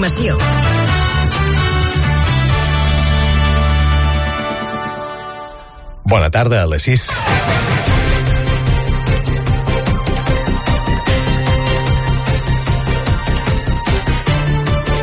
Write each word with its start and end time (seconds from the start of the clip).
Informació. 0.00 0.38
Bona 6.08 6.30
tarda 6.32 6.62
a 6.62 6.70
les 6.72 6.88
6. 6.88 7.04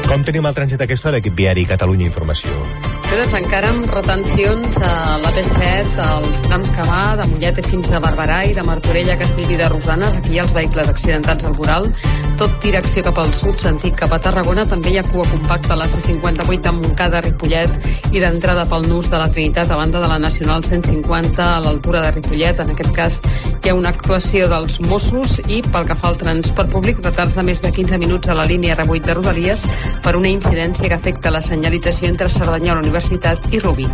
Com 0.07 0.25
tenim 0.25 0.49
el 0.49 0.57
trànsit 0.57 0.81
a 0.81 0.89
aquesta 0.89 1.11
hora, 1.11 1.21
equip 1.21 1.37
viari 1.37 1.69
Catalunya 1.69 2.09
Informació? 2.09 2.86
Doncs 3.17 3.33
encara 3.33 3.71
amb 3.73 3.87
retencions 3.89 4.75
a 4.85 5.15
l'AP7, 5.23 5.95
als 6.03 6.41
trams 6.45 6.69
que 6.69 6.83
va 6.85 7.15
de 7.17 7.25
Mollet 7.31 7.57
fins 7.65 7.89
a 7.89 7.97
Barberà 8.03 8.43
i 8.45 8.51
de 8.53 8.61
Martorell 8.61 9.09
a 9.09 9.15
Castellví 9.17 9.57
de 9.57 9.65
Rosanes. 9.71 10.19
Aquí 10.19 10.35
hi 10.35 10.37
ha 10.37 10.43
els 10.43 10.53
vehicles 10.53 10.91
accidentats 10.91 11.47
al 11.49 11.55
voral. 11.57 11.89
Tot 12.37 12.53
direcció 12.61 13.01
cap 13.07 13.17
al 13.17 13.33
sud, 13.33 13.57
sentit 13.57 13.97
cap 13.97 14.13
a 14.13 14.19
Tarragona. 14.21 14.67
També 14.69 14.93
hi 14.93 14.99
ha 15.01 15.05
cua 15.07 15.25
compacta 15.31 15.73
a 15.73 15.79
la 15.79 15.87
C58 15.89 16.61
de 16.67 16.73
Montcada, 16.77 17.23
Ripollet 17.25 18.13
i 18.13 18.21
d'entrada 18.21 18.67
pel 18.69 18.85
nus 18.85 19.09
de 19.09 19.17
la 19.17 19.31
Trinitat 19.33 19.73
a 19.73 19.79
banda 19.81 20.03
de 20.03 20.11
la 20.13 20.19
Nacional 20.21 20.61
150 20.69 21.41
a 21.41 21.57
l'altura 21.65 22.05
de 22.05 22.13
Ripollet. 22.19 22.61
En 22.61 22.75
aquest 22.75 22.93
cas 22.93 23.19
hi 23.63 23.73
ha 23.73 23.75
una 23.79 23.95
actuació 23.95 24.45
dels 24.53 24.77
Mossos 24.85 25.39
i 25.47 25.63
pel 25.65 25.89
que 25.89 25.97
fa 25.97 26.11
al 26.13 26.21
transport 26.21 26.69
públic, 26.69 27.01
retards 27.01 27.33
de 27.33 27.47
més 27.49 27.65
de 27.65 27.73
15 27.73 27.97
minuts 27.97 28.29
a 28.29 28.37
la 28.37 28.45
línia 28.45 28.77
R8 28.77 29.09
de 29.09 29.17
Rodalies 29.17 29.65
per 30.05 30.13
una 30.21 30.29
incidència 30.29 30.85
que 30.85 31.01
afecta 31.01 31.33
la 31.33 31.41
senyalització 31.41 32.13
entre 32.13 32.29
Cerdanyola 32.29 32.85
Universitat 32.85 33.06
i 33.09 33.59
Rubí. 33.59 33.87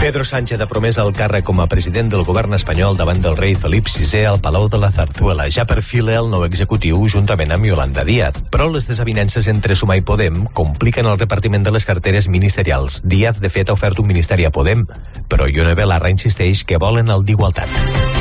Pedro 0.00 0.24
Sánchez 0.24 0.60
ha 0.60 0.66
promès 0.66 0.96
el 0.98 1.12
càrrec 1.14 1.44
com 1.46 1.60
a 1.60 1.66
president 1.70 2.10
del 2.10 2.24
govern 2.26 2.54
espanyol 2.56 2.96
davant 2.98 3.20
del 3.22 3.36
rei 3.36 3.54
Felip 3.54 3.86
VI 3.92 4.24
al 4.26 4.40
Palau 4.42 4.68
de 4.70 4.80
la 4.82 4.90
Zarzuela. 4.90 5.46
Ja 5.50 5.66
perfila 5.66 6.16
el 6.18 6.30
nou 6.32 6.42
executiu 6.46 7.04
juntament 7.06 7.54
amb 7.54 7.70
Yolanda 7.70 8.02
Díaz. 8.08 8.42
Però 8.50 8.66
les 8.72 8.88
desavinences 8.88 9.46
entre 9.46 9.76
Suma 9.76 9.98
i 9.98 10.02
Podem 10.02 10.46
compliquen 10.54 11.06
el 11.06 11.18
repartiment 11.18 11.62
de 11.62 11.74
les 11.74 11.86
carteres 11.86 12.26
ministerials. 12.26 13.02
Díaz, 13.04 13.38
de 13.38 13.50
fet, 13.50 13.70
ha 13.70 13.78
ofert 13.78 13.98
un 14.02 14.10
ministeri 14.10 14.48
a 14.48 14.50
Podem, 14.54 14.88
però 15.28 15.46
Ione 15.46 15.78
Belarra 15.78 16.10
insisteix 16.10 16.64
que 16.64 16.82
volen 16.82 17.14
el 17.14 17.26
d'igualtat. 17.26 18.17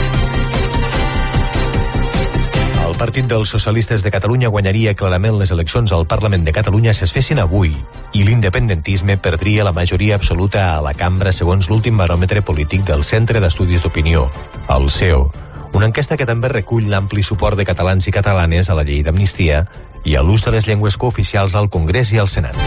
Partit 2.98 3.28
dels 3.30 3.52
Socialistes 3.54 4.02
de 4.02 4.10
Catalunya 4.10 4.50
guanyaria 4.50 4.96
clarament 4.98 5.36
les 5.38 5.52
eleccions 5.54 5.92
al 5.94 6.08
Parlament 6.10 6.42
de 6.42 6.52
Catalunya 6.52 6.96
si 6.98 7.04
es 7.06 7.12
fessin 7.14 7.38
avui 7.38 7.76
i 8.18 8.24
l'independentisme 8.26 9.20
perdria 9.22 9.68
la 9.68 9.74
majoria 9.76 10.16
absoluta 10.18 10.64
a 10.72 10.82
la 10.82 10.96
cambra 10.98 11.30
segons 11.30 11.70
l'últim 11.70 11.94
baròmetre 12.02 12.42
polític 12.42 12.82
del 12.90 13.06
Centre 13.06 13.38
d'Estudis 13.38 13.86
d'Opinió, 13.86 14.32
el 14.74 14.90
CEO. 14.90 15.30
Una 15.78 15.92
enquesta 15.92 16.18
que 16.18 16.26
també 16.26 16.50
recull 16.50 16.90
l'ampli 16.90 17.22
suport 17.22 17.62
de 17.62 17.70
catalans 17.70 18.10
i 18.10 18.16
catalanes 18.18 18.72
a 18.72 18.80
la 18.80 18.88
llei 18.88 19.06
d'amnistia 19.06 19.68
i 20.04 20.18
a 20.18 20.26
l'ús 20.26 20.42
de 20.42 20.58
les 20.58 20.66
llengües 20.66 20.98
cooficials 20.98 21.54
al 21.54 21.70
Congrés 21.70 22.16
i 22.18 22.18
al 22.18 22.34
Senat. 22.34 22.58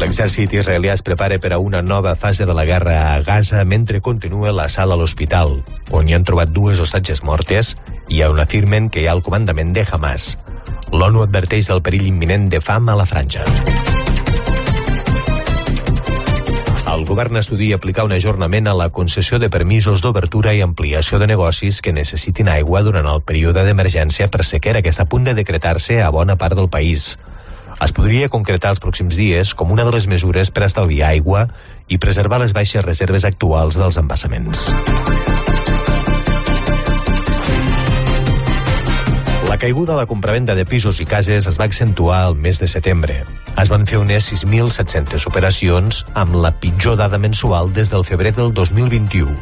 L'exèrcit 0.00 0.54
israelià 0.56 0.94
es 0.96 1.02
prepara 1.04 1.36
per 1.44 1.50
a 1.52 1.58
una 1.60 1.82
nova 1.84 2.14
fase 2.16 2.46
de 2.48 2.54
la 2.56 2.64
guerra 2.64 3.12
a 3.12 3.18
Gaza 3.20 3.60
mentre 3.68 3.98
continua 4.00 4.48
l'assalt 4.56 4.94
a 4.94 4.96
l'hospital, 4.96 5.58
on 5.92 6.08
hi 6.08 6.14
han 6.16 6.24
trobat 6.24 6.54
dues 6.56 6.80
hostatges 6.80 7.20
mortes 7.20 7.74
i 8.08 8.22
on 8.24 8.40
afirmen 8.40 8.88
que 8.88 9.02
hi 9.02 9.10
ha 9.10 9.12
el 9.12 9.20
comandament 9.26 9.74
de 9.76 9.84
Hamas. 9.84 10.38
L'ONU 10.88 11.26
adverteix 11.26 11.68
del 11.68 11.82
perill 11.84 12.06
imminent 12.08 12.48
de 12.48 12.62
fam 12.64 12.88
a 12.88 12.94
la 12.96 13.04
franja. 13.04 13.44
El 16.94 17.04
govern 17.04 17.36
estudia 17.36 17.76
aplicar 17.76 18.06
un 18.08 18.16
ajornament 18.16 18.70
a 18.72 18.74
la 18.74 18.88
concessió 18.88 19.38
de 19.38 19.50
permisos 19.52 20.00
d'obertura 20.00 20.54
i 20.56 20.62
ampliació 20.64 21.20
de 21.20 21.28
negocis 21.28 21.82
que 21.84 21.92
necessitin 21.92 22.48
aigua 22.48 22.80
durant 22.88 23.04
el 23.04 23.20
període 23.20 23.66
d'emergència 23.68 24.30
per 24.32 24.48
sequera 24.48 24.80
que 24.80 24.96
està 24.96 25.04
a 25.04 25.12
punt 25.12 25.28
de 25.28 25.36
decretar-se 25.36 26.00
a 26.00 26.08
bona 26.08 26.40
part 26.40 26.56
del 26.56 26.72
país 26.72 27.18
es 27.80 27.92
podria 27.96 28.28
concretar 28.28 28.74
els 28.74 28.80
pròxims 28.82 29.16
dies 29.16 29.54
com 29.56 29.72
una 29.72 29.86
de 29.86 29.92
les 29.94 30.06
mesures 30.10 30.50
per 30.52 30.66
estalviar 30.66 31.14
aigua 31.14 31.46
i 31.88 31.98
preservar 31.98 32.40
les 32.42 32.52
baixes 32.56 32.84
reserves 32.84 33.24
actuals 33.24 33.78
dels 33.80 33.96
embassaments. 34.00 34.68
La 39.48 39.58
caiguda 39.58 39.94
a 39.94 39.96
la 39.96 40.06
compravenda 40.06 40.54
de 40.54 40.64
pisos 40.64 41.00
i 41.00 41.08
cases 41.08 41.48
es 41.48 41.58
va 41.58 41.66
accentuar 41.66 42.20
el 42.28 42.36
mes 42.36 42.60
de 42.60 42.68
setembre. 42.70 43.24
Es 43.58 43.72
van 43.72 43.88
fer 43.88 43.98
unes 43.98 44.28
6.700 44.30 45.26
operacions 45.26 46.04
amb 46.14 46.36
la 46.36 46.52
pitjor 46.62 47.00
dada 47.00 47.18
mensual 47.18 47.72
des 47.74 47.90
del 47.90 48.04
febrer 48.04 48.36
del 48.36 48.54
2021. 48.54 49.34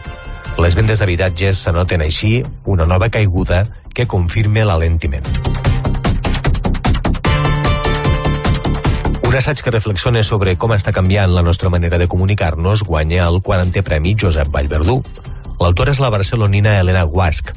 Les 0.58 0.74
vendes 0.74 0.98
d'habitatges 0.98 1.60
s'anoten 1.62 2.02
així 2.02 2.40
una 2.64 2.88
nova 2.88 3.12
caiguda 3.14 3.66
que 3.94 4.08
confirma 4.10 4.64
l'alentiment. 4.66 5.57
Un 9.28 9.34
assaig 9.36 9.60
que 9.60 9.68
reflexiona 9.68 10.22
sobre 10.24 10.54
com 10.56 10.72
està 10.72 10.88
canviant 10.96 11.34
la 11.36 11.42
nostra 11.44 11.68
manera 11.68 11.98
de 12.00 12.06
comunicar-nos 12.08 12.80
guanya 12.80 13.26
el 13.26 13.42
40è 13.44 13.82
Premi 13.84 14.14
Josep 14.16 14.48
Vallverdú. 14.54 15.02
L'autora 15.60 15.92
és 15.92 16.00
la 16.00 16.08
barcelonina 16.08 16.78
Helena 16.80 17.02
Guasc. 17.04 17.50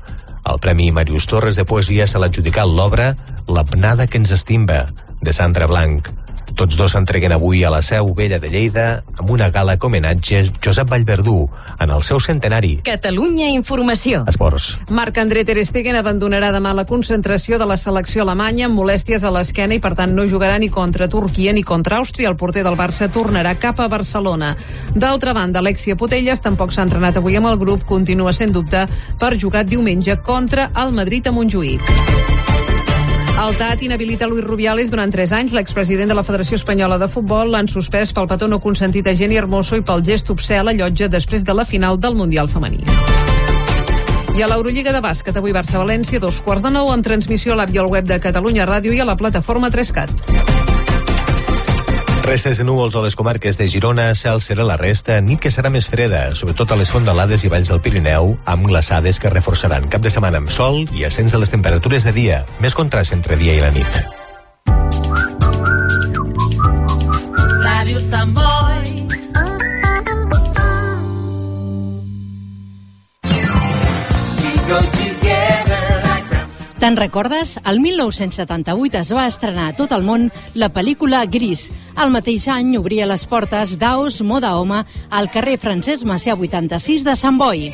El 0.52 0.60
Premi 0.60 0.90
Marius 0.92 1.30
Torres 1.32 1.56
de 1.56 1.64
Poesia 1.64 2.10
se 2.12 2.20
l'ha 2.20 2.28
adjudicat 2.28 2.68
l'obra 2.68 3.14
L'apnada 3.48 4.04
que 4.04 4.20
ens 4.20 4.36
estimba, 4.36 4.82
de 5.24 5.32
Sandra 5.32 5.70
Blanc. 5.72 6.12
Tots 6.56 6.78
dos 6.78 6.96
s'entreguen 6.96 7.32
avui 7.32 7.64
a 7.64 7.70
la 7.70 7.82
Seu 7.86 8.14
Vella 8.18 8.40
de 8.42 8.50
Lleida 8.50 9.04
amb 9.18 9.30
una 9.30 9.50
gala 9.54 9.78
com 9.78 9.92
homenatge 9.92 10.46
Josep 10.64 10.88
Vallverdú 10.90 11.50
en 11.80 11.92
el 11.92 12.04
seu 12.04 12.20
centenari. 12.24 12.78
Catalunya 12.88 13.50
Informació. 13.52 14.24
Esports. 14.32 14.78
Marc-André 14.90 15.44
Ter 15.44 15.60
Stegen 15.68 15.98
abandonarà 16.00 16.54
demà 16.56 16.72
la 16.74 16.86
concentració 16.88 17.60
de 17.60 17.68
la 17.68 17.76
selecció 17.78 18.24
alemanya 18.24 18.70
amb 18.70 18.80
molèsties 18.80 19.26
a 19.28 19.34
l'esquena 19.36 19.76
i 19.76 19.84
per 19.84 19.94
tant 20.00 20.16
no 20.16 20.28
jugarà 20.32 20.58
ni 20.60 20.72
contra 20.72 21.10
Turquia 21.12 21.52
ni 21.52 21.64
contra 21.68 22.00
Àustria. 22.00 22.32
El 22.32 22.40
porter 22.40 22.64
del 22.64 22.80
Barça 22.80 23.12
tornarà 23.12 23.58
cap 23.60 23.84
a 23.84 23.90
Barcelona. 23.92 24.56
D'altra 24.96 25.36
banda, 25.36 25.60
Alexia 25.60 26.00
Potelles 26.00 26.40
tampoc 26.42 26.72
s'ha 26.72 26.88
entrenat 26.88 27.20
avui 27.20 27.36
amb 27.36 27.52
el 27.52 27.60
grup, 27.60 27.84
continua 27.84 28.32
sent 28.34 28.56
dubte 28.56 28.88
per 29.20 29.36
jugar 29.38 29.66
diumenge 29.68 30.22
contra 30.24 30.72
el 30.80 30.96
Madrid 30.96 31.28
a 31.28 31.36
Montjuïc. 31.36 32.61
El 33.42 33.56
TAT 33.58 33.82
inhabilita 33.82 34.28
Luis 34.28 34.44
Rubiales 34.46 34.92
durant 34.92 35.10
3 35.10 35.32
anys. 35.34 35.54
L'expresident 35.58 36.12
de 36.12 36.14
la 36.14 36.22
Federació 36.22 36.60
Espanyola 36.60 37.00
de 37.02 37.08
Futbol 37.10 37.50
l'han 37.50 37.66
suspès 37.74 38.14
pel 38.14 38.30
petó 38.30 38.46
no 38.48 38.60
consentit 38.62 39.10
a 39.10 39.16
Geni 39.18 39.40
Hermoso 39.40 39.80
i 39.80 39.82
pel 39.82 40.04
gest 40.06 40.30
obsè 40.30 40.60
a 40.60 40.68
la 40.68 40.76
llotja 40.78 41.10
després 41.10 41.42
de 41.48 41.56
la 41.58 41.66
final 41.66 41.98
del 41.98 42.14
Mundial 42.20 42.52
femení. 42.54 42.86
I 44.38 44.46
a 44.46 44.48
l'Eurolliga 44.48 44.94
de 44.94 45.02
bàsquet, 45.02 45.36
avui 45.42 45.58
Barça-València, 45.58 46.22
dos 46.22 46.38
quarts 46.46 46.62
de 46.62 46.70
nou, 46.70 46.94
en 46.94 47.02
transmissió 47.02 47.56
a 47.56 47.60
l'app 47.64 47.74
i 47.74 47.82
al 47.82 47.90
web 47.90 48.06
de 48.06 48.22
Catalunya 48.22 48.70
Ràdio 48.70 48.94
i 48.94 49.02
a 49.02 49.10
la 49.10 49.18
plataforma 49.18 49.74
3CAT. 49.74 50.51
Restes 52.22 52.60
de 52.60 52.64
núvols 52.64 52.96
a 52.96 53.02
les 53.02 53.16
comarques 53.18 53.58
de 53.58 53.66
Girona, 53.68 54.12
cel 54.14 54.44
serà 54.46 54.62
la 54.62 54.78
resta, 54.78 55.18
nit 55.26 55.42
que 55.42 55.50
serà 55.50 55.72
més 55.74 55.88
freda, 55.90 56.36
sobretot 56.38 56.70
a 56.70 56.78
les 56.78 56.92
fondalades 56.94 57.42
i 57.44 57.50
valls 57.50 57.74
del 57.74 57.82
Pirineu, 57.82 58.36
amb 58.46 58.70
glaçades 58.70 59.18
que 59.18 59.34
reforçaran 59.34 59.90
cap 59.90 60.06
de 60.06 60.14
setmana 60.14 60.38
amb 60.44 60.54
sol 60.54 60.86
i 60.94 61.06
ascens 61.10 61.34
de 61.34 61.42
les 61.42 61.50
temperatures 61.50 62.06
de 62.06 62.14
dia, 62.14 62.44
més 62.62 62.78
contrast 62.78 63.18
entre 63.18 63.42
dia 63.42 63.58
i 63.58 63.66
la 63.66 63.74
nit. 63.74 64.02
Ràdio 67.66 68.00
Sant. 68.06 68.38
Te'n 76.82 76.96
recordes? 76.98 77.60
El 77.64 77.78
1978 77.80 78.98
es 79.04 79.12
va 79.14 79.28
estrenar 79.30 79.68
a 79.70 79.74
tot 79.78 79.92
el 79.94 80.02
món 80.02 80.24
la 80.58 80.72
pel·lícula 80.74 81.20
Gris. 81.30 81.68
El 81.94 82.10
mateix 82.10 82.48
any 82.50 82.72
obria 82.80 83.06
les 83.06 83.22
portes 83.30 83.76
d'Aos 83.78 84.18
Moda 84.26 84.56
Home 84.58 84.80
al 85.14 85.30
carrer 85.30 85.60
Francesc 85.62 86.10
Macià 86.10 86.34
86 86.34 87.06
de 87.06 87.14
Sant 87.14 87.38
Boi. 87.38 87.68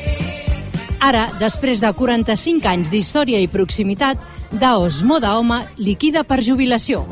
Ara, 1.00 1.30
després 1.40 1.80
de 1.80 1.88
45 1.88 2.68
anys 2.68 2.92
d'història 2.92 3.40
i 3.40 3.48
proximitat, 3.48 4.20
Daos 4.52 5.00
Moda 5.00 5.38
Home 5.38 5.62
liquida 5.80 6.26
per 6.28 6.42
jubilació. 6.44 7.06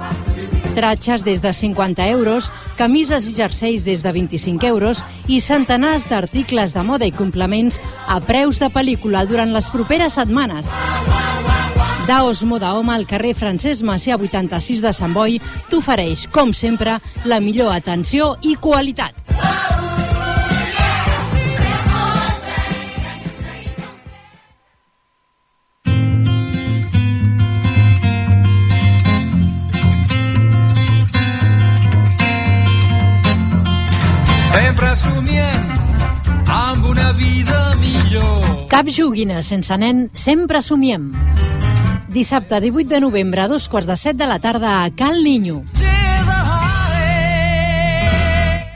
Tratxes 0.77 1.25
des 1.25 1.41
de 1.41 1.55
50 1.57 2.11
euros, 2.13 2.51
camises 2.77 3.25
i 3.25 3.33
jerseis 3.39 3.89
des 3.89 4.05
de 4.05 4.13
25 4.13 4.69
euros 4.69 5.01
i 5.33 5.41
centenars 5.41 6.05
d'articles 6.13 6.77
de 6.77 6.85
moda 6.85 7.09
i 7.09 7.17
complements 7.17 7.81
a 8.05 8.21
preus 8.21 8.61
de 8.61 8.69
pel·lícula 8.69 9.25
durant 9.25 9.57
les 9.57 9.73
properes 9.73 10.21
setmanes. 10.21 10.77
Daos 12.07 12.45
Moda 12.45 12.73
Home 12.79 12.93
al 12.95 13.03
carrer 13.11 13.33
Francesc 13.35 13.83
Macià 13.83 14.15
86 14.15 14.79
de 14.85 14.93
Sant 14.95 15.11
Boi 15.11 15.41
t'ofereix, 15.67 16.29
com 16.31 16.53
sempre, 16.55 17.01
la 17.27 17.41
millor 17.43 17.73
atenció 17.75 18.37
i 18.47 18.55
qualitat. 18.55 19.11
Sempre 34.55 34.95
somiem 34.95 35.75
amb 36.47 36.87
una 36.87 37.11
vida 37.19 37.75
millor. 37.83 38.47
Cap 38.71 38.95
joguina 38.95 39.43
sense 39.43 39.75
nen, 39.83 40.07
sempre 40.15 40.63
somiem. 40.63 41.11
Dissabte 42.09 42.61
18 42.61 42.89
de 42.89 43.01
novembre 43.01 43.43
a 43.43 43.49
dos 43.49 43.69
quarts 43.69 43.89
de 43.89 43.97
set 43.97 44.17
de 44.17 44.27
la 44.27 44.39
tarda 44.39 44.85
a 44.85 44.91
Cal 44.95 45.23
Niño. 45.25 45.65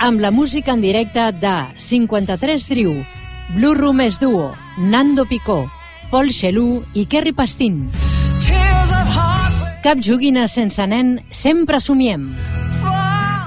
Amb 0.01 0.21
la 0.21 0.31
música 0.31 0.73
en 0.73 0.81
directe 0.81 1.21
de 1.33 1.55
53 1.77 2.69
Driu, 2.69 2.95
Blue 3.55 3.75
Room 3.75 4.01
és 4.01 4.19
Duo, 4.19 4.55
Nando 4.79 5.27
Picó, 5.27 5.71
Paul 6.11 6.33
Xelú 6.33 6.83
i 6.95 7.07
Kerry 7.07 7.33
Pastín. 7.33 7.91
Cap 9.85 10.01
joguina 10.03 10.49
sense 10.49 10.85
nen, 10.87 11.21
sempre 11.31 11.81
somiem. 11.81 12.35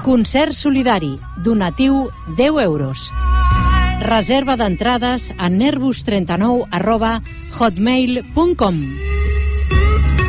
Concert 0.02 0.52
solidari, 0.52 1.18
donatiu 1.44 2.08
10 2.36 2.62
euros. 2.64 3.10
Reserva 4.04 4.56
d'entrades 4.56 5.32
a 5.38 5.48
nervus39 5.48 6.68
arroba 6.70 7.20
hotmail.com. 7.58 9.13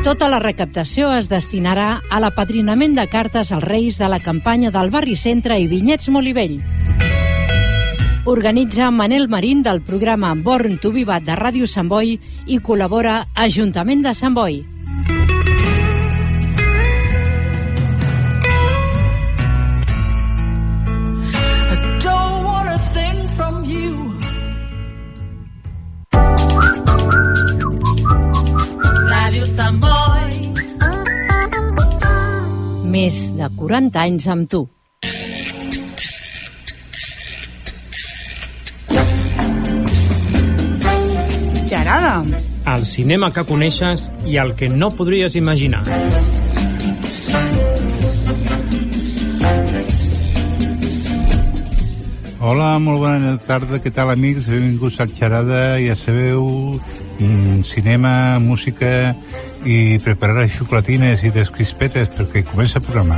Tota 0.06 0.28
la 0.30 0.38
recaptació 0.38 1.07
es 1.18 1.25
destinarà 1.31 1.86
a 2.13 2.19
l'apadrinament 2.22 2.94
de 2.94 3.07
cartes 3.10 3.50
als 3.56 3.66
Reis 3.66 3.96
de 3.98 4.06
la 4.06 4.19
campanya 4.22 4.69
del 4.69 4.92
Barri 4.94 5.16
Centre 5.18 5.57
i 5.57 5.66
Vinyets 5.66 6.12
Molivell. 6.13 6.60
Organitza 8.30 8.92
Manel 8.94 9.25
Marín 9.34 9.63
del 9.66 9.81
programa 9.81 10.36
Born 10.38 10.78
to 10.78 10.94
Vivat 10.94 11.25
de 11.25 11.34
Ràdio 11.34 11.66
Sant 11.66 11.90
Boi 11.90 12.19
i 12.46 12.62
col·labora 12.62 13.24
Ajuntament 13.34 14.06
de 14.06 14.13
Sant 14.13 14.38
Boi. 14.38 14.62
Més 32.96 33.16
de 33.36 33.48
40 33.60 34.00
anys 34.00 34.26
amb 34.32 34.46
tu. 34.48 34.62
Gerada. 41.68 42.14
El 42.76 42.86
cinema 42.88 43.34
que 43.36 43.44
coneixes 43.50 44.08
i 44.32 44.40
el 44.40 44.56
que 44.56 44.70
no 44.72 44.94
podries 44.96 45.36
imaginar. 45.36 45.84
Hola, 52.40 52.70
molt 52.80 53.04
bona 53.04 53.36
tarda, 53.44 53.82
què 53.84 53.92
tal 53.92 54.14
amics? 54.16 54.48
Benvinguts 54.48 55.02
a 55.04 55.10
Xarada, 55.12 55.64
ja 55.84 56.00
sabeu, 56.00 56.80
mm, 57.20 57.66
cinema, 57.68 58.40
música 58.40 59.16
i 59.66 59.98
preparar 60.04 60.46
xocolatines 60.52 61.24
i 61.26 61.32
les 61.34 61.50
crispetes 61.54 62.12
perquè 62.14 62.44
comença 62.46 62.80
el 62.80 62.86
programa. 62.86 63.18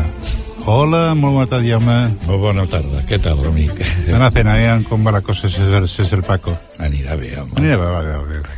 Hola, 0.67 1.13
molt 1.15 1.35
bona 1.37 1.47
tarda, 1.47 1.67
Jaume. 1.67 1.97
Molt 2.27 2.41
bona 2.43 2.65
tarda. 2.67 3.01
Què 3.07 3.19
tal, 3.23 3.39
amic? 3.47 3.77
A 4.11 4.31
fer, 4.35 4.43
aviam 4.47 4.83
com 4.87 5.03
va 5.05 5.13
la 5.15 5.21
cosa, 5.23 5.47
César, 5.51 5.85
César 5.87 6.21
Paco. 6.27 6.55
Anirà 6.83 7.15
bé, 7.19 7.33
home. 7.39 7.55
Anirà, 7.59 7.77
va, 7.79 7.91
va, 7.95 8.01
va, 8.03 8.39
va. 8.41 8.57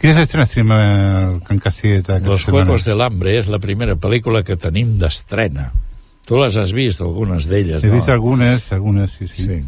Quines 0.00 0.18
estrenes 0.20 0.52
tenim 0.52 0.72
al 0.76 1.38
Can 1.46 1.60
Castellet 1.64 2.04
aquesta 2.04 2.28
Los 2.28 2.44
setmana? 2.44 2.66
Juegos 2.66 2.84
del 2.84 3.04
Hambre 3.04 3.36
és 3.38 3.48
la 3.48 3.60
primera 3.62 3.96
pel·lícula 3.96 4.42
que 4.44 4.58
tenim 4.60 4.98
d'estrena. 5.00 5.70
Tu 6.28 6.36
les 6.36 6.56
has 6.60 6.74
vist, 6.76 7.00
algunes 7.00 7.48
d'elles, 7.48 7.84
He 7.84 7.88
no? 7.88 7.96
vist 7.96 8.12
algunes, 8.12 8.68
algunes, 8.76 9.16
sí, 9.16 9.28
sí. 9.28 9.46
Sí. 9.48 9.62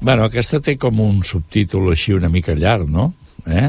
Bueno, 0.00 0.24
aquesta 0.24 0.62
té 0.64 0.78
com 0.80 1.00
un 1.04 1.20
subtítol 1.28 1.90
així 1.92 2.14
una 2.16 2.30
mica 2.32 2.56
llarg, 2.56 2.88
no? 2.88 3.10
Eh? 3.44 3.68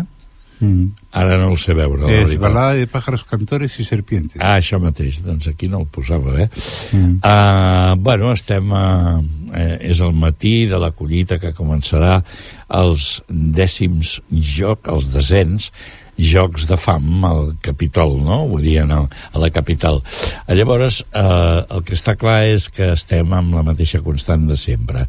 Mm. 0.62 0.88
Ara 1.18 1.38
no 1.42 1.50
el 1.52 1.58
sé 1.60 1.74
veure, 1.76 2.06
la 2.06 2.12
És 2.14 2.28
veritat. 2.30 2.44
balada 2.46 2.80
de 2.80 2.88
pájaros 2.88 3.24
cantores 3.28 3.80
i 3.82 3.86
serpientes. 3.88 4.40
Ah, 4.40 4.60
això 4.62 4.80
mateix, 4.80 5.24
doncs 5.26 5.50
aquí 5.52 5.68
no 5.68 5.82
el 5.82 5.88
posava, 5.92 6.38
eh? 6.40 6.50
Mm. 6.94 7.20
Uh, 7.20 7.96
bueno, 8.00 8.32
estem... 8.32 8.72
Uh, 8.72 9.42
eh, 9.52 9.78
és 9.92 10.00
el 10.00 10.14
matí 10.16 10.66
de 10.70 10.80
la 10.80 10.92
collita 10.96 11.40
que 11.42 11.52
començarà 11.58 12.22
els 12.72 13.18
dècims 13.28 14.20
joc, 14.32 14.88
els 14.92 15.10
desens, 15.12 15.72
jocs 16.22 16.68
de 16.70 16.78
fam 16.78 17.26
al 17.26 17.56
Capitol, 17.64 18.18
no? 18.24 18.44
Vull 18.52 18.66
dir, 18.68 18.78
el, 18.84 18.92
a 18.94 19.42
la 19.42 19.50
capital. 19.54 20.02
Eh, 20.46 20.56
Llavors, 20.56 21.02
eh, 21.12 21.66
el 21.72 21.84
que 21.88 21.98
està 21.98 22.16
clar 22.20 22.44
és 22.52 22.70
que 22.70 22.92
estem 22.96 23.34
amb 23.34 23.58
la 23.58 23.66
mateixa 23.66 24.04
constant 24.06 24.46
de 24.50 24.60
sempre. 24.60 25.08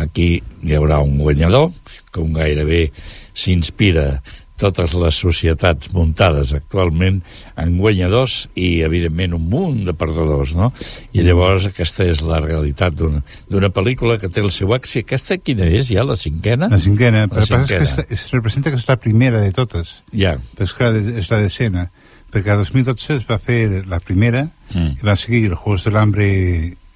Aquí 0.00 0.38
hi 0.40 0.78
haurà 0.78 1.02
un 1.04 1.18
guanyador, 1.20 1.70
com 2.14 2.32
gairebé 2.34 2.88
s'inspira 3.34 4.22
totes 4.64 4.94
les 4.96 5.18
societats 5.20 5.92
muntades 5.94 6.54
actualment 6.56 7.20
en 7.60 7.76
guanyadors 7.78 8.38
i, 8.56 8.80
evidentment, 8.86 9.36
un 9.36 9.44
munt 9.52 9.82
de 9.86 9.94
perdedors, 9.94 10.54
no? 10.58 10.72
I 11.12 11.22
llavors 11.26 11.68
aquesta 11.70 12.06
és 12.08 12.22
la 12.24 12.40
realitat 12.42 12.96
d'una 12.96 13.70
pel·lícula 13.76 14.16
que 14.22 14.28
té 14.32 14.40
el 14.42 14.50
seu 14.54 14.72
èxit. 14.76 15.04
Aquesta 15.04 15.36
quina 15.38 15.68
és, 15.68 15.90
ja, 15.92 16.02
la 16.08 16.16
cinquena? 16.20 16.70
La 16.72 16.80
cinquena, 16.80 17.26
però 17.28 17.44
La 17.44 17.44
el 17.44 17.48
que 17.48 17.60
passa 17.60 17.64
és 17.64 17.68
que 17.68 17.86
cinquena. 17.92 18.06
es, 18.08 18.24
es 18.24 18.32
representa 18.32 18.70
que 18.72 18.80
és 18.80 18.88
la 18.88 18.96
primera 18.96 19.40
de 19.44 19.52
totes. 19.52 19.98
Ja. 20.12 20.38
Però 20.56 20.64
és 20.68 20.72
clar, 20.74 20.92
és 20.96 21.30
la 21.30 21.42
decena, 21.44 21.88
perquè 22.34 22.50
el 22.56 22.64
2012 22.64 23.18
es 23.20 23.26
va 23.28 23.38
fer 23.38 23.84
la 23.86 24.00
primera 24.00 24.48
Mm. 24.74 24.96
i 24.98 25.04
va 25.06 25.14
seguir 25.14 25.44
els 25.50 25.58
Juegos 25.60 25.84
del 25.84 25.96
Hambre 26.00 26.24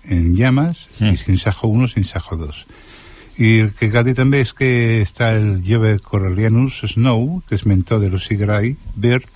en 0.08 0.22
llames 0.34 0.86
Mm. 0.98 1.12
i 1.12 1.16
Sin 1.20 1.36
Sajo 1.38 1.68
1, 1.68 1.86
Sin 1.92 2.04
Sajo 2.08 2.34
2. 2.36 2.64
I 3.38 3.60
el 3.62 3.70
que 3.78 3.86
cal 3.92 4.04
dir 4.08 4.16
també 4.18 4.40
és 4.42 4.50
que 4.52 4.68
està 5.04 5.28
el 5.36 5.60
jove 5.62 5.92
Corellianus 6.02 6.80
Snow, 6.90 7.42
que 7.48 7.54
és 7.54 7.64
mentor 7.70 8.00
de 8.02 8.08
Lucy 8.10 8.34
Gray, 8.36 8.72
Bird, 8.96 9.28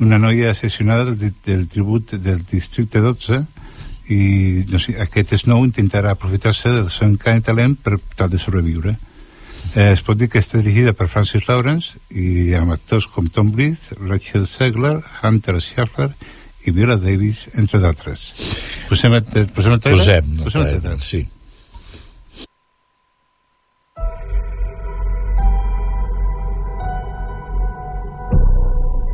una 0.00 0.18
noia 0.18 0.50
assassinada 0.52 1.04
del, 1.10 1.34
del 1.44 1.66
tribut 1.68 2.14
del 2.20 2.42
districte 2.48 3.00
12 3.04 3.42
i 4.12 4.64
no 4.70 4.78
sé, 4.78 4.94
aquest 5.02 5.34
Snow 5.42 5.64
intentarà 5.66 6.12
aprofitar-se 6.14 6.70
del 6.72 6.88
seu 6.94 7.08
encant 7.10 7.42
talent 7.48 7.74
per 7.82 7.98
tal 8.16 8.30
de 8.30 8.38
sobreviure. 8.38 8.94
Eh, 9.74 9.90
es 9.92 10.00
pot 10.06 10.16
dir 10.16 10.28
que 10.30 10.38
està 10.40 10.60
dirigida 10.62 10.92
per 10.96 11.08
Francis 11.10 11.48
Lawrence 11.48 11.98
i 12.14 12.54
amb 12.54 12.72
actors 12.76 13.08
com 13.10 13.26
Tom 13.28 13.50
Blyth, 13.52 13.96
Rachel 14.06 14.46
Segler, 14.46 15.00
Hunter 15.22 15.58
Schafer 15.60 16.10
i 16.66 16.72
Viola 16.76 16.96
Davis, 16.96 17.48
entre 17.58 17.80
d'altres. 17.82 18.28
Posem, 18.88 19.12
el- 19.18 19.48
posem 19.52 19.74
el 19.76 19.80
trailer? 19.80 20.04
Posem, 20.06 20.36
posem 20.44 20.62
el 20.62 20.70
trailer. 20.80 21.00
sí. 21.02 21.26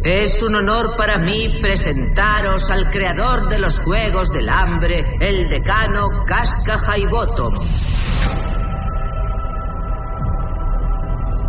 Es 0.05 0.43
un 0.43 0.57
honor 0.57 0.97
para 0.97 1.17
mí 1.19 1.49
presentaros 1.61 2.69
al 2.73 2.89
creador 2.89 3.49
de 3.49 3.61
los 3.61 3.79
Juegos 3.79 4.31
del 4.31 4.49
Hambre, 4.49 5.17
el 5.21 5.49
decano 5.49 6.25
Casca 6.27 6.77
Highbottom. 6.77 7.55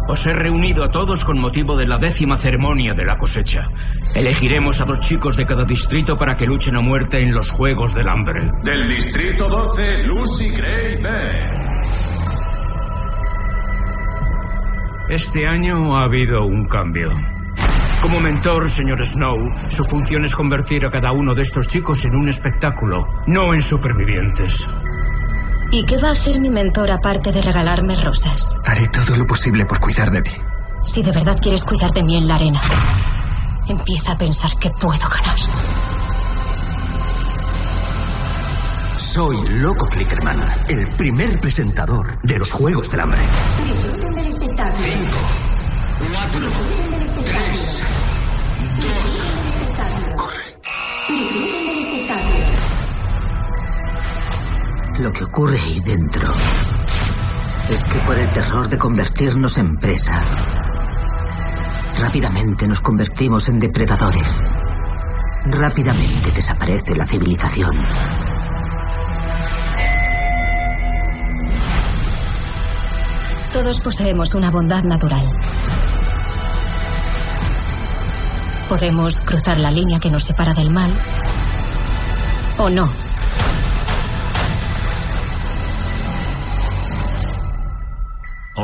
Os 0.08 0.28
he 0.28 0.34
reunido 0.34 0.84
a 0.84 0.90
todos 0.90 1.26
con 1.26 1.40
motivo 1.40 1.76
de 1.76 1.88
la 1.88 1.98
décima 1.98 2.36
ceremonia 2.36 2.94
de 2.94 3.06
la 3.06 3.18
cosecha. 3.18 3.62
Elegiremos 4.14 4.80
a 4.82 4.86
dos 4.86 5.00
chicos 5.00 5.36
de 5.36 5.46
cada 5.46 5.64
distrito 5.64 6.16
para 6.16 6.36
que 6.36 6.46
luchen 6.46 6.76
a 6.76 6.82
muerte 6.82 7.24
en 7.24 7.34
los 7.34 7.50
Juegos 7.50 7.96
del 7.96 8.08
Hambre. 8.08 8.52
Del 8.64 8.88
distrito 8.88 9.50
12, 9.50 10.04
Lucy 10.04 10.52
Gray 10.56 11.02
Bear. 11.02 11.74
Este 15.10 15.48
año 15.48 15.96
ha 15.98 16.04
habido 16.04 16.46
un 16.46 16.66
cambio. 16.66 17.10
Como 18.04 18.20
mentor, 18.20 18.70
señor 18.70 19.04
Snow, 19.06 19.38
su 19.70 19.82
función 19.86 20.26
es 20.26 20.36
convertir 20.36 20.86
a 20.86 20.92
cada 20.92 21.14
uno 21.14 21.34
de 21.34 21.42
estos 21.42 21.70
chicos 21.70 22.04
en 22.04 22.14
un 22.16 22.28
espectáculo, 22.28 23.02
no 23.28 23.54
en 23.54 23.62
supervivientes. 23.62 24.70
¿Y 25.72 25.86
qué 25.86 25.98
va 26.00 26.10
a 26.10 26.12
hacer 26.12 26.42
mi 26.42 26.50
mentor 26.50 26.92
aparte 26.92 27.32
de 27.32 27.42
regalarme 27.42 27.96
rosas? 27.96 28.58
Haré 28.66 28.90
todo 28.90 29.16
lo 29.16 29.26
posible 29.26 29.66
por 29.66 29.80
cuidar 29.80 30.12
de 30.12 30.22
ti. 30.22 30.32
Si 30.82 31.02
de 31.02 31.14
verdad 31.14 31.40
quieres 31.42 31.64
cuidar 31.64 31.92
de 31.92 32.04
mí 32.04 32.18
en 32.18 32.28
la 32.28 32.36
arena, 32.36 32.60
empieza 33.70 34.12
a 34.12 34.18
pensar 34.18 34.52
que 34.60 34.70
puedo 34.72 35.08
ganar. 35.08 35.40
Soy 38.98 39.38
Loco 39.48 39.88
Flickerman, 39.88 40.66
el 40.68 40.94
primer 40.98 41.40
presentador 41.40 42.20
de 42.22 42.38
los 42.38 42.52
Juegos 42.52 42.92
del 42.92 43.00
Hambre. 43.00 43.22
Disfruten 43.64 44.14
del 44.14 44.28
espectáculo. 44.28 44.88
Disfruten 46.34 46.92
del 46.92 47.03
Lo 55.04 55.12
que 55.12 55.26
ocurre 55.26 55.60
ahí 55.60 55.82
dentro 55.82 56.34
es 57.70 57.84
que 57.84 58.00
por 58.00 58.18
el 58.18 58.32
terror 58.32 58.70
de 58.70 58.78
convertirnos 58.78 59.58
en 59.58 59.76
presa, 59.76 60.24
rápidamente 62.00 62.66
nos 62.70 62.80
convertimos 62.80 63.50
en 63.50 63.60
depredadores. 63.60 64.40
Rápidamente 65.48 66.32
desaparece 66.32 66.96
la 66.96 67.06
civilización. 67.06 67.78
Todos 73.52 73.82
poseemos 73.82 74.36
una 74.36 74.52
bondad 74.52 74.86
natural. 74.86 75.26
Podemos 78.70 79.20
cruzar 79.20 79.60
la 79.60 79.70
línea 79.70 80.00
que 80.00 80.10
nos 80.10 80.24
separa 80.24 80.54
del 80.54 80.72
mal. 80.72 80.98
¿O 82.58 82.70
no? 82.70 83.03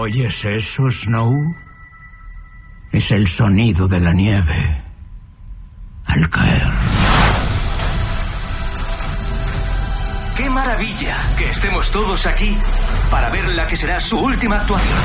¿Oyes 0.01 0.45
eso, 0.45 0.89
Snow? 0.89 1.33
Es 2.89 3.11
el 3.11 3.27
sonido 3.27 3.85
de 3.85 3.99
la 3.99 4.13
nieve 4.13 4.81
al 6.05 6.29
caer. 6.29 6.67
¡Qué 10.37 10.49
maravilla 10.49 11.35
que 11.37 11.49
estemos 11.49 11.91
todos 11.91 12.25
aquí 12.25 12.49
para 13.11 13.29
ver 13.29 13.49
la 13.49 13.67
que 13.67 13.75
será 13.75 13.99
su 13.99 14.17
última 14.17 14.55
actuación! 14.55 14.97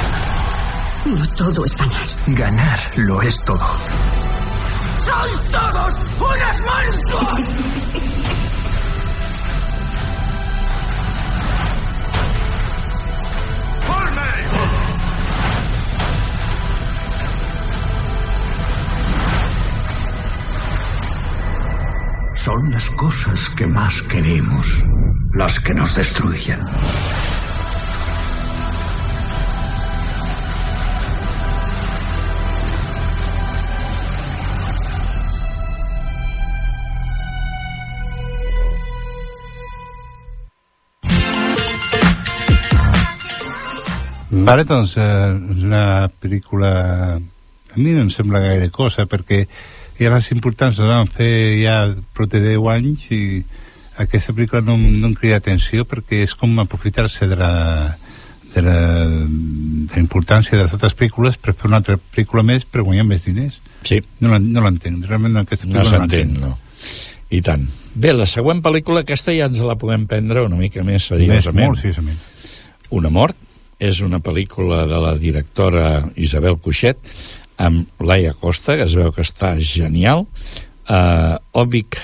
No 1.06 1.26
todo 1.34 1.64
es 1.64 1.76
ganar. 1.76 1.98
Ganar 2.28 2.78
lo 2.94 3.20
es 3.20 3.44
todo. 3.44 3.78
¡Sois 4.98 5.42
todos 5.50 5.94
unos 6.20 6.60
monstruos! 6.68 8.10
Son 22.44 22.70
las 22.70 22.90
cosas 22.90 23.48
que 23.56 23.66
más 23.66 24.02
queremos 24.02 24.82
las 25.32 25.58
que 25.60 25.72
nos 25.72 25.96
destruyen. 25.96 26.60
Vale, 44.28 44.64
doncs 44.68 44.98
eh, 44.98 45.32
una 45.64 46.10
pel·lícula 46.20 46.74
a 47.16 47.80
mi 47.80 47.96
no 47.96 48.04
em 48.04 48.12
sembla 48.12 48.44
gaire 48.44 48.68
cosa 48.68 49.08
perquè 49.08 49.46
ja 50.00 50.10
les 50.14 50.30
importants 50.34 50.78
les 50.78 50.88
van 50.90 51.06
fer 51.10 51.32
ja 51.62 51.76
prou 52.14 52.26
de 52.30 52.40
10 52.40 52.68
anys 52.74 53.04
i 53.14 53.20
aquesta 54.02 54.32
pel·lícula 54.34 54.62
no, 54.66 54.76
no 54.76 55.06
em 55.10 55.14
crida 55.14 55.36
atenció 55.38 55.84
perquè 55.86 56.22
és 56.24 56.34
com 56.34 56.56
aprofitar-se 56.58 57.28
de 57.30 57.36
la 57.38 57.52
de 58.54 58.62
la, 58.62 58.74
de 59.10 59.94
la 59.94 60.00
importància 60.02 60.56
de 60.56 60.62
les 60.64 60.72
altres 60.74 60.94
pel·lícules 60.98 61.38
per 61.38 61.54
fer 61.54 61.66
una 61.70 61.80
altra 61.82 61.96
pel·lícula 61.98 62.42
més 62.46 62.64
per 62.66 62.82
guanyar 62.86 63.06
més 63.06 63.24
diners 63.26 63.60
sí. 63.86 64.00
no, 64.20 64.30
la- 64.34 64.38
no 64.42 64.62
l'entenc 64.66 65.06
realment 65.06 65.36
aquesta 65.42 65.66
No 65.68 65.80
pel·lícula 65.80 66.04
s'entén, 66.04 66.36
no. 66.40 66.52
I 67.34 67.40
tant. 67.42 67.64
Bé, 67.98 68.12
la 68.14 68.26
següent 68.30 68.60
pel·lícula, 68.62 69.00
aquesta 69.02 69.32
ja 69.34 69.46
ens 69.50 69.62
la 69.64 69.74
podem 69.80 70.04
prendre 70.06 70.42
una 70.44 70.58
mica 70.60 70.82
més 70.84 71.00
més, 71.02 71.08
seriosament. 71.08 71.66
molt 71.66 71.80
seriosament 71.80 72.18
Una 72.94 73.10
mort 73.10 73.36
és 73.82 73.98
una 74.06 74.20
pel·lícula 74.22 74.84
de 74.86 74.98
la 75.02 75.14
directora 75.18 76.04
Isabel 76.20 76.58
Cuixet 76.62 76.98
amb 77.56 77.88
Laia 78.02 78.34
Costa, 78.38 78.76
que 78.78 78.86
es 78.88 78.96
veu 78.98 79.12
que 79.14 79.22
està 79.24 79.54
genial, 79.60 80.26
uh, 80.88 81.36
Obic 81.52 81.98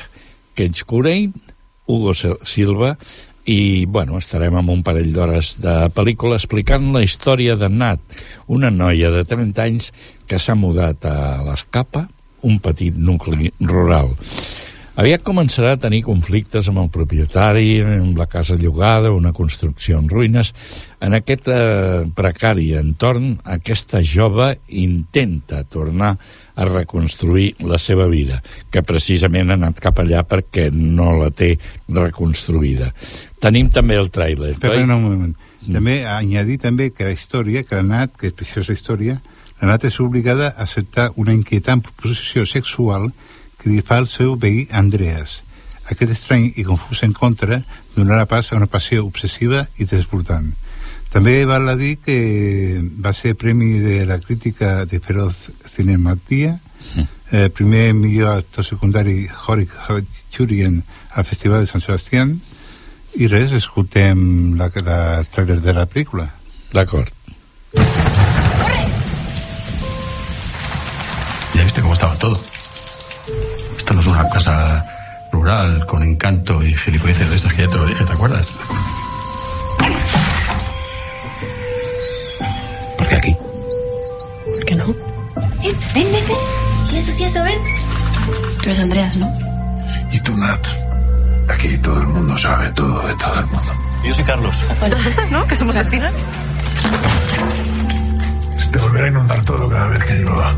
Ketchkurein, 0.54 1.32
Hugo 1.90 2.14
Sil- 2.14 2.38
Silva, 2.46 2.96
i 3.50 3.86
bueno, 3.86 4.18
estarem 4.20 4.54
amb 4.54 4.70
un 4.70 4.82
parell 4.86 5.10
d'hores 5.14 5.56
de 5.62 5.74
pel·lícula 5.96 6.36
explicant 6.38 6.90
la 6.94 7.02
història 7.02 7.56
de 7.58 7.68
Nat, 7.72 8.00
una 8.46 8.70
noia 8.70 9.10
de 9.10 9.24
30 9.26 9.64
anys 9.64 9.90
que 10.30 10.38
s'ha 10.38 10.54
mudat 10.54 11.06
a 11.08 11.42
l'Escapa, 11.48 12.06
un 12.46 12.60
petit 12.62 12.94
nucli 12.96 13.50
rural. 13.60 14.12
Aviat 15.00 15.22
començarà 15.24 15.70
a 15.72 15.78
tenir 15.80 16.02
conflictes 16.04 16.66
amb 16.68 16.82
el 16.82 16.90
propietari, 16.92 17.78
amb 17.80 18.18
la 18.20 18.26
casa 18.28 18.58
llogada, 18.60 19.14
una 19.16 19.30
construcció 19.32 19.96
en 19.96 20.10
ruïnes. 20.12 20.50
En 21.00 21.16
aquest 21.16 21.48
eh, 21.48 22.02
precari 22.16 22.66
entorn, 22.76 23.30
aquesta 23.48 24.02
jove 24.04 24.50
intenta 24.82 25.62
tornar 25.64 26.10
a 26.52 26.66
reconstruir 26.68 27.54
la 27.64 27.78
seva 27.80 28.10
vida, 28.12 28.42
que 28.68 28.84
precisament 28.84 29.48
ha 29.48 29.56
anat 29.56 29.80
cap 29.80 30.02
allà 30.04 30.20
perquè 30.28 30.68
no 30.74 31.14
la 31.16 31.30
té 31.32 31.54
reconstruïda. 31.88 32.90
Tenim 33.40 33.72
també 33.72 33.96
el 33.96 34.12
tràiler, 34.12 34.52
oi? 34.60 34.84
un 34.84 34.94
moment. 34.98 35.34
També 35.64 36.02
añadir 36.04 36.60
també 36.60 36.90
que 36.92 37.08
la 37.08 37.16
història, 37.16 37.64
que 37.64 37.80
la 37.80 37.88
Nat, 37.88 38.12
que 38.20 38.28
és 38.28 38.36
preciosa 38.36 38.76
història, 38.76 39.16
la 39.62 39.72
Nat 39.72 39.88
és 39.88 39.96
obligada 40.04 40.52
a 40.52 40.68
acceptar 40.68 41.08
una 41.16 41.32
inquietant 41.32 41.80
proposició 41.88 42.44
sexual 42.44 43.08
que 43.08 43.29
li 43.64 43.80
fa 43.82 43.98
el 44.00 44.08
seu 44.08 44.36
veí 44.40 44.66
Andreas. 44.72 45.40
Aquest 45.90 46.12
estrany 46.14 46.52
i 46.56 46.64
confús 46.64 47.02
encontre 47.02 47.62
donarà 47.96 48.26
pas 48.30 48.52
a 48.52 48.56
una 48.56 48.70
passió 48.70 49.04
obsessiva 49.04 49.66
i 49.78 49.86
desbordant. 49.90 50.52
També 51.10 51.42
val 51.44 51.66
a 51.68 51.74
dir 51.74 51.96
que 51.98 52.16
va 53.02 53.12
ser 53.12 53.34
premi 53.34 53.80
de 53.82 54.04
la 54.06 54.20
crítica 54.22 54.84
de 54.86 55.00
Feroz 55.02 55.50
Cinematia, 55.74 56.60
eh, 57.32 57.48
primer 57.50 57.94
millor 57.94 58.38
actor 58.38 58.64
secundari 58.64 59.26
Horik 59.46 59.74
Churien 60.30 60.82
al 61.10 61.24
Festival 61.24 61.66
de 61.66 61.66
Sant 61.66 61.82
Sebastián, 61.82 62.38
i 63.18 63.26
res, 63.26 63.50
escoltem 63.58 64.54
la, 64.58 64.70
la 64.86 65.00
trailer 65.26 65.58
de 65.64 65.74
la 65.74 65.88
pel·lícula. 65.90 66.28
D'acord. 66.72 67.10
Ya 71.54 71.64
viste 71.64 71.82
cómo 71.82 71.94
estaba 71.94 72.16
todo. 72.16 72.38
Es 74.00 74.06
una 74.06 74.26
casa 74.30 74.86
rural 75.30 75.84
con 75.84 76.02
encanto 76.02 76.62
y 76.62 76.74
gilipolleces 76.74 77.28
de 77.28 77.36
estas 77.36 77.52
que 77.52 77.66
ya 77.66 77.68
te 77.68 77.76
lo 77.76 77.84
dije, 77.84 78.02
¿te 78.02 78.12
acuerdas? 78.14 78.50
¿Por 82.96 83.06
qué 83.06 83.14
aquí? 83.16 83.36
¿Por 83.36 84.64
qué 84.64 84.74
no? 84.74 84.86
Ven, 84.86 85.76
ven, 85.94 86.12
ven, 86.12 86.24
ven. 86.26 86.36
Sí, 86.88 86.96
eso, 86.96 87.12
sí, 87.12 87.24
eso, 87.24 87.44
ven. 87.44 87.58
Tú 88.62 88.70
eres 88.70 88.80
Andreas, 88.80 89.16
¿no? 89.16 89.30
Y 90.10 90.18
tú, 90.20 90.34
Nat. 90.34 90.66
Aquí 91.50 91.76
todo 91.76 92.00
el 92.00 92.06
mundo 92.06 92.38
sabe 92.38 92.70
todo 92.70 93.06
de 93.06 93.14
todo 93.16 93.38
el 93.38 93.46
mundo. 93.48 93.72
Yo 94.02 94.14
soy 94.14 94.24
Carlos. 94.24 94.56
Entonces, 94.82 95.30
¿no? 95.30 95.46
Que 95.46 95.56
somos. 95.56 95.74
Se 95.74 95.82
te 98.72 98.78
volverá 98.78 99.04
a 99.04 99.08
inundar 99.08 99.44
todo 99.44 99.68
cada 99.68 99.88
vez 99.88 100.04
que 100.04 100.14
llueva. 100.14 100.54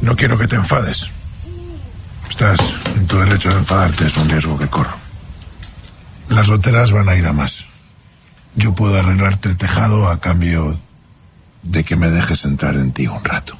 No 0.00 0.16
quiero 0.16 0.38
que 0.38 0.46
te 0.46 0.56
enfades. 0.56 1.10
Estás 2.28 2.58
en 2.94 3.06
tu 3.06 3.18
derecho 3.18 3.50
de 3.50 3.56
enfadarte, 3.56 4.06
es 4.06 4.16
un 4.16 4.28
riesgo 4.28 4.56
que 4.58 4.68
corro. 4.68 4.96
Las 6.28 6.48
goteras 6.48 6.92
van 6.92 7.08
a 7.08 7.16
ir 7.16 7.26
a 7.26 7.32
más. 7.32 7.66
Yo 8.54 8.74
puedo 8.74 8.98
arreglarte 8.98 9.48
el 9.48 9.56
tejado 9.56 10.08
a 10.08 10.20
cambio 10.20 10.78
de 11.62 11.84
que 11.84 11.96
me 11.96 12.10
dejes 12.10 12.44
entrar 12.44 12.74
en 12.76 12.92
ti 12.92 13.06
un 13.06 13.24
rato. 13.24 13.56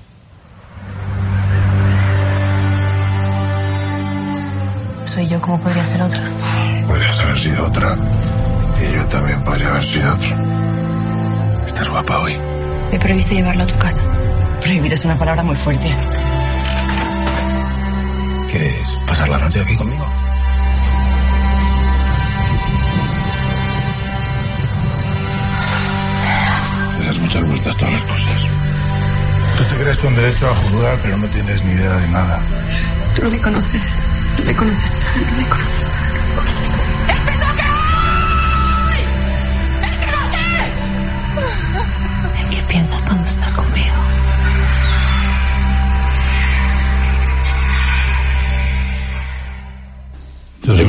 Soy 5.04 5.26
yo, 5.28 5.40
¿cómo 5.40 5.60
podría 5.60 5.84
ser 5.84 6.02
otra? 6.02 6.20
Podrías 6.86 7.18
haber 7.18 7.38
sido 7.38 7.66
otra. 7.66 7.96
Y 8.80 8.94
yo 8.94 9.06
también 9.06 9.42
podría 9.42 9.68
haber 9.68 9.82
sido 9.82 10.12
otro. 10.12 10.36
Estás 11.66 11.88
guapa 11.88 12.18
hoy. 12.20 12.36
He 12.92 12.98
previsto 12.98 13.34
llevarlo 13.34 13.64
a 13.64 13.66
tu 13.66 13.76
casa. 13.78 14.00
Prohibir 14.60 14.92
es 14.92 15.04
una 15.04 15.16
palabra 15.16 15.42
muy 15.42 15.56
fuerte. 15.56 15.90
¿Quieres 18.50 18.88
pasar 19.06 19.28
la 19.28 19.38
noche 19.38 19.60
aquí 19.60 19.76
conmigo? 19.76 20.06
Le 26.98 27.06
das 27.06 27.18
muchas 27.18 27.44
vueltas 27.44 27.74
a 27.74 27.78
todas 27.78 27.92
las 27.92 28.02
cosas. 28.02 28.42
Tú 29.58 29.64
te 29.64 29.76
crees 29.82 29.98
con 29.98 30.14
derecho 30.14 30.50
a 30.50 30.54
juzgar, 30.54 31.00
pero 31.02 31.16
no 31.16 31.28
tienes 31.28 31.64
ni 31.64 31.72
idea 31.72 31.92
de 31.92 32.08
nada. 32.08 32.42
Tú 33.14 33.22
no 33.22 33.30
me 33.30 33.38
conoces. 33.38 33.98
No 34.38 34.44
me 34.44 34.54
conoces. 34.54 34.98
No 35.16 35.36
me 35.36 35.48
conoces. 35.48 35.88
¿En 36.92 36.97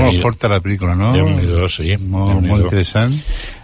molt 0.06 0.22
forta 0.22 0.48
la 0.51 0.62
pel·lícula, 0.62 0.96
no? 0.98 1.12
Déu-n'hi-do, 1.13 1.68
sí. 1.70 1.96
Molt, 1.98 2.41
molt 2.46 2.63
interessant. 2.65 3.13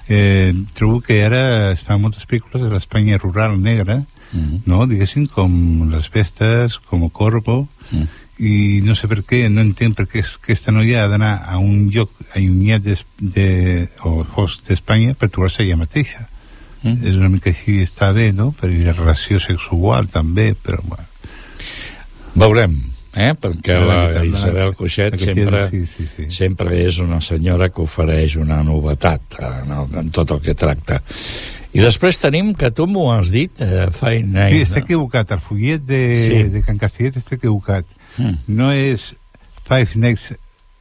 Eh, 0.07 0.53
trobo 0.73 0.99
que 1.01 1.23
ara 1.25 1.71
es 1.71 1.81
fan 1.83 2.01
moltes 2.01 2.27
pel·lícules 2.27 2.61
de 2.63 2.69
l'Espanya 2.73 3.17
rural 3.17 3.55
negra, 3.61 4.03
Mhm. 4.33 4.61
no? 4.65 4.85
Diguéssim, 4.87 5.27
com 5.27 5.89
Les 5.91 6.09
Vestes, 6.11 6.77
com 6.79 7.07
Corvo, 7.09 7.67
Mm. 7.91 8.03
i 8.39 8.81
no 8.83 8.95
sé 8.95 9.07
per 9.07 9.23
què, 9.23 9.49
no 9.49 9.61
entenc 9.61 9.95
per 9.95 10.07
què 10.07 10.19
aquesta 10.25 10.71
noia 10.71 11.03
ha 11.03 11.07
d'anar 11.07 11.43
a 11.47 11.57
un 11.57 11.89
lloc 11.89 12.11
allunyat 12.35 12.81
de, 12.83 12.97
de, 13.19 13.87
o 14.03 14.23
fosc 14.23 14.65
d'Espanya 14.67 15.13
per 15.13 15.29
trobar-se 15.29 15.63
ella 15.63 15.77
mateixa. 15.77 16.27
Mm. 16.83 17.05
És 17.07 17.15
una 17.15 17.29
mica 17.29 17.49
així, 17.49 17.79
està 17.81 18.11
bé, 18.13 18.31
no? 18.33 18.51
Per 18.51 18.69
la 18.69 18.91
relació 18.93 19.39
sexual 19.39 20.07
també, 20.07 20.53
però 20.53 20.81
bueno. 20.83 21.05
Veurem, 22.35 22.75
eh? 23.15 23.33
perquè 23.39 23.79
la 23.79 23.97
una 24.11 24.23
Isabel. 24.27 24.75
Coixet 24.77 25.17
sempre, 25.21 25.65
sí, 25.71 25.85
sí, 25.89 26.07
sí. 26.11 26.29
sempre 26.35 26.79
és 26.85 26.99
una 27.03 27.21
senyora 27.23 27.69
que 27.73 27.81
ofereix 27.83 28.37
una 28.41 28.61
novetat 28.63 29.39
en, 29.39 29.71
el, 29.71 29.99
en 30.03 30.09
tot 30.15 30.35
el 30.35 30.41
que 30.43 30.55
tracta. 30.55 31.01
I 31.75 31.83
després 31.83 32.15
tenim, 32.21 32.53
que 32.55 32.69
tu 32.71 32.85
m'ho 32.87 33.09
has 33.11 33.33
dit, 33.33 33.51
eh, 33.59 33.89
Fine 33.91 34.31
Night. 34.31 34.53
Sí, 34.53 34.61
està 34.63 34.79
equivocat. 34.85 35.31
El 35.35 35.41
fullet 35.43 35.83
de, 35.83 36.01
Sí. 36.15 36.43
de 36.53 36.61
Can 36.63 36.77
Castellet 36.79 37.17
està 37.19 37.35
equivocat. 37.35 37.85
Mm. 38.17 38.37
No 38.47 38.71
és 38.71 39.13
Five 39.67 39.99
Nights 39.99 40.33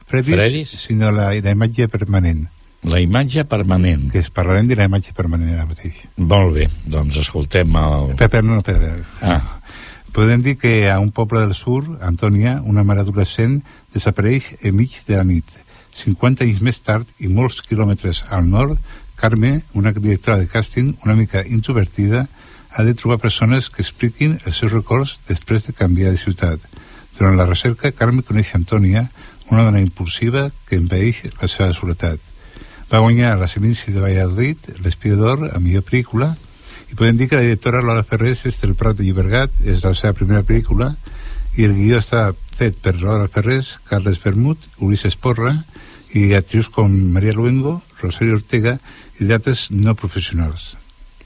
Freddy's, 0.05 0.35
Freddy's? 0.35 0.69
sinó 0.69 1.11
la, 1.11 1.31
la 1.33 1.51
imatge 1.51 1.87
permanent. 1.89 2.45
La 2.85 2.99
imatge 3.01 3.43
permanent. 3.49 4.11
Que 4.11 4.19
es 4.21 4.29
parlarem 4.29 4.67
de 4.69 4.75
la 4.77 4.85
imatge 4.85 5.11
permanent 5.17 5.55
ara 5.55 5.65
mateix. 5.65 6.03
Molt 6.21 6.53
bé, 6.53 6.67
doncs 6.85 7.17
escoltem 7.17 7.73
el... 7.81 8.11
Espera, 8.13 8.43
no, 8.45 8.59
espera, 8.61 8.93
espera. 8.93 9.35
Ah. 9.35 9.41
Podem 10.15 10.41
dir 10.41 10.55
que 10.55 10.89
a 10.89 11.01
un 11.03 11.09
poble 11.11 11.41
del 11.41 11.53
sur, 11.53 11.81
Antònia, 11.99 12.61
una 12.63 12.85
mare 12.87 13.01
adolescent 13.03 13.57
desapareix 13.91 14.45
enmig 14.63 14.93
de 15.09 15.17
la 15.17 15.25
nit. 15.27 15.43
50 15.91 16.45
anys 16.45 16.61
més 16.63 16.79
tard 16.79 17.09
i 17.19 17.27
molts 17.27 17.59
quilòmetres 17.65 18.21
al 18.31 18.47
nord, 18.47 18.79
Carme, 19.19 19.65
una 19.75 19.91
directora 19.91 20.37
de 20.39 20.47
càsting 20.47 20.93
una 21.03 21.17
mica 21.19 21.43
introvertida, 21.43 22.29
ha 22.71 22.85
de 22.87 22.93
trobar 22.95 23.19
persones 23.19 23.67
que 23.67 23.83
expliquin 23.83 24.37
els 24.45 24.63
seus 24.63 24.71
records 24.71 25.17
després 25.27 25.67
de 25.67 25.75
canviar 25.75 26.15
de 26.15 26.23
ciutat. 26.23 26.63
Durant 27.19 27.35
la 27.35 27.49
recerca, 27.51 27.91
Carme 27.91 28.23
coneix 28.23 28.55
Antònia, 28.55 29.09
una 29.51 29.67
dona 29.67 29.83
impulsiva 29.83 30.47
que 30.69 30.79
envaeix 30.79 31.25
la 31.41 31.51
seva 31.51 31.73
seguretat. 31.75 32.23
Va 32.87 33.03
guanyar 33.03 33.35
la 33.35 33.51
Seminci 33.51 33.91
de 33.91 33.99
Valladolid, 33.99 34.79
l'Espia 34.79 35.19
d'Or, 35.19 35.49
a 35.51 35.59
millor 35.59 35.83
pel·lícula, 35.83 36.37
i 36.95 36.97
podem 36.97 37.17
dir 37.19 37.25
que 37.27 37.35
la 37.35 37.43
directora 37.43 37.81
Lola 37.83 38.05
Ferrés 38.07 38.45
és 38.47 38.55
del 38.61 38.71
Prat 38.79 38.95
de 38.95 39.03
Llobregat, 39.03 39.51
és 39.67 39.81
la 39.83 39.89
seva 39.99 40.15
primera 40.15 40.45
pel·lícula, 40.47 40.93
i 41.59 41.65
el 41.67 41.73
guió 41.75 41.97
està 41.99 42.29
fet 42.55 42.77
per 42.79 42.93
Lola 43.01 43.25
Ferrés, 43.27 43.73
Carles 43.83 44.21
Bermut, 44.23 44.63
Ulises 44.79 45.17
Porra, 45.19 45.51
i 46.15 46.29
actrius 46.37 46.69
com 46.71 46.93
Maria 47.11 47.33
Luengo, 47.35 47.81
Rosario 47.99 48.37
Ortega 48.37 48.77
i 49.19 49.27
d'altres 49.27 49.65
no 49.75 49.91
professionals. 49.99 50.69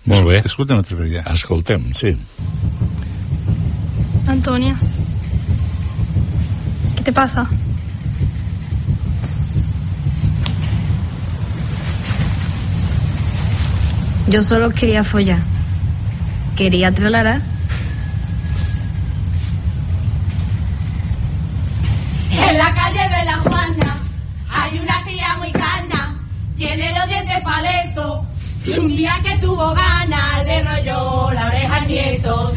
Molt 0.10 0.26
bé. 0.26 0.40
Escolta'm 0.42 0.82
otra 0.82 0.98
vez 0.98 1.12
ya. 1.20 1.22
Escoltem, 1.36 1.86
sí. 1.94 2.16
Antonia. 4.26 4.74
¿Qué 6.96 7.04
te 7.04 7.14
pasa? 7.14 7.46
Yo 14.34 14.42
solo 14.42 14.72
quería 14.72 15.04
follar. 15.04 15.59
Quería 16.56 16.91
tralara. 16.91 17.41
En 22.32 22.58
la 22.58 22.74
calle 22.74 23.03
de 23.18 23.25
la 23.25 23.38
Juana 23.38 23.98
hay 24.50 24.79
una 24.79 25.03
tía 25.06 25.36
muy 25.38 25.51
cana, 25.51 26.20
tiene 26.58 26.94
los 26.94 27.08
dientes 27.08 27.39
paletos. 27.41 28.22
Y 28.65 28.77
un 28.77 28.96
día 28.96 29.15
que 29.24 29.38
tuvo 29.38 29.74
ganas 29.74 30.45
le 30.45 30.63
rolló 30.63 31.32
la 31.32 31.47
oreja 31.47 31.76
al 31.78 31.88
nieto. 31.88 32.52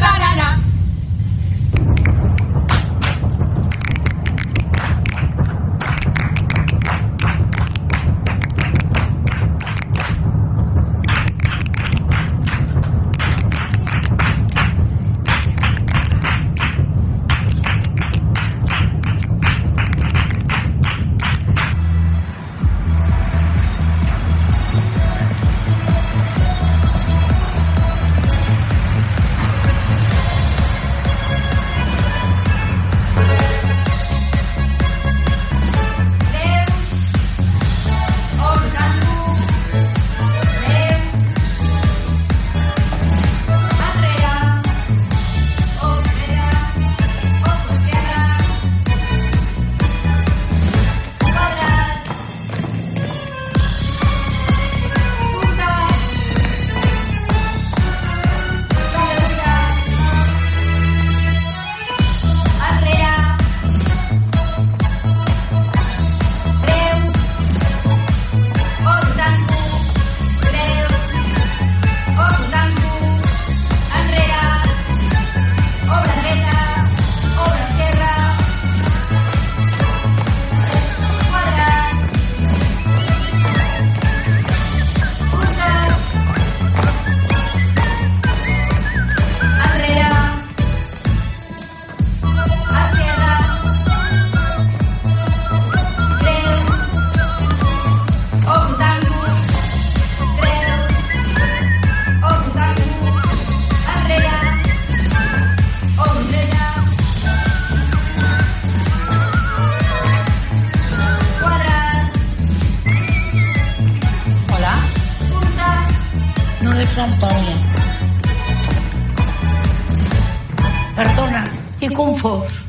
Confós. 122.22 122.64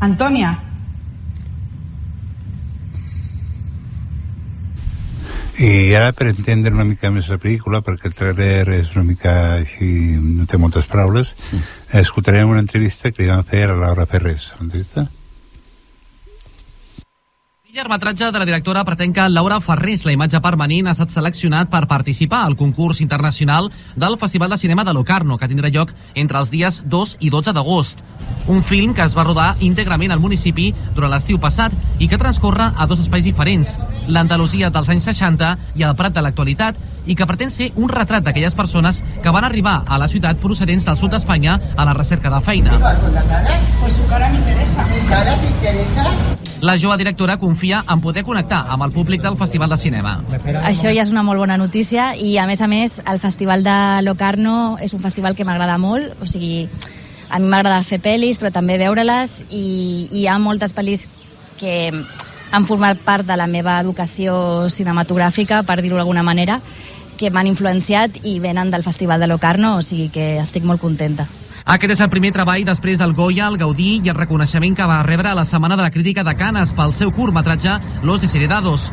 Antònia, 0.00 0.56
I 5.58 5.90
ara, 5.98 6.12
per 6.14 6.28
entendre 6.30 6.70
una 6.70 6.84
mica 6.86 7.10
més 7.10 7.26
la 7.26 7.40
pel·lícula, 7.42 7.80
perquè 7.82 8.06
el 8.06 8.14
trailer 8.14 8.76
és 8.76 8.92
una 8.94 9.02
mica 9.08 9.32
així, 9.56 9.88
no 10.22 10.46
té 10.46 10.54
moltes 10.54 10.86
paraules, 10.86 11.32
mm. 11.34 11.64
escoltarem 11.98 12.46
una 12.46 12.62
entrevista 12.62 13.10
que 13.10 13.24
li 13.24 13.32
van 13.32 13.42
fer 13.42 13.64
a 13.66 13.72
la 13.72 13.88
Laura 13.88 14.06
Ferrés. 14.06 14.52
L'entrevista? 14.60 15.08
El 15.10 15.17
llargmetratge 17.74 18.30
de 18.32 18.38
la 18.38 18.46
directora 18.46 18.82
pretén 18.84 19.12
que 19.12 19.28
Laura 19.28 19.60
Ferrés, 19.60 20.06
la 20.06 20.12
imatge 20.14 20.40
permanent, 20.40 20.86
ha 20.88 20.94
estat 20.94 21.12
seleccionat 21.12 21.68
per 21.68 21.82
participar 21.90 22.40
al 22.46 22.56
concurs 22.56 23.02
internacional 23.04 23.68
del 23.94 24.16
Festival 24.16 24.48
de 24.50 24.56
Cinema 24.56 24.84
de 24.84 24.94
Locarno, 24.96 25.36
que 25.36 25.48
tindrà 25.50 25.68
lloc 25.68 25.92
entre 26.14 26.40
els 26.40 26.50
dies 26.50 26.80
2 26.86 27.16
i 27.20 27.28
12 27.28 27.52
d'agost. 27.52 28.00
Un 28.48 28.62
film 28.64 28.94
que 28.96 29.04
es 29.04 29.16
va 29.16 29.26
rodar 29.28 29.50
íntegrament 29.60 30.12
al 30.12 30.24
municipi 30.24 30.70
durant 30.96 31.12
l'estiu 31.12 31.36
passat 31.38 31.74
i 31.98 32.08
que 32.08 32.16
transcorre 32.16 32.70
a 32.74 32.86
dos 32.86 33.04
espais 33.04 33.28
diferents, 33.28 33.76
l'Andalusia 34.08 34.70
dels 34.70 34.88
anys 34.88 35.10
60 35.12 35.56
i 35.76 35.84
el 35.84 35.96
Prat 35.96 36.16
de 36.16 36.24
l'actualitat, 36.24 36.80
i 37.08 37.16
que 37.16 37.26
pretén 37.26 37.50
ser 37.50 37.72
un 37.74 37.88
retrat 37.88 38.22
d'aquelles 38.22 38.54
persones 38.54 39.00
que 39.24 39.32
van 39.34 39.48
arribar 39.48 39.82
a 39.88 39.98
la 39.98 40.06
ciutat 40.12 40.38
procedents 40.38 40.84
del 40.86 40.96
sud 41.00 41.16
d'Espanya 41.16 41.56
a 41.74 41.88
la 41.88 41.94
recerca 41.96 42.30
de 42.30 42.40
feina. 42.44 42.76
La 46.60 46.76
jove 46.76 46.96
directora 46.98 47.38
confia 47.38 47.84
en 47.88 48.00
poder 48.04 48.24
connectar 48.26 48.64
amb 48.68 48.84
el 48.84 48.92
públic 48.92 49.22
del 49.22 49.38
Festival 49.40 49.70
de 49.70 49.78
Cinema. 49.78 50.18
Això 50.66 50.92
ja 50.92 51.02
és 51.02 51.12
una 51.14 51.22
molt 51.22 51.40
bona 51.40 51.56
notícia 51.56 52.12
i 52.14 52.36
a 52.36 52.46
més 52.50 52.60
a 52.60 52.68
més 52.68 53.00
el 53.06 53.20
Festival 53.22 53.64
de 53.64 53.78
Locarno 54.02 54.76
és 54.82 54.92
un 54.92 55.00
festival 55.00 55.38
que 55.38 55.46
m'agrada 55.48 55.78
molt, 55.78 56.18
o 56.20 56.26
sigui, 56.26 56.66
a 57.30 57.38
mi 57.38 57.48
m'agrada 57.48 57.84
fer 57.86 58.02
pel·lis 58.04 58.40
però 58.42 58.52
també 58.52 58.78
veure-les 58.80 59.44
i, 59.48 59.62
i 60.10 60.24
hi 60.24 60.26
ha 60.26 60.38
moltes 60.42 60.74
pel·lis 60.74 61.06
que 61.58 61.92
han 62.50 62.66
format 62.66 62.98
part 63.04 63.26
de 63.28 63.36
la 63.36 63.46
meva 63.46 63.78
educació 63.80 64.68
cinematogràfica, 64.72 65.62
per 65.68 65.80
dir-ho 65.82 65.98
d'alguna 65.98 66.24
manera, 66.24 66.60
que 67.18 67.32
m'han 67.34 67.50
influenciat 67.50 68.22
i 68.22 68.38
venen 68.40 68.70
del 68.70 68.86
Festival 68.86 69.20
de 69.20 69.28
Locarno, 69.28 69.76
o 69.76 69.82
sigui 69.82 70.08
que 70.14 70.38
estic 70.38 70.64
molt 70.64 70.80
contenta. 70.80 71.26
Aquest 71.68 71.98
és 71.98 72.00
el 72.00 72.08
primer 72.08 72.30
treball 72.32 72.62
després 72.64 72.96
del 72.96 73.12
Goya, 73.12 73.50
el 73.50 73.58
Gaudí 73.60 73.98
i 73.98 74.08
el 74.08 74.16
reconeixement 74.16 74.72
que 74.78 74.86
va 74.88 75.02
rebre 75.04 75.28
a 75.28 75.36
la 75.36 75.44
Setmana 75.44 75.76
de 75.76 75.84
la 75.84 75.90
Crítica 75.92 76.24
de 76.24 76.32
Canes 76.38 76.72
pel 76.72 76.94
seu 76.96 77.12
curtmetratge 77.12 77.74
Los 78.02 78.22
Desheredados. 78.22 78.88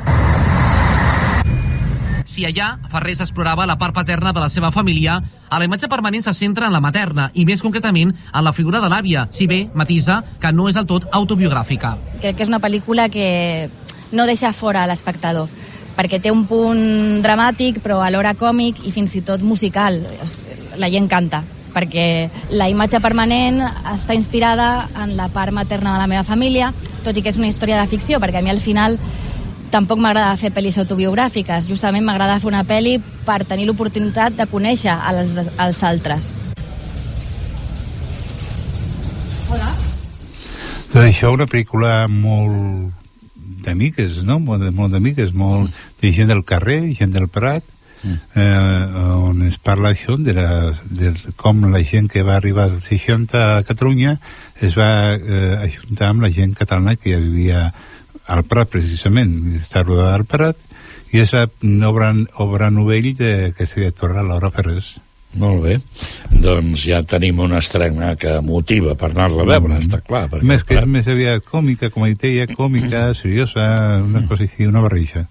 Si 2.25 2.43
allà 2.43 2.73
Ferrés 2.91 3.21
explorava 3.23 3.67
la 3.69 3.77
part 3.79 3.95
paterna 3.95 4.33
de 4.33 4.41
la 4.43 4.49
seva 4.49 4.73
família, 4.75 5.21
a 5.47 5.59
la 5.61 5.69
imatge 5.69 5.87
permanent 5.87 6.25
se 6.25 6.33
centra 6.33 6.67
en 6.67 6.73
la 6.73 6.81
materna 6.83 7.29
i 7.33 7.45
més 7.45 7.61
concretament 7.63 8.11
en 8.11 8.43
la 8.43 8.51
figura 8.51 8.81
de 8.83 8.89
l'àvia, 8.91 9.27
si 9.31 9.47
bé 9.47 9.69
matisa 9.73 10.23
que 10.41 10.51
no 10.51 10.67
és 10.67 10.75
del 10.75 10.89
tot 10.89 11.07
autobiogràfica. 11.13 11.95
Crec 12.19 12.35
que 12.35 12.43
és 12.43 12.51
una 12.51 12.59
pel·lícula 12.59 13.07
que 13.13 13.69
no 14.11 14.25
deixa 14.27 14.51
fora 14.51 14.83
l'espectador 14.89 15.47
perquè 15.95 16.19
té 16.21 16.31
un 16.31 16.45
punt 16.47 17.21
dramàtic 17.23 17.81
però 17.83 18.01
alhora 18.03 18.35
còmic 18.37 18.83
i 18.85 18.91
fins 18.91 19.15
i 19.15 19.23
tot 19.25 19.43
musical. 19.43 20.01
La 20.79 20.91
gent 20.91 21.07
canta 21.11 21.43
perquè 21.75 22.29
la 22.55 22.69
imatge 22.71 23.01
permanent 23.03 23.59
està 23.91 24.15
inspirada 24.15 24.87
en 25.03 25.17
la 25.17 25.27
part 25.27 25.51
materna 25.51 25.93
de 25.95 25.99
la 25.99 26.07
meva 26.07 26.23
família, 26.23 26.71
tot 27.03 27.17
i 27.17 27.21
que 27.21 27.33
és 27.33 27.39
una 27.39 27.49
història 27.51 27.81
de 27.81 27.91
ficció, 27.91 28.21
perquè 28.23 28.39
a 28.39 28.45
mi 28.45 28.53
al 28.53 28.63
final 28.63 28.95
tampoc 29.73 29.99
m'agrada 29.99 30.37
fer 30.39 30.53
pel·lis 30.55 30.79
autobiogràfiques, 30.79 31.67
justament 31.67 32.05
m'agrada 32.07 32.39
fer 32.39 32.47
una 32.47 32.63
pel·li 32.63 32.95
per 33.27 33.41
tenir 33.43 33.67
l'oportunitat 33.67 34.37
de 34.39 34.47
conèixer 34.47 34.95
els, 35.11 35.35
els 35.35 35.83
altres. 35.83 36.31
Hola. 39.51 39.73
Tot 40.93 41.01
això, 41.03 41.33
una 41.35 41.49
pel·lícula 41.51 42.05
molt 42.07 43.04
d'amigues, 43.65 44.21
no? 44.23 44.39
Molt, 44.39 44.67
molt 44.75 44.93
d'amigues, 44.93 45.33
molt 45.33 45.73
de 46.01 46.11
gent 46.15 46.31
del 46.31 46.45
carrer, 46.47 46.81
gent 46.97 47.13
del 47.15 47.27
Prat, 47.27 47.65
eh, 48.35 48.85
on 49.17 49.41
es 49.47 49.57
parla 49.57 49.91
això 49.91 50.17
de, 50.21 50.35
la, 50.37 50.49
de 50.85 51.13
com 51.39 51.63
la 51.71 51.81
gent 51.83 52.09
que 52.11 52.23
va 52.25 52.37
arribar 52.37 52.69
als 52.69 52.89
60 52.91 53.41
a 53.57 53.63
Catalunya 53.65 54.17
es 54.61 54.77
va 54.77 55.15
eh, 55.15 55.55
ajuntar 55.65 56.11
amb 56.11 56.25
la 56.25 56.31
gent 56.33 56.53
catalana 56.57 56.95
que 56.95 57.15
ja 57.15 57.21
vivia 57.21 57.65
al 58.27 58.43
Prat 58.49 58.71
precisament, 58.73 59.33
està 59.57 59.83
rodada 59.83 60.15
al 60.19 60.25
Prat 60.29 60.61
i 61.13 61.21
és 61.21 61.33
una 61.63 61.89
obra, 61.89 62.69
novell 62.69 63.13
de, 63.17 63.53
que 63.57 63.65
se 63.65 63.81
directora 63.81 64.25
Laura 64.25 64.51
Ferrés 64.51 64.95
Molt 65.35 65.63
bé. 65.65 65.77
Doncs 66.31 66.85
ja 66.87 67.01
tenim 67.07 67.39
una 67.43 67.59
estrena 67.63 68.13
que 68.19 68.37
motiva 68.45 68.95
per 68.99 69.11
anar-la 69.11 69.43
a 69.43 69.49
veure, 69.49 69.79
està 69.81 70.01
clar. 70.03 70.25
perquè 70.31 70.47
més 70.47 70.63
que 70.63 70.79
és 70.79 70.85
més 70.87 71.07
aviat 71.11 71.43
còmica, 71.45 71.91
com 71.91 72.07
dit 72.07 72.27
ella, 72.31 72.47
còmica, 72.51 73.07
seriosa, 73.17 73.65
una 74.03 74.25
cosa 74.27 74.47
així, 74.47 74.67
una 74.67 74.83
barreja. 74.85 75.25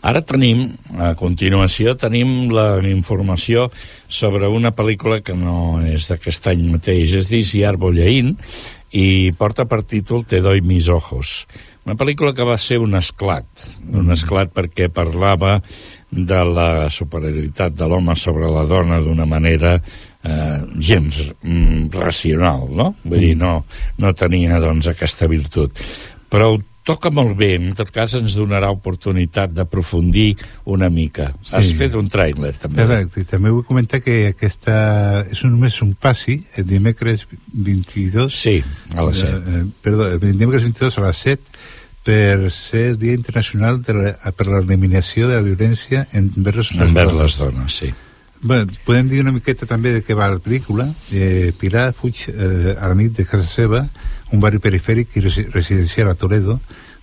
Ara 0.00 0.22
tenim, 0.24 0.62
a 0.96 1.12
continuació, 1.12 1.92
tenim 2.00 2.48
la 2.56 2.80
informació 2.88 3.66
sobre 4.08 4.48
una 4.48 4.72
pel·lícula 4.72 5.20
que 5.20 5.36
no 5.36 5.80
és 5.84 6.08
d'aquest 6.08 6.48
any 6.54 6.62
mateix, 6.72 7.18
es 7.20 7.28
diu 7.28 7.44
Siar 7.44 7.76
Bollaín, 7.76 8.32
i 8.90 9.30
porta 9.38 9.68
per 9.70 9.84
títol 9.86 10.24
Te 10.26 10.40
doy 10.42 10.64
mis 10.66 10.88
ojos. 10.88 11.44
Una 11.86 11.94
pel·lícula 12.00 12.34
que 12.34 12.46
va 12.46 12.58
ser 12.58 12.80
un 12.82 12.96
esclat, 12.98 13.46
un 13.92 14.10
esclat 14.12 14.50
perquè 14.54 14.88
parlava 14.92 15.60
de 16.10 16.40
la 16.44 16.88
superioritat 16.90 17.74
de 17.78 17.86
l'home 17.88 18.16
sobre 18.18 18.50
la 18.50 18.64
dona 18.66 19.00
d'una 19.00 19.26
manera 19.26 19.76
eh, 19.78 20.58
gens 20.78 21.20
mm, 21.42 21.90
racional, 21.94 22.66
no? 22.70 22.94
Vull 23.04 23.28
dir, 23.28 23.36
no, 23.38 23.60
no 23.98 24.12
tenia, 24.18 24.58
doncs, 24.62 24.90
aquesta 24.90 25.30
virtut. 25.30 25.78
Però 26.30 26.54
ho 26.54 26.58
toca 26.86 27.10
molt 27.14 27.36
bé, 27.38 27.52
en 27.58 27.74
tot 27.78 27.90
cas 27.94 28.16
ens 28.18 28.34
donarà 28.38 28.70
oportunitat 28.74 29.52
d'aprofundir 29.54 30.32
una 30.72 30.88
mica. 30.90 31.30
Sí. 31.44 31.54
Has 31.58 31.70
fet 31.78 31.94
un 31.98 32.08
tràiler, 32.10 32.52
també. 32.58 32.82
Correcte, 32.82 33.22
i 33.22 33.28
també 33.28 33.52
vull 33.54 33.66
comentar 33.68 34.00
que 34.02 34.16
aquesta 34.32 34.76
és 35.30 35.44
només 35.46 35.78
un 35.84 35.94
passi, 35.94 36.40
el 36.58 36.66
dimecres 36.66 37.26
22... 37.52 38.34
Sí, 38.34 38.58
a 38.96 39.06
les 39.06 39.22
set. 39.22 39.36
Eh, 39.36 39.60
eh, 39.60 39.64
perdó, 39.84 40.10
el 40.16 40.22
dimecres 40.24 40.66
22 40.66 40.98
a 40.98 41.06
les 41.06 41.24
7 41.28 41.49
per 42.10 42.50
ser 42.50 42.88
el 42.90 42.98
Dia 42.98 43.14
Internacional 43.14 43.82
de 43.86 43.94
la, 43.94 44.08
per 44.34 44.48
l'eliminació 44.50 45.28
de 45.30 45.36
la 45.38 45.44
violència 45.46 46.08
envers 46.18 46.72
les 46.74 46.88
Envers 46.88 47.12
dones. 47.12 47.20
les 47.22 47.36
dones, 47.38 47.76
sí. 47.76 47.90
Bé, 48.42 48.64
podem 48.86 49.06
dir 49.06 49.20
una 49.22 49.34
miqueta 49.36 49.68
també 49.68 49.92
de 49.94 50.00
què 50.02 50.16
va 50.18 50.30
la 50.32 50.40
pel·lícula. 50.42 50.88
Eh, 51.14 51.52
Pilar 51.60 51.92
fuig 51.94 52.24
eh, 52.32 52.72
a 52.74 52.88
la 52.90 52.96
nit 52.98 53.14
de 53.14 53.26
casa 53.28 53.46
seva, 53.46 53.84
un 54.32 54.42
barri 54.42 54.58
perifèric 54.58 55.14
i 55.14 55.22
resi 55.22 55.44
residencial 55.54 56.10
a 56.10 56.16
Toledo, 56.18 56.56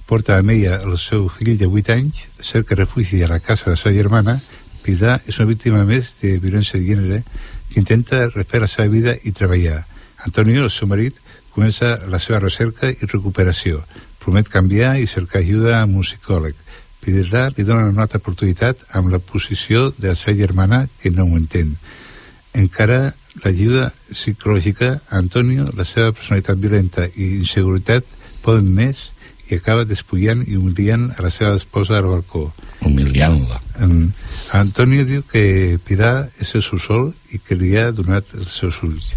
porta 0.10 0.40
amb 0.42 0.52
ella 0.52 0.82
el 0.84 0.98
seu 1.00 1.30
fill 1.32 1.54
de 1.62 1.70
8 1.72 1.94
anys, 1.96 2.26
cerca 2.44 2.76
refugi 2.76 3.22
a 3.24 3.30
la 3.32 3.40
casa 3.40 3.70
de 3.70 3.78
la 3.78 3.80
seva 3.80 3.96
germana. 3.96 4.42
Pilar 4.84 5.22
és 5.28 5.40
una 5.40 5.48
víctima 5.54 5.86
més 5.86 6.18
de 6.20 6.36
violència 6.42 6.82
de 6.82 6.90
gènere 6.90 7.22
que 7.70 7.80
intenta 7.80 8.26
refer 8.34 8.60
la 8.66 8.68
seva 8.68 8.92
vida 8.92 9.16
i 9.24 9.32
treballar. 9.32 9.86
Antonio, 10.28 10.66
el 10.66 10.74
seu 10.74 10.92
marit, 10.92 11.22
comença 11.56 11.96
la 12.12 12.20
seva 12.20 12.44
recerca 12.44 12.92
i 12.92 13.08
recuperació. 13.08 13.86
Promet 14.28 14.50
canviar 14.52 14.98
i 15.00 15.06
cercar 15.08 15.40
ajuda 15.40 15.78
amb 15.80 16.02
un 16.02 16.04
psicòleg. 16.04 16.56
Pilar 17.00 17.46
li 17.56 17.64
dona 17.64 17.86
una 17.88 18.02
altra 18.04 18.20
oportunitat 18.20 18.82
amb 19.00 19.08
la 19.14 19.22
posició 19.24 19.86
de 19.96 20.10
la 20.10 20.16
seva 20.20 20.36
germana 20.36 20.80
que 21.00 21.14
no 21.16 21.24
ho 21.24 21.38
entén. 21.40 21.70
Encara 22.52 23.14
l'ajuda 23.46 23.86
psicològica 24.10 24.90
a 24.98 25.22
Antonio, 25.22 25.70
la 25.80 25.86
seva 25.88 26.12
personalitat 26.12 26.60
violenta 26.60 27.08
i 27.16 27.30
inseguretat 27.38 28.04
poden 28.44 28.68
més 28.76 29.06
i 29.48 29.56
acaba 29.62 29.88
despullant 29.88 30.44
i 30.44 30.60
humiliant 30.60 31.08
a 31.16 31.24
la 31.24 31.32
seva 31.32 31.56
esposa 31.56 31.96
al 32.02 32.12
balcó. 32.12 32.50
Humiliant-la. 32.84 33.62
Um, 33.80 34.10
Antonio 34.60 35.08
diu 35.08 35.24
que 35.32 35.80
Pilar 35.88 36.28
és 36.44 36.52
el 36.52 36.68
seu 36.68 36.84
sol 36.84 37.14
i 37.32 37.40
que 37.40 37.56
li 37.56 37.78
ha 37.80 37.94
donat 37.96 38.36
els 38.36 38.60
seus 38.60 38.84
ulls. 38.84 39.14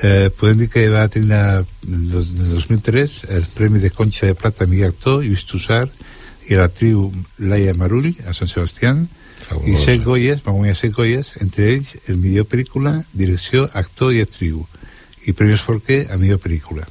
Eh, 0.00 0.30
podem 0.30 0.60
dir 0.62 0.68
que 0.70 0.84
va 0.92 1.08
tenir 1.10 1.32
la, 1.32 1.64
en 1.86 2.02
el 2.06 2.50
2003 2.54 3.14
el 3.34 3.46
Premi 3.54 3.80
de 3.82 3.90
Concha 3.90 4.26
de 4.26 4.36
Plata 4.38 4.64
a 4.64 4.70
millor 4.70 4.92
actor 4.92 5.24
Lluís 5.24 5.42
Tussar 5.42 5.88
i 6.46 6.54
l'actriu 6.54 7.08
Laia 7.42 7.74
Marull 7.74 8.12
a 8.24 8.34
Sant 8.36 8.50
Sebastián 8.50 9.08
i 9.66 9.74
set 9.80 10.04
Goyes, 10.04 10.44
va 10.44 10.54
guanyar 10.54 10.76
set 10.78 10.94
Goyes 10.94 11.32
entre 11.42 11.66
ells 11.72 11.96
el 12.06 12.20
millor 12.22 12.46
pel·lícula, 12.46 12.94
direcció, 13.10 13.66
actor 13.74 14.14
i 14.14 14.22
actriu 14.22 14.62
i 15.26 15.34
Premios 15.34 15.66
Forqué 15.66 16.04
a 16.06 16.20
millor 16.20 16.38
pel·lícula 16.46 16.86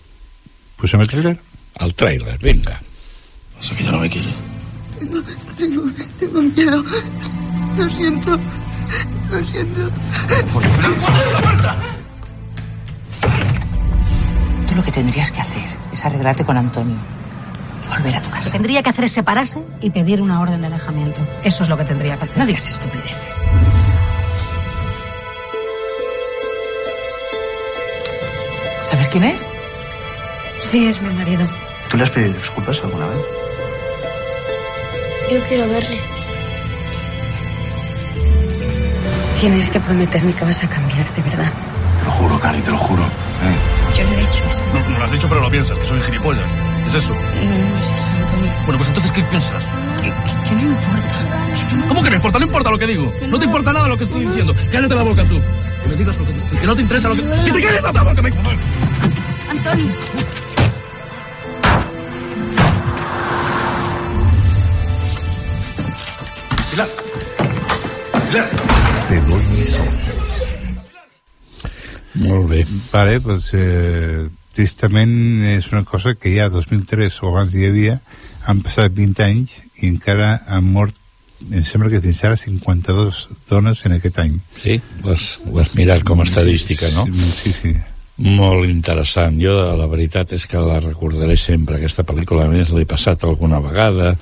Posem 0.78 1.00
el 1.02 1.08
trailer? 1.08 1.38
El 1.80 1.96
trailer, 1.96 2.38
vinga 2.44 2.82
O 3.60 3.64
sea 3.64 3.78
que 3.78 3.84
ya 3.84 3.92
no 3.92 4.00
me 4.00 4.10
quiere. 4.10 4.34
Tengo, 5.00 5.22
tengo, 5.58 5.84
tengo 6.20 6.42
miedo. 6.42 6.84
Lo 7.78 7.90
siento. 7.90 8.40
Lo 9.32 9.46
siento. 9.46 9.92
Tú 10.52 11.97
lo 14.78 14.84
que 14.84 14.92
tendrías 14.92 15.32
que 15.32 15.42
hacer 15.42 15.66
es 15.92 16.06
arreglarte 16.06 16.46
con 16.46 16.56
Antonio 16.58 16.96
y 17.84 17.90
volver 17.90 18.16
a 18.16 18.22
tu 18.22 18.26
Lo 18.30 18.36
que 18.36 18.40
casa. 18.40 18.52
tendría 18.52 18.84
que 18.84 18.90
hacer 18.92 19.06
es 19.06 19.12
separarse 19.12 19.62
y 19.82 19.90
pedir 19.90 20.22
una 20.22 20.40
orden 20.40 20.62
de 20.62 20.68
alejamiento. 20.68 21.20
Eso 21.44 21.64
es 21.64 21.70
lo 21.70 21.76
que 21.78 21.84
tendría 21.84 22.16
que 22.18 22.26
hacer. 22.26 22.38
No 22.38 22.46
digas 22.46 22.68
estupideces. 22.70 23.34
¿Sabes 28.84 29.08
quién 29.10 29.24
es? 29.26 29.42
Sí, 30.62 30.88
es 30.88 31.02
mi 31.02 31.14
marido. 31.14 31.48
¿Tú 31.90 31.98
le 31.98 32.04
has 32.04 32.10
pedido 32.10 32.34
disculpas 32.38 32.80
alguna 32.84 33.08
vez? 33.08 33.22
Yo 35.32 35.44
quiero 35.48 35.68
verle. 35.68 36.00
Tienes 39.40 39.70
que 39.70 39.80
prometerme 39.80 40.34
que 40.34 40.46
vas 40.46 40.64
a 40.64 40.70
cambiar, 40.70 41.06
de 41.14 41.22
verdad. 41.22 41.52
Te 42.08 42.14
lo 42.14 42.20
juro, 42.20 42.40
Cari, 42.40 42.62
te 42.62 42.72
lo 42.72 42.78
juro. 42.78 43.04
¿eh? 43.04 43.98
Yo 43.98 44.04
le 44.06 44.14
he 44.14 44.20
dicho 44.22 44.44
eso. 44.46 44.64
No, 44.74 44.80
no 44.90 44.98
lo 44.98 45.04
has 45.04 45.12
dicho, 45.12 45.28
pero 45.28 45.42
lo 45.42 45.50
piensas, 45.52 45.78
que 45.78 45.84
soy 45.86 46.02
gilipollas. 46.04 46.46
¿Es 46.88 46.94
eso? 46.96 47.14
No, 47.14 47.20
no 47.20 47.78
es 47.80 47.86
eso, 47.86 48.10
Antonio. 48.16 48.54
Bueno, 48.66 48.78
pues 48.78 48.88
entonces, 48.88 49.12
¿qué 49.12 49.24
piensas? 49.24 49.66
Que, 50.02 50.04
que- 50.04 50.50
que 50.50 50.56
no 50.56 50.62
importa. 50.62 51.16
¿Cómo 51.90 52.04
que 52.04 52.10
no 52.10 52.16
importa? 52.16 52.40
No 52.40 52.46
importa 52.46 52.72
lo 52.72 52.78
que 52.78 52.88
digo. 52.88 53.14
No 53.28 53.38
te 53.38 53.44
importa 53.46 53.74
nada 53.74 53.90
lo 53.90 53.98
que 53.98 54.06
estoy 54.06 54.26
diciendo. 54.26 54.56
Cállate 54.72 54.96
la 54.96 55.04
boca 55.04 55.24
tú. 55.28 55.42
Que 55.84 55.90
me 55.90 55.96
digas 55.96 56.18
lo 56.18 56.26
que, 56.26 56.34
que 56.62 56.66
no 56.68 56.76
te 56.78 56.82
interesa 56.82 57.10
lo 57.10 57.16
que... 57.16 57.22
¡Que 57.24 57.52
te 57.52 57.62
calles 57.62 57.84
la 57.84 57.92
boca! 57.92 58.22
Me... 58.22 58.34
Antonio. 59.50 59.88
Pilar. 66.72 66.90
Pilar. 68.30 68.50
Te 69.10 69.22
doy 69.22 69.46
mis 69.48 69.80
ojos. 69.80 70.47
Molt 72.22 72.50
bé. 72.50 72.64
Vale, 72.92 73.20
pues, 73.22 73.52
eh, 73.54 74.28
tristament 74.58 75.44
és 75.46 75.72
una 75.72 75.84
cosa 75.86 76.16
que 76.16 76.34
ja 76.34 76.50
2003 76.50 77.22
o 77.22 77.32
abans 77.32 77.54
hi 77.56 77.68
havia, 77.68 78.00
han 78.48 78.64
passat 78.66 78.96
20 78.96 79.26
anys 79.26 79.60
i 79.82 79.92
encara 79.92 80.38
han 80.48 80.72
mort, 80.74 80.96
em 81.52 81.62
sembla 81.62 81.92
que 81.92 82.02
fins 82.02 82.24
ara 82.26 82.40
52 82.40 83.28
dones 83.50 83.84
en 83.86 83.98
aquest 84.00 84.18
any. 84.24 84.40
Sí, 84.58 84.80
ho 85.04 85.14
has, 85.14 85.28
ho 85.46 85.60
has 85.62 85.76
mirat 85.78 86.04
com 86.08 86.24
a 86.24 86.26
estadística, 86.26 86.90
no? 86.96 87.06
Sí, 87.38 87.54
sí. 87.54 87.76
Molt 88.18 88.66
interessant. 88.70 89.38
Jo, 89.42 89.54
la 89.78 89.86
veritat 89.88 90.32
és 90.34 90.46
que 90.50 90.58
la 90.58 90.80
recordaré 90.82 91.36
sempre, 91.38 91.78
aquesta 91.78 92.04
pel·lícula. 92.04 92.46
A 92.48 92.52
més, 92.52 92.72
l'he 92.74 92.86
passat 92.90 93.24
alguna 93.24 93.60
vegada, 93.62 94.16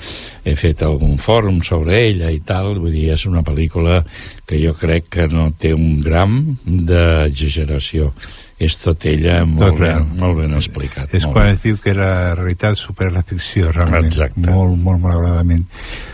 he 0.44 0.56
fet 0.60 0.82
algun 0.84 1.18
fòrum 1.18 1.62
sobre 1.64 2.02
ella 2.10 2.32
i 2.32 2.42
tal. 2.44 2.76
Vull 2.80 2.92
dir, 2.92 3.10
és 3.16 3.26
una 3.26 3.44
pel·lícula 3.44 4.02
que 4.46 4.60
jo 4.62 4.74
crec 4.78 5.08
que 5.10 5.28
no 5.32 5.52
té 5.58 5.74
un 5.74 6.02
gram 6.04 6.58
d'exageració. 6.66 8.12
És 8.58 8.78
tot 8.80 9.04
ella 9.10 9.42
molt, 9.44 9.60
Tot 9.74 9.80
ben, 9.82 10.06
molt 10.20 10.38
ben 10.40 10.54
explicat. 10.56 11.12
És 11.14 11.26
molt 11.26 11.34
quan 11.36 11.50
bé. 11.50 11.56
es 11.58 11.64
diu 11.66 11.78
que 11.84 11.94
la 11.94 12.36
realitat 12.38 12.78
supera 12.80 13.12
la 13.12 13.24
ficció, 13.28 13.72
realment. 13.76 14.06
Exacte. 14.08 14.46
Molt, 14.48 14.78
molt 14.80 15.02
malauradament. 15.04 15.66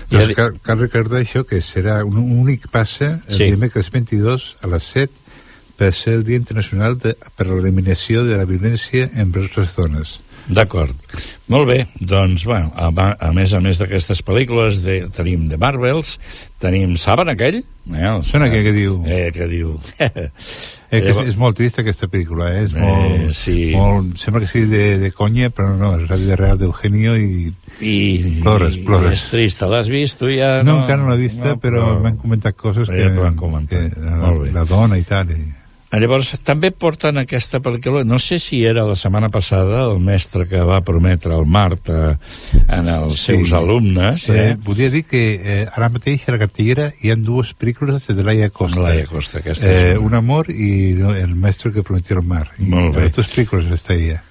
Doncs 0.09 0.33
cal, 0.35 0.55
cal 0.65 0.79
recordar 0.81 1.21
això, 1.21 1.45
que 1.47 1.61
serà 1.61 1.99
un 2.03 2.17
únic 2.17 2.65
passe 2.73 3.11
el 3.27 3.35
Sí. 3.37 3.51
dimecres 3.51 3.91
22 3.91 4.55
a 4.61 4.67
les 4.67 4.83
7 4.83 5.11
per 5.81 5.91
ser 5.97 6.19
el 6.19 6.25
Dia 6.27 6.37
Internacional 6.37 6.99
de, 7.01 7.15
per 7.33 7.49
a 7.49 7.55
l'eliminació 7.55 8.21
de 8.27 8.37
la 8.37 8.45
violència 8.49 9.09
envers 9.21 9.57
les 9.57 9.73
dones. 9.79 10.19
D'acord. 10.51 10.97
Molt 11.53 11.67
bé, 11.69 11.83
doncs, 12.01 12.43
bueno, 12.49 12.71
a, 12.75 12.87
a 13.13 13.29
més 13.31 13.51
a 13.53 13.59
més 13.63 13.77
d'aquestes 13.79 14.23
pel·lícules 14.25 14.79
de, 14.83 14.95
tenim 15.13 15.45
de 15.51 15.55
Marvels, 15.61 16.15
tenim, 16.59 16.95
saben 16.99 17.29
aquell? 17.31 17.59
Eh, 17.61 18.01
el- 18.09 18.23
Són 18.27 18.43
aquell 18.47 18.65
que 18.65 18.73
diu... 18.75 18.95
Eh, 19.05 19.29
que 19.35 19.47
diu... 19.51 19.75
Eh, 20.91 20.99
que 20.99 21.13
és, 21.13 21.19
és 21.31 21.37
molt 21.39 21.55
trista 21.55 21.79
aquesta 21.85 22.09
pel·lícula, 22.11 22.49
eh? 22.51 22.63
És 22.65 22.73
Eh, 22.75 22.81
molt, 22.83 23.29
sí. 23.37 23.53
molt, 23.71 24.17
sembla 24.19 24.41
que 24.43 24.49
sigui 24.51 24.65
de, 24.73 24.81
de 25.05 25.11
conya, 25.15 25.47
però 25.55 25.69
no, 25.79 25.93
és 26.01 26.09
la 26.11 26.17
vida 26.19 26.35
real 26.41 26.57
d'Eugenio 26.59 27.13
i... 27.15 27.45
I, 27.79 27.93
Plores, 28.43 28.75
i 28.75 28.83
plores. 28.89 29.13
és 29.15 29.23
trista, 29.31 29.69
l'has 29.71 29.87
vist 29.93 30.19
tu 30.19 30.27
ja? 30.33 30.57
No, 30.67 30.81
encara 30.81 30.99
no 31.05 31.13
l'he 31.13 31.21
vista, 31.21 31.53
no, 31.53 31.61
però 31.63 31.93
m'han 32.03 32.17
comentat 32.19 32.57
coses 32.59 32.91
Ja 32.91 33.07
que, 33.07 33.23
han 33.23 33.39
comentat. 33.39 33.87
que 33.95 34.03
la, 34.03 34.33
la 34.59 34.65
dona 34.67 34.99
i 34.99 35.07
tal. 35.07 35.31
I... 35.31 35.39
Ah, 35.91 35.99
Llavors, 35.99 36.29
també 36.47 36.69
porten 36.71 37.17
aquesta 37.19 37.59
pel·lícula, 37.59 38.05
no 38.07 38.15
sé 38.23 38.37
si 38.39 38.61
era 38.63 38.85
la 38.87 38.95
setmana 38.95 39.27
passada, 39.29 39.81
el 39.91 39.99
mestre 39.99 40.45
que 40.47 40.61
va 40.63 40.77
prometre 40.87 41.33
el 41.35 41.43
Mart 41.45 41.89
eh, 41.91 42.13
en 42.71 42.87
els 42.87 43.19
seus 43.27 43.51
alumnes. 43.51 44.29
Eh, 44.29 44.37
Eh? 44.51 44.55
volia 44.55 44.89
dir 44.89 45.03
que 45.03 45.23
eh, 45.35 45.67
ara 45.75 45.89
mateix 45.91 46.23
a 46.29 46.37
la 46.37 46.39
cartellera 46.39 46.87
hi 47.03 47.11
ha 47.11 47.17
dues 47.19 47.51
pel·lícules 47.59 48.07
de 48.07 48.23
Laia 48.23 48.47
Costa. 48.49 48.85
Laia 48.87 49.05
Costa, 49.05 49.39
aquesta 49.43 49.67
Eh, 49.67 49.91
és 49.91 49.99
un 49.99 50.15
amor 50.15 50.47
i 50.49 50.93
no, 50.95 51.11
El 51.13 51.35
maestro 51.35 51.73
que 51.75 51.83
prometió 51.83 52.17
el 52.17 52.23
mar. 52.25 52.47
Molt 52.57 52.95
bé. 52.95 53.09
Les 53.09 53.15
dues 53.19 53.27
pel·lícules 53.35 53.89
ella. 53.91 54.23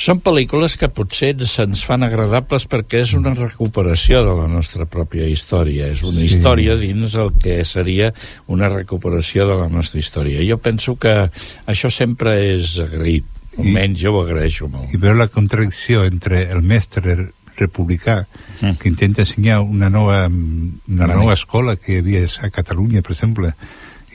Són 0.00 0.16
pel·lícules 0.24 0.78
que 0.80 0.88
potser 0.88 1.34
se'ns 1.44 1.82
fan 1.84 2.06
agradables 2.06 2.64
perquè 2.70 3.02
és 3.04 3.10
una 3.18 3.34
recuperació 3.36 4.22
de 4.24 4.32
la 4.38 4.46
nostra 4.48 4.86
pròpia 4.88 5.26
història. 5.28 5.90
És 5.92 6.02
una 6.02 6.20
Sí. 6.20 6.24
història 6.30 6.76
dins 6.76 7.14
el 7.16 7.34
que 7.36 7.62
seria 7.66 8.14
una 8.46 8.70
recuperació 8.70 9.46
de 9.46 9.56
la 9.60 9.68
nostra 9.68 10.00
història. 10.00 10.40
Jo 10.48 10.56
penso 10.56 10.96
que 10.96 11.28
això 11.66 11.90
sempre 11.90 12.54
és 12.56 12.78
agraït. 12.78 13.24
Almenys 13.58 14.00
jo 14.00 14.14
ho 14.14 14.22
agraeixo 14.22 14.68
molt. 14.68 14.88
I 14.94 14.96
veure 14.96 15.18
la 15.18 15.28
contradicció 15.28 16.04
entre 16.06 16.50
el 16.50 16.62
mestre 16.62 17.32
republicà 17.58 18.26
Mm. 18.62 18.78
que 18.78 18.88
intenta 18.88 19.20
ensenyar 19.22 19.60
una 19.60 19.90
nova, 19.90 20.26
una 20.28 21.06
Vale. 21.06 21.14
nova 21.14 21.34
escola 21.34 21.76
que 21.76 21.92
hi 21.92 21.98
havia 21.98 22.24
a 22.40 22.48
Catalunya, 22.48 23.02
per 23.02 23.12
exemple, 23.12 23.52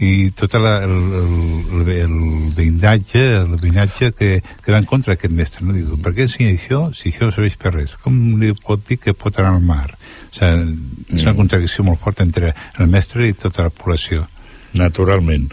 i 0.04 0.30
tot 0.36 0.54
el, 0.60 0.66
el, 0.66 0.96
el, 1.22 1.90
el 2.04 2.16
veïnatge, 2.58 3.22
el 3.46 3.56
veïnatge 3.62 4.12
que, 4.12 4.42
que 4.44 4.72
va 4.74 4.82
en 4.82 4.88
contra 4.90 5.14
d'aquest 5.14 5.34
mestre. 5.34 5.64
No? 5.64 5.72
Diu, 5.76 5.96
per 6.04 6.12
què 6.12 6.26
ensenya 6.28 6.52
això 6.52 6.82
si 6.94 7.14
això 7.14 7.30
no 7.30 7.36
serveix 7.36 7.56
per 7.56 7.72
res? 7.78 7.96
Com 8.04 8.18
li 8.42 8.52
pot 8.60 8.84
dir 8.90 8.98
que 9.00 9.14
pot 9.16 9.40
anar 9.40 9.54
al 9.56 9.64
mar? 9.64 9.94
O 9.96 10.36
sigui, 10.36 10.76
és 11.16 11.22
una 11.24 11.32
Mm. 11.32 11.38
contradicció 11.38 11.84
molt 11.88 12.00
forta 12.04 12.24
entre 12.24 12.54
el 12.80 12.88
mestre 12.92 13.28
i 13.28 13.34
tota 13.34 13.64
la 13.64 13.70
població. 13.70 14.28
Naturalment. 14.76 15.48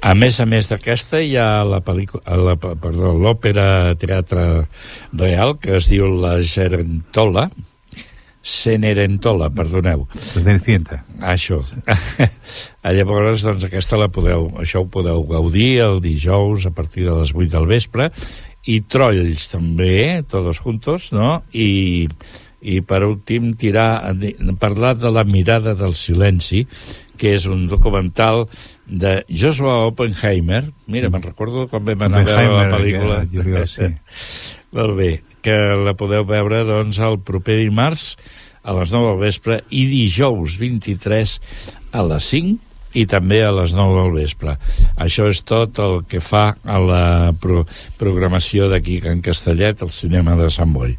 A 0.00 0.14
més 0.16 0.40
a 0.40 0.46
més 0.48 0.70
d'aquesta 0.70 1.20
hi 1.20 1.36
ha 1.36 1.62
la 1.68 1.82
pel·lícula, 1.84 2.22
la, 2.40 2.56
perdó, 2.56 3.12
l'òpera 3.12 3.94
teatre 4.00 4.66
real 5.12 5.58
que 5.60 5.76
es 5.76 5.90
diu 5.92 6.08
La 6.08 6.38
Gerentola, 6.40 7.50
Cenerentola, 8.42 9.50
perdoneu. 9.54 10.06
Cenicienta. 10.18 11.02
Això. 11.22 11.60
Llavors, 12.98 13.44
doncs, 13.46 13.66
aquesta 13.68 14.00
la 14.00 14.10
podeu, 14.12 14.48
això 14.62 14.82
ho 14.82 14.88
podeu 14.90 15.22
gaudir 15.30 15.76
el 15.84 16.00
dijous 16.02 16.66
a 16.66 16.72
partir 16.74 17.06
de 17.06 17.14
les 17.20 17.34
8 17.34 17.50
del 17.54 17.68
vespre, 17.70 18.10
i 18.66 18.80
Trolls 18.86 19.48
també, 19.50 20.22
tots 20.30 20.60
juntos, 20.62 21.10
no? 21.14 21.40
I, 21.54 22.08
i 22.62 22.80
per 22.86 23.02
últim 23.06 23.52
tirar, 23.58 24.14
parlar 24.62 24.94
de 24.98 25.10
la 25.10 25.24
mirada 25.26 25.74
del 25.78 25.94
silenci, 25.98 26.64
que 27.18 27.36
és 27.36 27.46
un 27.46 27.68
documental 27.70 28.48
de 28.86 29.20
Joshua 29.30 29.84
Oppenheimer. 29.90 30.64
Mira, 30.90 31.10
me'n 31.10 31.22
recordo 31.22 31.68
quan 31.70 31.86
vam 31.86 32.08
anar 32.08 32.24
a 32.24 32.26
veure 32.26 32.58
la 32.58 32.66
pel·lícula. 32.74 33.20
que 33.30 33.38
juliol, 33.38 33.70
sí. 33.70 33.90
Molt 34.72 34.96
bé, 34.96 35.10
que 35.44 35.56
la 35.76 35.92
podeu 35.98 36.24
veure 36.28 36.62
doncs 36.68 37.00
el 37.04 37.18
proper 37.20 37.58
dimarts 37.60 38.14
a 38.62 38.74
les 38.78 38.92
9 38.94 39.10
del 39.10 39.24
vespre 39.24 39.62
i 39.70 39.86
dijous 39.90 40.58
23 40.60 41.38
a 41.92 42.04
les 42.08 42.28
5 42.32 42.72
i 42.92 43.06
també 43.08 43.40
a 43.44 43.50
les 43.56 43.74
9 43.76 43.96
del 43.98 44.12
vespre. 44.16 44.56
Això 45.00 45.26
és 45.32 45.40
tot 45.48 45.80
el 45.82 46.02
que 46.08 46.20
fa 46.20 46.44
a 46.64 46.78
la 46.80 47.04
pro 47.40 47.64
programació 48.00 48.68
d'aquí 48.68 48.98
Can 49.04 49.22
Castellet, 49.24 49.82
al 49.82 49.92
cinema 49.94 50.36
de 50.36 50.50
Sant 50.52 50.72
Boi. 50.76 50.96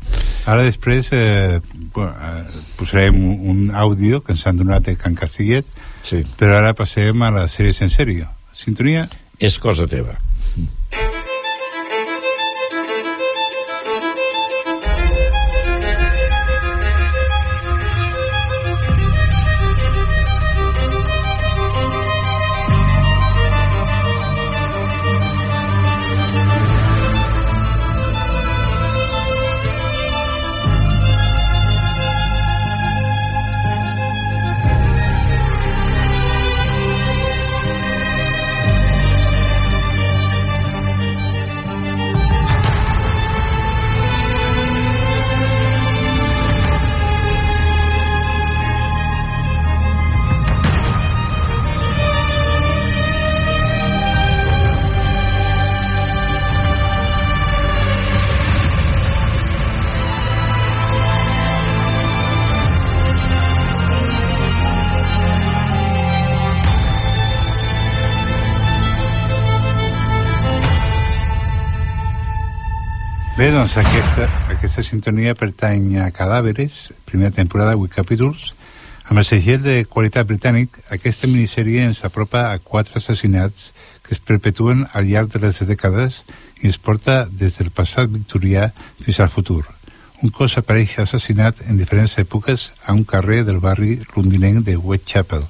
Ara 0.49 0.65
després 0.65 1.11
eh, 1.13 1.61
bueno, 1.93 2.13
eh, 2.13 2.61
posarem 2.79 3.19
un, 3.23 3.65
àudio 3.73 4.23
que 4.25 4.33
ens 4.33 4.45
han 4.49 4.61
donat 4.61 4.89
de 4.89 4.97
Can 4.97 5.17
Castellet, 5.19 5.69
sí. 6.01 6.23
però 6.39 6.59
ara 6.61 6.73
passem 6.77 7.21
a 7.21 7.33
la 7.33 7.47
sèrie 7.47 7.77
en 7.85 7.93
sèrio. 7.93 8.29
Sintonia? 8.53 9.07
És 9.39 9.59
cosa 9.61 9.89
teva. 9.89 10.17
Bé, 10.55 11.12
doncs 73.63 73.77
aquesta, 73.79 74.25
aquesta 74.51 74.81
sintonia 74.83 75.31
pertany 75.39 75.93
a 76.03 76.09
Cadàveres, 76.11 76.89
primera 77.07 77.31
temporada, 77.31 77.77
8 77.79 77.95
capítols. 77.95 78.49
Amb 79.07 79.21
el 79.21 79.23
segell 79.23 79.61
de 79.63 79.75
qualitat 79.87 80.27
britànic, 80.27 80.75
aquesta 80.91 81.29
minissèrie 81.31 81.85
ens 81.87 82.01
apropa 82.03 82.41
a 82.49 82.59
quatre 82.59 82.99
assassinats 82.99 83.69
que 84.03 84.11
es 84.17 84.19
perpetuen 84.19 84.83
al 84.91 85.07
llarg 85.07 85.31
de 85.31 85.39
les 85.45 85.61
dècades 85.63 86.19
i 86.59 86.67
es 86.73 86.75
porta 86.75 87.21
des 87.31 87.55
del 87.61 87.71
passat 87.71 88.11
victorià 88.11 88.67
fins 88.99 89.21
al 89.23 89.31
futur. 89.31 89.63
Un 90.19 90.35
cos 90.35 90.57
apareix 90.59 90.97
assassinat 90.99 91.63
en 91.63 91.79
diferents 91.79 92.19
èpoques 92.19 92.73
a 92.83 92.91
un 92.91 93.07
carrer 93.07 93.45
del 93.47 93.63
barri 93.63 94.01
londinenc 94.11 94.65
de 94.67 94.75
Whitechapel. 94.75 95.47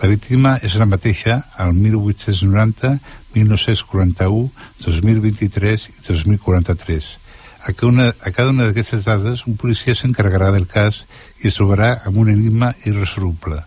La 0.00 0.08
víctima 0.08 0.56
és 0.64 0.80
la 0.80 0.88
mateixa 0.88 1.42
al 1.60 1.76
1890, 1.76 2.96
1941, 3.36 4.48
2023 4.88 5.90
i 5.92 6.00
2043. 6.08 7.18
A 7.64 7.72
cada 7.72 7.86
una, 7.86 8.08
a 8.08 8.30
cada 8.34 8.50
una 8.50 8.64
d'aquestes 8.66 9.04
dades, 9.06 9.44
un 9.46 9.54
policia 9.54 9.94
s'encarregarà 9.94 10.48
del 10.50 10.66
cas 10.66 11.04
i 11.42 11.46
es 11.46 11.58
trobarà 11.58 11.92
amb 12.08 12.18
un 12.18 12.32
enigma 12.32 12.72
irresoluble. 12.82 13.60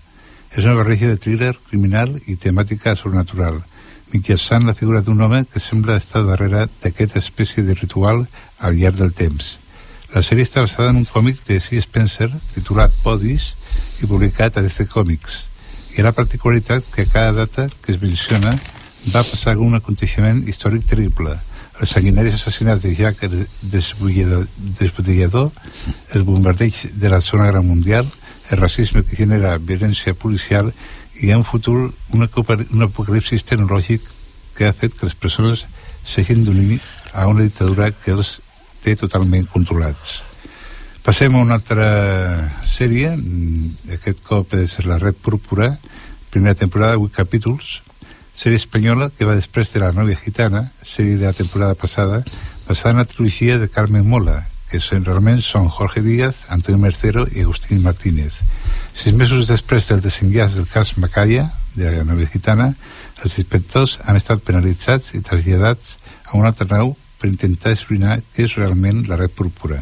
És 0.52 0.66
una 0.66 0.76
barreja 0.76 1.08
de 1.08 1.20
thriller 1.22 1.54
criminal 1.70 2.12
i 2.28 2.36
temàtica 2.36 2.96
sobrenatural, 3.00 3.62
mitjançant 4.12 4.68
la 4.68 4.76
figura 4.76 5.00
d'un 5.02 5.24
home 5.24 5.46
que 5.48 5.64
sembla 5.64 5.96
estar 6.02 6.26
darrere 6.28 6.66
d'aquesta 6.84 7.24
espècie 7.24 7.64
de 7.64 7.78
ritual 7.80 8.26
al 8.60 8.76
llarg 8.76 9.00
del 9.00 9.16
temps. 9.16 9.56
La 10.12 10.24
sèrie 10.24 10.44
està 10.48 10.62
basada 10.64 10.92
en 10.92 11.00
un 11.00 11.08
còmic 11.08 11.42
de 11.48 11.62
C. 11.64 11.80
Spencer 11.80 12.30
titulat 12.54 12.94
Bodies 13.04 13.54
i 14.04 14.12
publicat 14.12 14.60
a 14.60 14.64
DC 14.68 14.90
Comics. 14.92 15.42
Hi 15.96 16.04
ha 16.04 16.10
la 16.10 16.16
particularitat 16.16 16.84
que 16.92 17.08
a 17.08 17.12
cada 17.16 17.34
data 17.46 17.70
que 17.82 17.96
es 17.96 18.02
menciona 18.04 18.52
va 19.12 19.24
passar 19.24 19.56
algun 19.56 19.76
aconteixement 19.80 20.44
històric 20.52 20.88
terrible, 20.92 21.40
el 21.82 21.88
sanguinari 21.88 22.32
assassinat 22.32 22.82
de 22.82 23.48
desbullador, 23.62 24.48
desbullador, 24.80 25.52
el 26.14 26.24
bombardeig 26.24 26.74
de 26.96 27.10
la 27.10 27.22
Segona 27.22 27.46
Guerra 27.50 27.62
Mundial, 27.62 28.08
el 28.52 28.58
racisme 28.58 29.04
que 29.04 29.16
genera 29.18 29.58
violència 29.58 30.14
policial 30.14 30.72
i 31.22 31.32
en 31.32 31.44
futur 31.44 31.94
un, 32.14 32.22
apocal- 32.24 32.68
un 32.72 32.84
apocalipsis 32.84 33.44
tecnològic 33.44 34.02
que 34.56 34.68
ha 34.68 34.74
fet 34.74 34.94
que 34.96 35.08
les 35.08 35.16
persones 35.16 35.66
s'hagin 36.06 36.44
d'unir 36.46 36.80
a 37.14 37.28
una 37.28 37.44
dictadura 37.44 37.92
que 37.92 38.12
els 38.12 38.40
té 38.84 38.96
totalment 38.96 39.48
controlats. 39.50 40.22
Passem 41.04 41.36
a 41.36 41.42
una 41.42 41.58
altra 41.60 42.52
sèrie, 42.66 43.12
aquest 43.94 44.22
cop 44.26 44.54
és 44.58 44.80
la 44.86 44.98
Red 45.02 45.18
Púrpura, 45.22 45.76
primera 46.32 46.56
temporada, 46.56 46.98
8 46.98 47.14
capítols, 47.16 47.82
sèrie 48.36 48.60
espanyola 48.60 49.10
que 49.16 49.26
va 49.26 49.38
després 49.38 49.72
de 49.72 49.80
La 49.80 49.94
novia 49.96 50.20
gitana, 50.20 50.70
sèrie 50.84 51.16
de 51.16 51.26
la 51.26 51.34
temporada 51.34 51.76
passada, 51.76 52.24
basada 52.68 52.92
en 52.92 52.98
la 52.98 53.06
trilogia 53.06 53.58
de 53.58 53.70
Carmen 53.70 54.08
Mola, 54.08 54.44
que 54.70 54.82
són, 54.84 55.06
realment 55.08 55.40
són 55.42 55.70
Jorge 55.72 56.02
Díaz, 56.04 56.36
Antonio 56.50 56.82
Mercero 56.82 57.26
i 57.32 57.46
Agustín 57.46 57.82
Martínez. 57.84 58.42
Sis 58.96 59.16
mesos 59.16 59.48
després 59.48 59.88
del 59.88 60.04
desenllaç 60.04 60.58
del 60.58 60.68
cas 60.68 60.98
Macaya, 60.98 61.48
de 61.76 61.92
la 61.92 62.04
novia 62.04 62.28
gitana, 62.32 62.74
els 63.24 63.38
inspectors 63.40 63.98
han 64.04 64.20
estat 64.20 64.44
penalitzats 64.44 65.14
i 65.16 65.24
traslladats 65.24 65.98
a 66.26 66.36
un 66.36 66.46
altre 66.46 66.68
nau 66.72 66.96
per 67.20 67.32
intentar 67.32 67.72
esbrinar 67.76 68.20
què 68.36 68.50
és 68.50 68.58
realment 68.60 69.06
la 69.08 69.20
red 69.20 69.32
púrpura, 69.32 69.80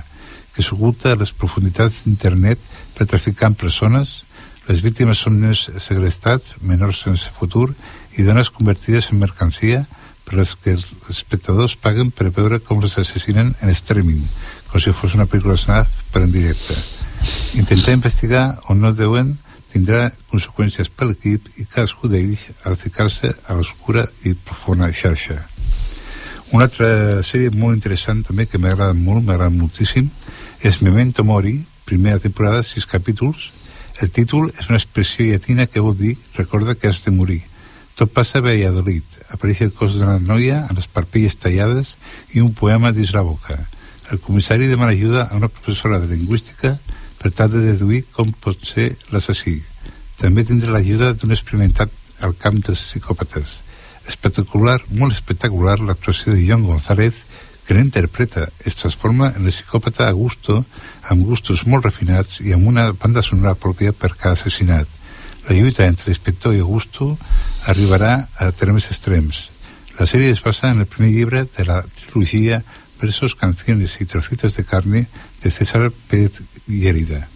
que 0.53 0.61
s'oculta 0.61 1.13
a 1.13 1.17
les 1.17 1.33
profunditats 1.33 2.03
d'internet 2.05 2.61
per 2.93 3.09
traficar 3.09 3.49
amb 3.49 3.57
persones, 3.57 4.21
les 4.67 4.79
víctimes 4.79 5.19
són 5.19 5.41
nens 5.41 5.65
segrestats, 5.83 6.53
menors 6.61 7.01
sense 7.03 7.31
futur 7.35 7.73
i 8.17 8.23
dones 8.23 8.49
convertides 8.53 9.11
en 9.11 9.19
mercancia 9.19 9.85
per 10.23 10.37
les 10.39 10.53
que 10.55 10.75
els 10.77 10.85
espectadors 11.11 11.75
paguen 11.75 12.11
per 12.11 12.31
veure 12.35 12.59
com 12.63 12.81
les 12.81 12.97
assassinen 12.97 13.53
en 13.61 13.73
streaming, 13.75 14.21
com 14.71 14.81
si 14.81 14.93
fos 14.95 15.15
una 15.17 15.27
pel·lícula 15.29 15.57
snap 15.59 15.89
per 16.13 16.23
en 16.23 16.31
directe. 16.31 16.77
Intentar 17.59 17.97
investigar 17.97 18.45
on 18.69 18.81
no 18.83 18.93
deuen 18.95 19.35
tindrà 19.73 20.11
conseqüències 20.29 20.91
per 20.93 21.09
l'equip 21.09 21.47
i 21.57 21.65
cadascú 21.65 22.09
d'ells 22.09 22.45
al 22.69 22.77
ficar-se 22.77 23.33
a 23.47 23.57
l'oscura 23.57 24.05
i 24.23 24.35
profunda 24.37 24.91
xarxa. 24.93 25.39
Una 26.53 26.67
altra 26.67 27.23
sèrie 27.25 27.49
molt 27.49 27.79
interessant 27.79 28.21
també 28.27 28.45
que 28.45 28.59
m'agrada 28.61 28.93
molt, 28.93 29.23
m'agrada 29.25 29.49
moltíssim, 29.49 30.11
és 30.61 30.81
Memento 30.85 31.25
Mori, 31.25 31.55
primera 31.85 32.21
temporada, 32.21 32.61
sis 32.63 32.85
capítols. 32.85 33.49
El 34.01 34.11
títol 34.13 34.51
és 34.53 34.69
una 34.69 34.77
expressió 34.77 35.25
llatina 35.25 35.65
que 35.65 35.81
vol 35.81 35.97
dir 35.97 36.13
recorda 36.37 36.75
que 36.75 36.87
has 36.87 37.01
de 37.05 37.11
morir. 37.11 37.41
Tot 37.95 38.09
passa 38.09 38.39
a 38.39 38.45
Valladolid. 38.45 39.05
Apareix 39.35 39.61
el 39.61 39.73
cos 39.77 39.93
d'una 39.93 40.17
noia 40.19 40.63
amb 40.63 40.79
les 40.79 40.89
parpelles 40.89 41.35
tallades 41.37 41.95
i 42.33 42.41
un 42.41 42.53
poema 42.57 42.91
dins 42.91 43.13
la 43.13 43.21
boca. 43.21 43.57
El 44.11 44.21
comissari 44.21 44.67
demana 44.67 44.95
ajuda 44.95 45.27
a 45.27 45.37
una 45.37 45.49
professora 45.49 45.99
de 45.99 46.09
lingüística 46.15 46.77
per 47.21 47.31
tal 47.31 47.51
de 47.53 47.61
deduir 47.61 48.03
com 48.15 48.33
pot 48.33 48.65
ser 48.65 48.89
l'assassí. 49.13 49.59
També 50.17 50.43
tindrà 50.47 50.73
l'ajuda 50.73 51.13
d'un 51.13 51.35
experimentat 51.35 51.93
al 52.25 52.33
camp 52.39 52.59
dels 52.65 52.81
psicòpates. 52.89 53.59
Espectacular, 54.09 54.79
molt 54.89 55.13
espectacular 55.13 55.77
l'actuació 55.79 56.33
de 56.33 56.43
John 56.47 56.65
González 56.67 57.21
que 57.65 57.77
l'interpreta, 57.77 58.49
es 58.65 58.75
transforma 58.75 59.29
en 59.37 59.45
el 59.45 59.53
psicòpata 59.53 60.09
a 60.09 60.17
gusto, 60.17 60.63
amb 61.07 61.23
gustos 61.23 61.63
molt 61.69 61.85
refinats 61.87 62.41
i 62.43 62.51
amb 62.57 62.67
una 62.67 62.89
banda 62.91 63.23
sonora 63.23 63.55
pròpia 63.55 63.93
per 63.93 64.15
cada 64.17 64.33
assassinat. 64.35 64.89
La 65.47 65.55
lluita 65.55 65.85
entre 65.85 66.07
l'inspector 66.07 66.55
i 66.55 66.61
Augusto 66.63 67.17
arribarà 67.67 68.13
a 68.39 68.51
termes 68.55 68.87
extrems. 68.87 69.49
La 69.99 70.07
sèrie 70.07 70.31
es 70.31 70.41
basa 70.41 70.71
en 70.71 70.79
el 70.79 70.87
primer 70.87 71.11
llibre 71.11 71.43
de 71.43 71.65
la 71.67 71.81
trilogia 71.83 72.63
Versos, 73.01 73.35
Canciones 73.35 73.99
y 73.99 74.05
Trocitos 74.05 74.55
de 74.55 74.63
Carne 74.63 75.07
de 75.43 75.51
César 75.51 75.91
Pérez 76.07 76.39
Llerida. 76.67 77.27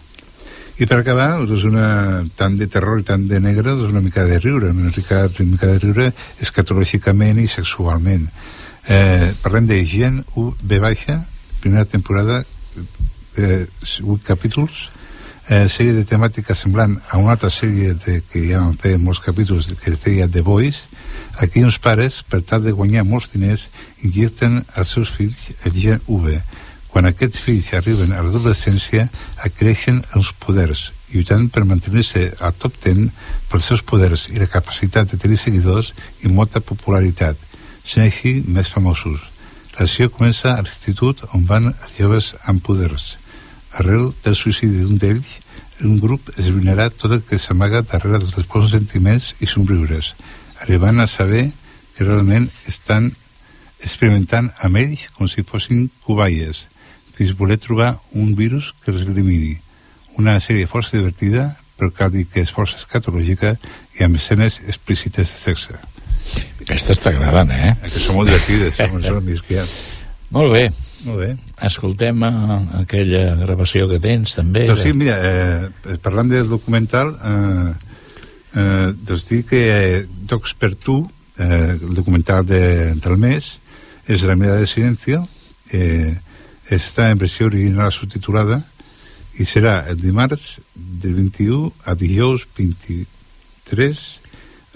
I 0.78 0.86
per 0.86 1.00
acabar, 1.02 1.42
doncs 1.42 1.64
una, 1.68 2.24
tant 2.38 2.54
de 2.56 2.68
terror 2.70 3.00
i 3.02 3.04
tant 3.04 3.26
de 3.28 3.40
negre, 3.42 3.74
doncs 3.74 3.90
una 3.92 4.00
mica 4.00 4.24
de 4.24 4.38
riure, 4.38 4.70
una 4.70 4.92
mica, 4.94 5.24
una 5.26 5.50
mica 5.50 5.68
de 5.72 5.80
riure 5.82 6.12
escatològicament 6.40 7.42
i 7.42 7.48
sexualment. 7.50 8.28
Eh, 8.88 9.34
parlem 9.42 9.66
de 9.68 9.82
Gen 9.84 10.22
U 10.38 10.52
B 10.62 10.78
baixa, 10.80 11.18
primera 11.60 11.84
temporada, 11.84 12.44
eh, 13.36 13.66
8 14.00 14.22
capítols, 14.24 14.88
eh, 15.48 15.66
sèrie 15.68 15.94
de 15.96 16.04
temàtica 16.04 16.54
semblant 16.54 16.98
a 17.08 17.18
una 17.18 17.32
altra 17.34 17.50
sèrie 17.50 17.94
de, 17.96 18.20
que 18.28 18.44
ja 18.50 18.60
van 18.60 18.76
fer 18.76 18.96
molts 19.00 19.22
capítols 19.24 19.70
que 19.80 19.92
es 19.94 20.02
deia 20.04 20.28
The 20.28 20.42
Boys. 20.44 20.84
Aquí 21.40 21.62
uns 21.64 21.78
pares 21.78 22.20
per 22.22 22.42
tal 22.42 22.64
de 22.64 22.74
guanyar 22.76 23.06
molts 23.08 23.32
diners 23.32 23.68
injecten 24.04 24.60
als 24.74 24.94
seus 24.96 25.12
fills 25.14 25.48
el 25.64 25.74
gen 25.74 26.02
V. 26.06 26.38
Quan 26.88 27.08
aquests 27.08 27.40
fills 27.44 27.72
arriben 27.76 28.12
a 28.12 28.22
l'adolescència 28.24 29.08
adquireixen 29.44 30.02
els 30.16 30.32
poders 30.44 30.88
lluitant 31.12 31.48
per 31.52 31.64
mantenir-se 31.64 32.26
al 32.44 32.56
top 32.60 32.76
10 32.84 33.06
pels 33.48 33.70
seus 33.70 33.84
poders 33.84 34.26
i 34.28 34.36
la 34.40 34.50
capacitat 34.50 35.08
de 35.12 35.20
tenir 35.20 35.38
seguidors 35.40 35.94
i 36.20 36.32
molta 36.32 36.60
popularitat. 36.60 37.36
Sent 37.84 38.04
així 38.04 38.42
més 38.44 38.68
famosos. 38.68 39.22
L'acció 39.78 40.10
comença 40.10 40.52
a 40.56 40.60
l'institut 40.60 41.24
on 41.32 41.46
van 41.48 41.70
els 41.70 41.96
joves 41.96 42.34
amb 42.50 42.60
poders 42.64 43.17
arrel 43.78 44.10
del 44.24 44.36
suïcidi 44.36 44.82
d'un 44.82 44.98
d'ells, 45.00 45.38
un 45.84 45.98
grup 46.02 46.32
esbrinarà 46.36 46.88
tot 46.90 47.14
el 47.14 47.22
que 47.22 47.38
s'amaga 47.38 47.84
darrere 47.86 48.18
dels 48.22 48.48
bons 48.50 48.72
sentiments 48.74 49.34
i 49.40 49.46
somriures, 49.46 50.14
arribant 50.62 51.00
a 51.00 51.06
saber 51.06 51.48
que 51.96 52.06
realment 52.06 52.48
estan 52.70 53.12
experimentant 53.84 54.50
amb 54.66 54.80
ells 54.80 55.06
com 55.14 55.30
si 55.30 55.46
fossin 55.46 55.86
cobayes, 56.06 56.66
fins 57.14 57.34
voler 57.38 57.58
trobar 57.62 57.96
un 58.14 58.34
virus 58.38 58.72
que 58.82 58.92
els 58.94 59.06
elimini. 59.06 59.56
Una 60.18 60.38
sèrie 60.42 60.66
força 60.70 60.96
divertida, 60.96 61.52
però 61.78 61.92
cal 61.94 62.10
dir 62.14 62.26
que 62.26 62.42
és 62.42 62.54
força 62.54 62.78
escatològica 62.78 63.54
i 63.98 64.04
amb 64.06 64.18
escenes 64.18 64.58
explícites 64.66 65.30
de 65.30 65.40
sexe. 65.46 65.78
Aquestes 66.62 67.00
t'agraden, 67.02 67.54
eh? 67.54 67.72
Que 67.86 68.02
són 68.02 68.18
molt 68.18 68.30
divertides, 68.30 68.78
són, 68.78 69.02
són 69.02 69.24
més 69.24 69.42
que 69.46 69.56
hi 69.56 69.62
ha. 69.62 69.66
Molt 70.34 70.52
bé. 70.52 70.64
Molt 71.06 71.20
bé. 71.22 71.28
Escoltem 71.68 72.24
eh, 72.26 72.32
aquella 72.82 73.22
gravació 73.40 73.88
que 73.90 74.00
tens, 74.02 74.34
també. 74.36 74.66
Doncs 74.68 74.84
sí, 74.84 74.94
mira, 74.96 75.16
eh, 75.24 75.96
parlant 76.02 76.30
del 76.32 76.48
documental, 76.50 77.14
eh, 77.14 77.72
eh, 78.58 78.88
doncs 79.08 79.28
dir 79.30 79.44
que 79.48 79.62
eh, 79.74 80.02
Docs 80.28 80.54
per 80.58 80.74
tu, 80.74 81.00
eh, 81.38 81.76
el 81.78 81.94
documental 81.96 82.46
de, 82.46 82.62
del 82.98 83.16
mes, 83.20 83.54
és 84.08 84.24
La 84.24 84.36
mirada 84.36 84.60
de 84.60 84.66
silencio, 84.66 85.22
eh, 85.72 86.16
està 86.68 87.08
en 87.10 87.20
versió 87.20 87.46
original 87.46 87.92
subtitulada 87.92 88.62
i 89.38 89.46
serà 89.48 89.84
el 89.88 90.00
dimarts 90.00 90.58
del 90.74 91.14
21 91.14 91.72
a 91.88 91.94
dijous 91.96 92.44
23 92.58 94.02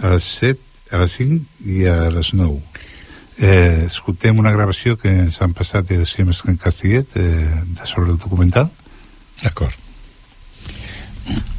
a 0.00 0.14
les 0.14 0.30
7, 0.38 0.70
a 0.92 1.02
les 1.02 1.18
5 1.18 1.68
i 1.74 1.84
a 1.88 1.96
les 2.14 2.32
9 2.36 2.60
eh, 3.42 3.84
escoltem 3.90 4.38
una 4.38 4.54
gravació 4.54 4.96
que 4.96 5.10
ens 5.26 5.42
han 5.42 5.52
passat 5.52 5.90
de 5.90 6.04
Cinemes 6.06 6.42
Can 6.46 6.56
Castellet 6.56 7.16
eh, 7.18 7.62
de 7.66 7.86
sobre 7.86 8.14
el 8.14 8.18
documental 8.18 8.70
d'acord 9.42 9.74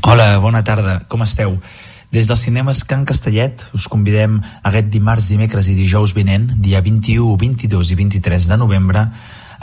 Hola, 0.03 0.37
bona 0.43 0.63
tarda, 0.63 1.01
com 1.07 1.23
esteu? 1.23 1.55
Des 2.13 2.27
dels 2.29 2.43
cinemes 2.45 2.83
Can 2.85 3.05
Castellet 3.09 3.63
us 3.73 3.87
convidem 3.89 4.35
aquest 4.61 4.89
dimarts, 4.93 5.29
dimecres 5.31 5.69
i 5.71 5.75
dijous 5.77 6.11
vinent, 6.13 6.49
dia 6.61 6.81
21, 6.83 7.37
22 7.39 7.93
i 7.95 7.97
23 7.97 8.49
de 8.51 8.57
novembre, 8.59 9.07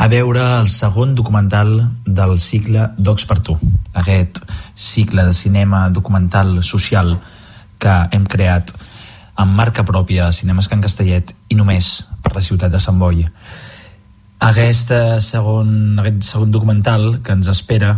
a 0.00 0.06
veure 0.08 0.42
el 0.56 0.66
segon 0.72 1.12
documental 1.14 1.76
del 2.06 2.38
cicle 2.42 2.88
Docs 2.96 3.28
per 3.28 3.38
tu. 3.44 3.58
Aquest 3.92 4.40
cicle 4.74 5.28
de 5.28 5.36
cinema 5.36 5.84
documental 5.92 6.56
social 6.64 7.18
que 7.78 7.94
hem 8.16 8.24
creat 8.24 8.72
amb 9.40 9.56
marca 9.56 9.84
pròpia 9.88 10.26
a 10.26 10.32
Cinemes 10.36 10.68
Can 10.68 10.82
Castellet 10.84 11.32
i 11.48 11.56
només 11.56 12.02
per 12.20 12.34
la 12.34 12.42
ciutat 12.44 12.72
de 12.72 12.80
Sant 12.82 12.98
Boi. 13.00 13.24
Aquest 14.44 14.92
segon, 15.24 15.72
aquest 16.00 16.28
segon 16.28 16.52
documental 16.52 17.22
que 17.24 17.32
ens 17.36 17.48
espera 17.52 17.94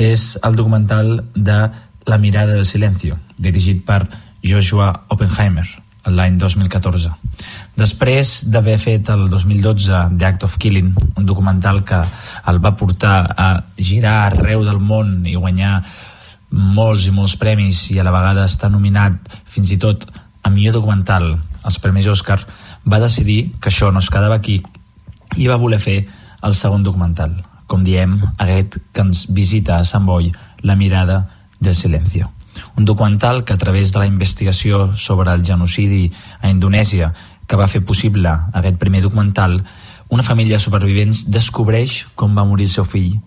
és 0.00 0.34
el 0.44 0.56
documental 0.56 1.20
de 1.34 1.60
La 2.08 2.16
mirada 2.16 2.54
del 2.56 2.64
silencio, 2.66 3.18
dirigit 3.36 3.84
per 3.84 4.06
Joshua 4.42 4.88
Oppenheimer 5.12 5.66
l'any 6.08 6.38
2014. 6.40 7.10
Després 7.76 8.30
d'haver 8.48 8.78
fet 8.80 9.10
el 9.12 9.26
2012 9.28 10.00
The 10.16 10.26
Act 10.26 10.46
of 10.48 10.56
Killing, 10.58 10.94
un 11.20 11.26
documental 11.28 11.82
que 11.84 12.00
el 12.48 12.62
va 12.64 12.72
portar 12.76 13.34
a 13.36 13.50
girar 13.76 14.16
arreu 14.30 14.64
del 14.64 14.80
món 14.80 15.26
i 15.28 15.36
guanyar 15.36 15.82
molts 16.50 17.06
i 17.06 17.12
molts 17.14 17.36
premis 17.38 17.84
i 17.92 18.00
a 18.00 18.06
la 18.06 18.14
vegada 18.16 18.48
estar 18.48 18.72
nominat 18.72 19.28
fins 19.44 19.76
i 19.76 19.78
tot 19.78 20.08
a 20.42 20.50
millor 20.50 20.74
documental 20.74 21.38
als 21.62 21.78
Premis 21.78 22.08
Òscar, 22.08 22.40
va 22.84 23.00
decidir 23.00 23.52
que 23.60 23.68
això 23.68 23.90
no 23.92 24.00
es 24.00 24.10
quedava 24.10 24.36
aquí 24.40 24.60
i 25.36 25.46
va 25.46 25.60
voler 25.60 25.78
fer 25.80 25.98
el 26.42 26.54
segon 26.56 26.82
documental, 26.82 27.36
com 27.66 27.84
diem, 27.84 28.18
aquest 28.38 28.80
que 28.92 29.04
ens 29.04 29.26
visita 29.30 29.78
a 29.78 29.84
Sant 29.84 30.06
Boi, 30.06 30.32
La 30.62 30.76
mirada 30.76 31.30
del 31.60 31.74
silencio. 31.74 32.30
Un 32.76 32.84
documental 32.84 33.44
que 33.44 33.52
a 33.52 33.58
través 33.58 33.92
de 33.92 33.98
la 33.98 34.06
investigació 34.06 34.96
sobre 34.96 35.32
el 35.32 35.44
genocidi 35.44 36.10
a 36.40 36.50
Indonèsia 36.50 37.14
que 37.46 37.56
va 37.56 37.68
fer 37.68 37.84
possible 37.84 38.32
aquest 38.52 38.76
primer 38.78 39.00
documental 39.02 39.60
una 40.10 40.26
família 40.26 40.58
de 40.58 40.64
supervivents 40.64 41.24
descobreix 41.30 42.04
com 42.18 42.34
va 42.36 42.44
morir 42.44 42.66
el 42.66 42.74
seu 42.74 42.84
fill. 42.84 43.20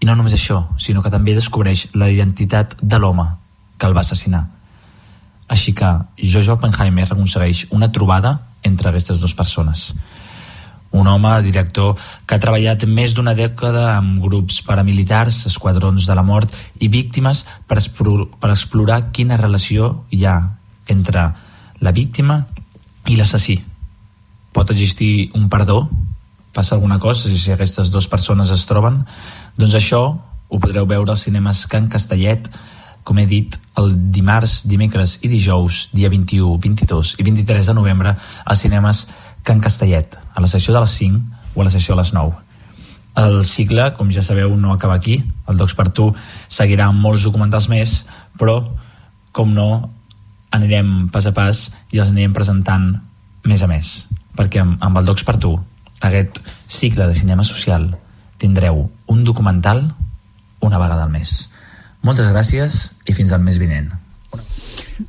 I 0.00 0.08
no 0.08 0.14
només 0.16 0.36
això, 0.36 0.62
sinó 0.78 1.02
que 1.02 1.12
també 1.12 1.34
descobreix 1.34 1.88
la 1.96 2.10
identitat 2.12 2.76
de 2.80 2.98
l'home 3.00 3.26
que 3.78 3.88
el 3.88 3.96
va 3.96 4.04
assassinar. 4.04 4.46
Així 5.50 5.74
que 5.74 5.90
Jojo 6.22 6.54
Oppenheimer 6.54 7.08
aconsegueix 7.10 7.66
una 7.74 7.90
trobada 7.90 8.36
entre 8.62 8.90
aquestes 8.90 9.18
dues 9.18 9.34
persones. 9.34 9.90
Un 10.90 11.06
home, 11.06 11.30
director, 11.42 11.94
que 12.26 12.34
ha 12.34 12.42
treballat 12.42 12.84
més 12.86 13.14
d'una 13.14 13.34
dècada 13.38 13.96
amb 13.96 14.18
grups 14.22 14.58
paramilitars, 14.66 15.44
esquadrons 15.50 16.06
de 16.06 16.16
la 16.18 16.24
mort 16.26 16.54
i 16.82 16.88
víctimes 16.90 17.44
per, 17.70 17.78
per 17.78 18.50
explorar 18.50 19.04
quina 19.14 19.38
relació 19.38 19.92
hi 20.10 20.24
ha 20.26 20.38
entre 20.90 21.28
la 21.80 21.94
víctima 21.94 22.40
i 23.06 23.18
l'assassí. 23.18 23.60
Pot 24.50 24.70
existir 24.74 25.30
un 25.38 25.46
perdó? 25.50 25.84
Passa 26.52 26.74
alguna 26.74 26.98
cosa 26.98 27.30
si 27.30 27.52
aquestes 27.54 27.90
dues 27.94 28.10
persones 28.10 28.50
es 28.50 28.66
troben? 28.66 29.04
Doncs 29.56 29.78
això 29.78 30.02
ho 30.50 30.58
podreu 30.58 30.86
veure 30.90 31.14
als 31.14 31.22
cinemes 31.26 31.62
Can 31.70 31.86
Castellet, 31.88 32.50
com 33.04 33.18
he 33.18 33.26
dit, 33.26 33.56
el 33.80 33.92
dimarts, 34.12 34.60
dimecres 34.68 35.18
i 35.24 35.30
dijous, 35.32 35.88
dia 35.92 36.10
21, 36.12 36.58
22 36.60 37.16
i 37.18 37.26
23 37.26 37.70
de 37.70 37.74
novembre, 37.74 38.14
als 38.44 38.62
cinemes 38.64 39.06
Can 39.42 39.60
Castellet, 39.60 40.16
a 40.34 40.40
la 40.40 40.50
sessió 40.50 40.74
de 40.74 40.82
les 40.84 40.96
5 41.00 41.54
o 41.54 41.62
a 41.62 41.66
la 41.66 41.72
sessió 41.72 41.94
a 41.94 42.00
les 42.02 42.12
9. 42.12 42.32
El 43.20 43.44
cicle, 43.44 43.90
com 43.96 44.10
ja 44.14 44.22
sabeu, 44.22 44.52
no 44.56 44.72
acaba 44.72 44.94
aquí. 44.94 45.18
El 45.50 45.58
Docs 45.58 45.74
per 45.74 45.88
Tu 45.90 46.06
seguirà 46.48 46.86
amb 46.88 47.02
molts 47.02 47.24
documentals 47.26 47.66
més, 47.68 48.04
però, 48.38 48.60
com 49.32 49.50
no, 49.54 49.90
anirem 50.54 51.08
pas 51.10 51.26
a 51.26 51.34
pas 51.34 51.66
i 51.90 51.98
els 51.98 52.12
anirem 52.12 52.36
presentant 52.36 52.92
més 53.44 53.62
a 53.62 53.68
més. 53.70 54.06
Perquè 54.38 54.62
amb, 54.62 54.78
amb 54.78 55.00
el 55.00 55.10
Docs 55.10 55.26
per 55.26 55.36
Tu, 55.42 55.50
aquest 56.00 56.38
cicle 56.68 57.08
de 57.10 57.18
cinema 57.18 57.44
social, 57.44 57.90
tindreu 58.38 58.86
un 59.10 59.24
documental 59.24 59.90
una 60.60 60.78
vegada 60.78 61.04
al 61.04 61.10
mes. 61.10 61.49
Moltes 62.06 62.30
gràcies 62.32 62.92
i 63.06 63.12
fins 63.16 63.32
al 63.32 63.42
mes 63.44 63.58
vinent. 63.60 63.90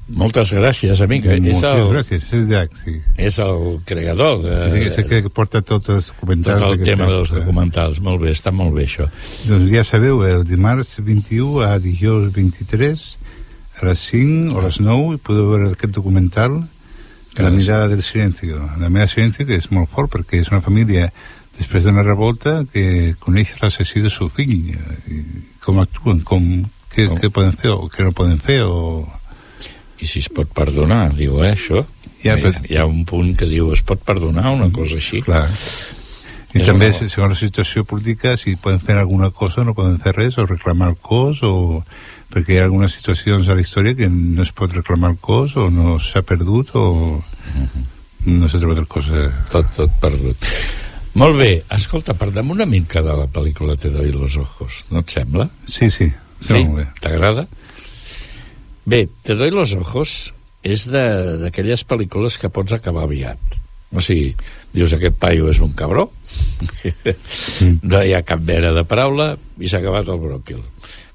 Moltes 0.08 0.52
gràcies, 0.56 1.00
amic. 1.04 1.26
Moltes 1.28 1.58
és 1.58 1.64
el, 1.68 1.82
gràcies, 1.92 2.26
és 2.26 2.34
el 2.36 2.46
Jack, 2.50 2.76
sí. 2.80 2.94
És 3.20 3.38
el 3.44 3.80
creador. 3.88 4.42
De, 4.44 4.56
Sí, 4.62 4.70
sí, 4.72 4.84
és 4.88 4.98
el 5.00 5.08
que 5.10 5.30
porta 5.30 5.62
tots 5.62 5.90
els 5.92 6.12
documentals. 6.14 6.62
tot 6.62 6.78
el 6.78 6.84
tema 6.84 7.06
any. 7.06 7.12
dels 7.12 7.34
documentals. 7.36 8.00
Molt 8.04 8.22
bé, 8.24 8.32
està 8.32 8.54
molt 8.56 8.76
bé 8.76 8.86
això. 8.88 9.08
Doncs 9.48 9.72
ja 9.72 9.84
sabeu, 9.88 10.24
el 10.28 10.46
dimarts 10.48 10.98
21 11.00 11.60
a 11.68 11.78
dijous 11.80 12.32
23 12.36 13.06
a 13.82 13.86
les 13.86 14.00
5 14.12 14.56
o 14.56 14.60
a 14.60 14.66
les 14.68 14.80
9 14.80 15.18
podeu 15.24 15.50
veure 15.52 15.72
aquest 15.72 15.94
documental 15.96 16.64
La 17.38 17.50
mirada 17.50 17.88
del 17.88 18.04
silencio. 18.04 18.58
La 18.78 18.90
mirada 18.90 19.06
del 19.06 19.14
silencio 19.16 19.46
que 19.48 19.56
és 19.56 19.70
molt 19.72 19.88
fort 19.90 20.12
perquè 20.12 20.42
és 20.42 20.50
una 20.52 20.60
família 20.62 21.06
després 21.58 21.86
d'una 21.86 22.04
revolta 22.04 22.66
que 22.74 23.16
coneix 23.20 23.54
l'assassí 23.62 24.02
del 24.04 24.12
seu 24.12 24.28
fill 24.28 24.52
eh, 24.76 24.98
i 25.08 25.22
com 25.64 25.80
actuen, 25.80 26.20
com, 26.28 26.66
què, 26.96 27.08
Com? 27.08 27.18
què 27.22 27.30
poden 27.34 27.54
fer 27.58 27.72
o 27.74 27.88
què 27.92 28.04
no 28.08 28.12
poden 28.18 28.38
fer 28.42 28.62
o... 28.68 29.08
I 30.02 30.08
si 30.10 30.20
es 30.24 30.30
pot 30.34 30.50
perdonar, 30.50 31.12
diu, 31.14 31.44
eh, 31.46 31.52
això? 31.54 31.84
Ja, 32.24 32.36
hi, 32.38 32.42
però- 32.42 32.62
hi 32.70 32.78
ha 32.78 32.86
un 32.90 33.04
punt 33.06 33.36
que 33.38 33.46
diu, 33.50 33.72
es 33.74 33.84
pot 33.86 34.02
perdonar 34.06 34.50
una 34.56 34.72
cosa 34.74 34.96
així? 34.98 35.22
Clar. 35.22 35.48
I 36.52 36.60
És 36.60 36.66
també, 36.68 36.90
una- 36.90 37.10
segons 37.10 37.32
la 37.36 37.38
situació 37.40 37.84
política, 37.88 38.34
si 38.38 38.56
poden 38.58 38.82
fer 38.84 38.98
alguna 38.98 39.30
cosa 39.32 39.64
no 39.64 39.76
poden 39.78 40.00
fer 40.04 40.16
res, 40.18 40.38
o 40.42 40.46
reclamar 40.50 40.90
el 40.90 40.98
cos, 40.98 41.44
o... 41.48 41.84
perquè 42.32 42.56
hi 42.56 42.60
ha 42.62 42.66
algunes 42.66 42.94
situacions 42.98 43.48
a 43.52 43.56
la 43.56 43.62
història 43.62 43.94
que 43.96 44.08
no 44.10 44.42
es 44.42 44.52
pot 44.56 44.74
reclamar 44.74 45.12
el 45.12 45.18
cos, 45.20 45.56
o 45.60 45.70
no 45.70 45.98
s'ha 46.00 46.22
perdut, 46.24 46.74
o 46.80 47.22
no 48.26 48.48
s'ha 48.50 48.60
trobat 48.62 48.80
el 48.82 48.88
cos. 48.88 49.10
Eh... 49.12 49.30
Tot, 49.52 49.70
tot 49.76 49.92
perdut. 50.02 50.50
Molt 51.20 51.36
bé, 51.38 51.50
escolta, 51.76 52.14
parlem 52.16 52.54
una 52.54 52.66
mica 52.66 53.02
de 53.04 53.12
la 53.12 53.26
pel·lícula 53.28 53.76
Te 53.78 53.90
doy 53.92 54.14
los 54.16 54.38
ojos, 54.40 54.86
no 54.92 55.02
et 55.04 55.10
sembla? 55.12 55.50
Sí, 55.68 55.90
sí, 55.92 56.08
sembla 56.42 56.66
molt 56.68 56.78
bé. 56.82 56.88
T'agrada? 57.02 57.48
Bé, 58.86 59.08
Te 59.24 59.36
doy 59.36 59.52
los 59.52 59.74
ojos 59.74 60.34
és 60.64 60.86
de- 60.90 61.38
d'aquelles 61.42 61.84
pel·lícules 61.88 62.38
que 62.38 62.50
pots 62.50 62.74
acabar 62.74 63.04
aviat. 63.04 63.38
O 63.94 64.00
sigui, 64.02 64.36
dius, 64.74 64.94
aquest 64.94 65.18
paio 65.20 65.50
és 65.52 65.60
un 65.60 65.74
cabró, 65.76 66.12
no 67.84 68.02
hi 68.04 68.14
ha 68.16 68.22
cap 68.24 68.40
mena 68.46 68.72
de 68.76 68.84
paraula 68.88 69.34
i 69.60 69.68
s'ha 69.68 69.82
acabat 69.82 70.08
el 70.08 70.20
bròquil. 70.22 70.62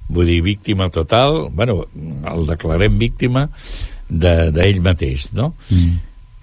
Vull 0.09 0.29
dir, 0.29 0.41
víctima 0.45 0.91
total, 0.95 1.49
bueno, 1.51 1.87
el 2.31 2.47
declarem 2.47 2.99
víctima 2.99 3.49
de- 4.09 4.51
d'ell 4.55 4.81
mateix, 4.85 5.33
no? 5.33 5.55
Mm. 5.71 5.97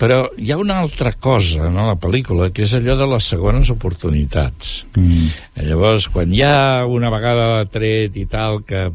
Però 0.03 0.25
hi 0.35 0.49
ha 0.51 0.57
una 0.59 0.81
altra 0.83 1.13
cosa 1.15 1.69
no, 1.71 1.85
a 1.85 1.93
la 1.93 1.95
pel·lícula, 1.95 2.49
que 2.51 2.65
és 2.65 2.73
allò 2.75 2.97
de 2.99 3.05
les 3.07 3.27
segones 3.31 3.69
oportunitats. 3.71 4.81
Mm. 4.99 5.29
Llavors, 5.69 6.09
quan 6.11 6.33
ja 6.35 6.83
una 6.91 7.07
vegada 7.13 7.63
tret 7.71 8.17
i 8.19 8.25
tal, 8.27 8.59
que 8.67 8.89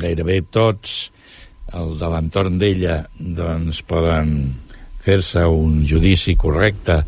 gairebé 0.00 0.38
tots 0.48 1.10
el 1.76 1.98
de 2.00 2.08
l'entorn 2.08 2.56
d'ella 2.56 3.02
doncs 3.18 3.82
poden 3.84 4.32
fer-se 5.04 5.44
un 5.44 5.82
judici 5.84 6.32
correcte 6.40 7.02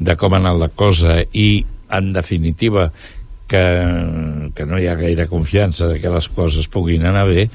de 0.00 0.16
com 0.16 0.32
ha 0.32 0.40
anat 0.40 0.62
la 0.62 0.70
cosa 0.72 1.18
i, 1.36 1.60
en 1.92 2.12
definitiva, 2.16 2.88
que, 3.52 3.64
que 4.56 4.64
no 4.64 4.80
hi 4.80 4.88
ha 4.88 4.96
gaire 4.96 5.28
confiança 5.28 5.92
de 5.92 6.00
que 6.00 6.12
les 6.16 6.32
coses 6.32 6.72
puguin 6.72 7.04
anar 7.04 7.28
bé, 7.28 7.50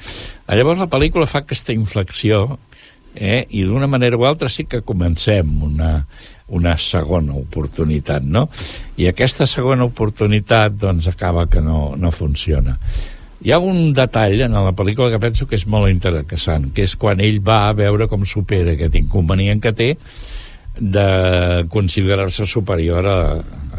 llavors 0.45 0.85
la 0.85 0.91
pel·lícula 0.91 1.25
fa 1.25 1.41
aquesta 1.41 1.73
inflexió 1.73 2.59
eh? 3.15 3.45
i 3.49 3.63
d'una 3.63 3.87
manera 3.87 4.17
o 4.17 4.25
altra 4.25 4.49
sí 4.49 4.65
que 4.69 4.81
comencem 4.81 5.51
una, 5.63 6.05
una 6.49 6.75
segona 6.77 7.35
oportunitat, 7.37 8.25
no? 8.25 8.47
I 8.97 9.09
aquesta 9.09 9.47
segona 9.49 9.87
oportunitat, 9.87 10.75
doncs, 10.81 11.07
acaba 11.11 11.47
que 11.49 11.61
no, 11.61 11.95
no 11.97 12.11
funciona. 12.11 12.77
Hi 13.39 13.53
ha 13.55 13.59
un 13.63 13.93
detall 13.95 14.41
en 14.43 14.57
la 14.57 14.75
pel·lícula 14.75 15.13
que 15.13 15.21
penso 15.23 15.47
que 15.47 15.55
és 15.55 15.65
molt 15.69 15.87
interessant, 15.91 16.71
que 16.75 16.83
és 16.83 16.97
quan 16.99 17.21
ell 17.23 17.39
va 17.39 17.69
a 17.69 17.75
veure 17.77 18.09
com 18.11 18.25
supera 18.27 18.75
aquest 18.75 18.97
inconvenient 18.99 19.63
que 19.63 19.71
té 19.71 19.93
de 20.79 21.65
considerar-se 21.71 22.45
superior 22.47 23.07
a, 23.07 23.19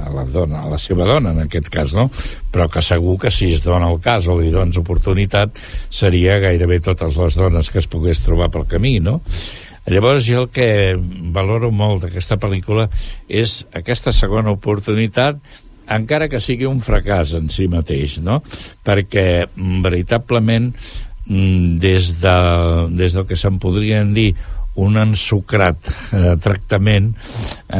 a 0.00 0.12
la 0.14 0.24
dona, 0.24 0.64
a 0.64 0.70
la 0.72 0.78
seva 0.80 1.06
dona, 1.08 1.34
en 1.34 1.44
aquest 1.44 1.70
cas, 1.72 1.94
no? 1.96 2.08
Però 2.52 2.68
que 2.72 2.82
segur 2.84 3.18
que 3.22 3.32
si 3.34 3.52
es 3.54 3.64
dona 3.64 3.90
el 3.90 4.00
cas 4.04 4.28
o 4.28 4.38
li 4.40 4.52
dones 4.52 4.78
oportunitat, 4.80 5.56
seria 5.90 6.38
gairebé 6.42 6.80
totes 6.84 7.18
les 7.20 7.38
dones 7.38 7.70
que 7.70 7.82
es 7.82 7.90
pogués 7.90 8.22
trobar 8.24 8.50
pel 8.52 8.68
camí, 8.70 8.98
no? 9.00 9.20
Llavors, 9.90 10.26
jo 10.28 10.44
el 10.44 10.50
que 10.52 10.94
valoro 11.34 11.70
molt 11.72 12.04
d'aquesta 12.04 12.36
pel·lícula 12.38 12.86
és 13.26 13.62
aquesta 13.74 14.12
segona 14.12 14.52
oportunitat 14.52 15.40
encara 15.90 16.28
que 16.30 16.40
sigui 16.42 16.68
un 16.68 16.78
fracàs 16.84 17.34
en 17.38 17.48
si 17.50 17.66
mateix, 17.70 18.20
no? 18.22 18.38
Perquè, 18.86 19.48
veritablement, 19.82 20.70
mm, 21.26 21.78
des, 21.82 22.12
de, 22.22 22.36
des 22.94 23.16
del 23.16 23.26
que 23.26 23.38
se'n 23.40 23.58
podrien 23.58 24.14
dir 24.14 24.34
un 24.80 24.96
ensucrat 25.00 25.90
eh, 26.16 26.36
tractament, 26.42 27.12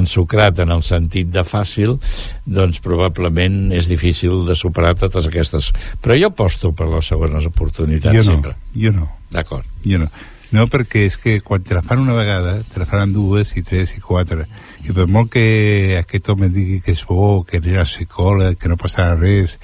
ensucrat 0.01 0.61
en 0.65 0.75
el 0.75 0.83
sentit 0.87 1.31
de 1.33 1.45
fàcil, 1.47 1.97
doncs 2.45 2.81
probablement 2.85 3.71
és 3.77 3.89
difícil 3.91 4.45
de 4.49 4.57
superar 4.59 4.97
totes 5.01 5.29
aquestes. 5.31 5.73
Però 6.03 6.19
jo 6.19 6.33
aposto 6.33 6.75
per 6.77 6.91
les 6.93 7.09
segones 7.13 7.49
oportunitats 7.49 8.15
Jo 8.17 8.27
no, 8.27 8.35
sempre. 8.35 8.57
jo 8.75 8.93
no. 8.97 9.09
D'acord. 9.31 9.67
Jo 9.87 10.03
no. 10.03 10.11
No, 10.51 10.65
perquè 10.67 11.05
és 11.07 11.15
que 11.21 11.37
quan 11.47 11.63
te 11.63 11.77
la 11.77 11.83
fan 11.87 12.01
una 12.03 12.17
vegada, 12.17 12.57
te 12.67 12.81
la 12.83 12.87
faran 12.91 13.13
dues 13.15 13.53
i 13.55 13.63
tres 13.63 13.93
i 13.95 14.01
quatre. 14.03 14.49
I 14.83 14.95
per 14.97 15.07
molt 15.07 15.31
que 15.37 15.99
aquest 16.01 16.33
home 16.33 16.49
digui 16.51 16.81
que 16.83 16.91
és 16.97 17.05
bo, 17.07 17.45
que 17.47 17.61
era 17.63 17.85
psicòleg, 17.87 18.59
que 18.59 18.71
no 18.73 18.79
passarà 18.81 19.15
res, 19.15 19.59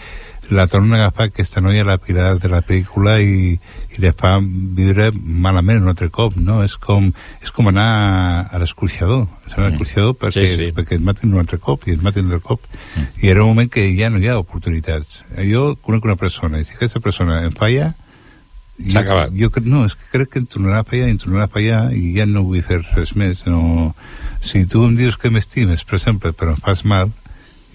la 0.50 0.66
tornen 0.70 0.94
a 0.94 1.06
agafar 1.06 1.26
aquesta 1.30 1.60
noia 1.60 1.84
la 1.84 1.96
pilar 1.98 2.36
de 2.38 2.48
la 2.48 2.60
pel·lícula 2.62 3.16
i, 3.22 3.56
i 3.56 4.02
la 4.02 4.12
fa 4.14 4.36
viure 4.40 5.10
malament 5.14 5.82
un 5.82 5.90
altre 5.90 6.08
cop, 6.14 6.36
no? 6.36 6.60
És 6.62 6.76
com, 6.78 7.08
és 7.42 7.50
com 7.54 7.70
anar 7.72 7.86
a, 8.46 8.60
l'escorxador. 8.62 9.26
A 9.26 9.66
l'escorxador 9.66 10.14
perquè, 10.20 10.46
Sí, 10.46 10.54
sí. 10.54 10.70
perquè 10.76 11.00
et 11.00 11.04
maten 11.04 11.32
un 11.34 11.42
altre 11.42 11.58
cop 11.58 11.86
i 11.88 11.96
et 11.96 12.02
maten 12.02 12.28
un 12.28 12.36
altre 12.36 12.46
cop. 12.46 12.66
I 13.22 13.32
era 13.32 13.44
un 13.44 13.54
moment 13.54 13.70
que 13.72 13.88
ja 13.98 14.10
no 14.10 14.22
hi 14.22 14.28
ha 14.28 14.38
oportunitats. 14.38 15.22
Jo 15.50 15.74
conec 15.82 16.04
una 16.04 16.18
persona, 16.20 16.60
i 16.60 16.68
si 16.68 16.76
aquesta 16.78 17.00
persona 17.00 17.42
em 17.46 17.54
falla, 17.56 17.94
S'ha 18.76 19.00
acabat. 19.00 19.30
Jo, 19.32 19.48
no, 19.64 19.86
és 19.88 19.94
que 19.96 20.10
crec 20.12 20.34
que 20.34 20.40
em 20.42 20.46
tornarà 20.52 20.82
a 20.82 20.84
fallar, 20.84 21.06
em 21.08 21.16
tornarà 21.16 21.46
a 21.46 21.52
fallar 21.52 21.78
i 21.96 22.10
ja 22.18 22.26
no 22.28 22.42
vull 22.44 22.60
fer 22.60 22.82
res 22.92 23.14
més. 23.16 23.46
No... 23.48 23.94
Si 24.44 24.66
tu 24.68 24.82
em 24.84 24.92
dius 24.94 25.16
que 25.16 25.30
m'estimes, 25.32 25.80
per 25.88 25.96
exemple, 25.96 26.34
però 26.36 26.52
em 26.52 26.60
fas 26.60 26.84
mal, 26.84 27.08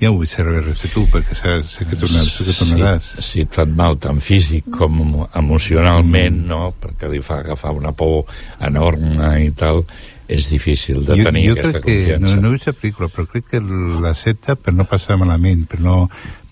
ja 0.02 0.10
no 0.10 0.18
vull 0.18 0.30
saber 0.30 0.64
res 0.66 0.80
de 0.82 0.89
tu, 0.89 1.04
perquè 1.14 1.36
sé, 1.38 1.58
sé 1.70 1.86
que, 1.86 1.97
tornar, 1.99 2.24
sé 2.26 2.45
que 2.47 2.56
tornaràs. 2.58 3.10
Si, 3.20 3.26
si 3.28 3.43
et 3.45 3.52
fan 3.54 3.76
mal 3.78 3.99
tant 4.02 4.22
físic 4.24 4.72
com 4.74 4.97
emocionalment, 5.38 6.39
no? 6.49 6.72
Perquè 6.82 7.12
li 7.12 7.22
fa 7.26 7.41
agafar 7.43 7.76
una 7.78 7.93
por 7.93 8.26
enorme 8.66 9.36
i 9.45 9.52
tal, 9.58 9.84
és 10.32 10.47
difícil 10.49 11.04
de 11.06 11.20
tenir 11.22 11.43
jo 11.49 11.56
aquesta 11.58 11.82
crec 11.82 11.86
que, 11.86 11.97
confiança. 11.99 12.36
no, 12.36 12.41
no 12.41 12.49
he 12.49 12.56
vist 12.56 12.70
la 12.70 12.76
pel·lícula, 12.80 13.10
però 13.14 13.28
crec 13.30 13.49
que 13.52 13.62
l'accepta 13.62 14.56
per 14.56 14.74
no 14.74 14.88
passar 14.89 15.20
malament, 15.22 15.66
per 15.70 15.82
no, 15.84 15.95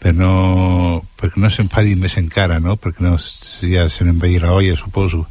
per 0.03 0.13
no, 0.13 0.31
perquè 1.17 1.41
no 1.41 1.49
s'enfadi 1.53 1.95
més 1.97 2.19
encara, 2.21 2.59
no? 2.61 2.77
Perquè 2.77 3.05
no, 3.05 3.15
ja 3.17 3.87
se 3.89 4.05
n'envair 4.05 4.43
la 4.43 4.53
olla, 4.57 4.77
suposo. 4.77 5.23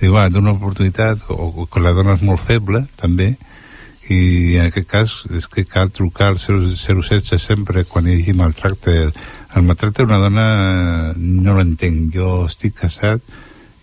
Diu, 0.00 0.12
va, 0.12 0.26
dona 0.28 0.50
una 0.50 0.58
oportunitat, 0.58 1.24
o, 1.32 1.52
o 1.62 1.68
que 1.72 1.80
la 1.80 1.94
dona 1.96 2.18
és 2.18 2.26
molt 2.26 2.42
feble, 2.42 2.84
també, 3.00 3.32
i 4.08 4.54
en 4.60 4.68
aquest 4.68 4.88
cas 4.90 5.14
és 5.34 5.48
que 5.50 5.64
cal 5.66 5.90
trucar 5.90 6.30
al 6.30 6.38
016 6.38 7.40
sempre 7.42 7.84
quan 7.90 8.06
hi 8.06 8.20
hagi 8.20 8.36
maltracte. 8.38 8.94
El 9.56 9.66
maltracte 9.66 10.04
d'una 10.04 10.20
dona 10.22 10.46
eh, 10.46 11.12
no 11.16 11.56
l'entenc. 11.56 12.12
Jo 12.14 12.44
estic 12.46 12.76
casat 12.82 13.22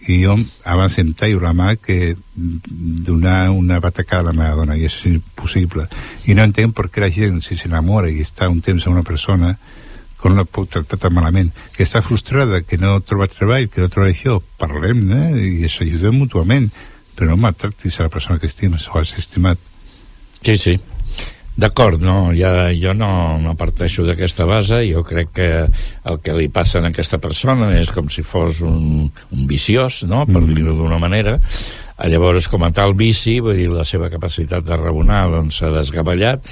i 0.07 0.21
jo 0.23 0.35
abans 0.67 0.97
em 0.99 1.13
tallo 1.15 1.39
la 1.43 1.53
mà 1.55 1.75
que 1.75 2.15
donar 2.35 3.51
una 3.51 3.79
batacada 3.79 4.29
a 4.29 4.31
la 4.31 4.35
meva 4.37 4.55
dona 4.61 4.77
i 4.79 4.87
és 4.87 4.97
impossible. 5.11 5.87
I 6.27 6.35
no 6.35 6.47
entenc 6.47 6.75
per 6.75 6.87
què 6.87 7.03
la 7.03 7.11
gent 7.11 7.41
si 7.43 7.59
s'enamora 7.59 8.11
i 8.11 8.23
està 8.23 8.47
un 8.51 8.61
temps 8.61 8.87
amb 8.87 8.95
una 8.95 9.07
persona 9.07 9.55
com 10.23 10.37
la 10.39 10.47
pot 10.47 10.69
tractar 10.71 11.01
tan 11.03 11.11
malament. 11.11 11.51
Que 11.75 11.83
està 11.83 11.99
frustrada, 12.01 12.61
que 12.63 12.79
no 12.79 12.95
troba 13.03 13.27
treball 13.27 13.67
que 13.67 13.83
no 13.83 13.91
troba 13.91 14.07
això, 14.11 14.39
parlem 14.59 15.03
eh? 15.11 15.29
i 15.35 15.67
ens 15.67 15.81
ajudem 15.83 16.15
mútuament 16.15 16.71
però 17.13 17.29
no 17.29 17.37
maltractis 17.37 17.99
a 17.99 18.07
la 18.07 18.13
persona 18.13 18.39
que 18.39 18.49
estimes 18.49 18.87
o 18.89 18.97
has 18.97 19.13
estimat 19.19 19.59
Sí, 20.43 20.57
sí. 20.59 20.79
D'acord, 21.55 22.01
no, 22.01 22.31
ja, 22.33 22.71
jo 22.73 22.95
no, 22.97 23.37
no 23.37 23.53
parteixo 23.53 24.01
d'aquesta 24.07 24.47
base, 24.49 24.79
jo 24.89 25.03
crec 25.05 25.29
que 25.37 25.49
el 25.69 26.17
que 26.25 26.33
li 26.33 26.47
passa 26.49 26.81
a 26.81 26.89
aquesta 26.89 27.19
persona 27.21 27.69
és 27.77 27.91
com 27.93 28.09
si 28.09 28.25
fos 28.25 28.63
un, 28.65 29.05
un 29.05 29.45
viciós, 29.47 30.01
no?, 30.09 30.25
per 30.25 30.41
mm. 30.41 30.55
dir-ho 30.57 30.73
d'una 30.79 30.97
manera, 30.97 31.37
llavors 32.09 32.47
com 32.49 32.63
a 32.65 32.71
tal 32.73 32.95
vici 32.97 33.37
vull 33.43 33.57
dir, 33.57 33.67
la 33.71 33.85
seva 33.85 34.09
capacitat 34.11 34.65
de 34.65 34.77
rebonar 34.79 35.27
doncs 35.31 35.59
s'ha 35.61 35.69
desgavellat 35.71 36.47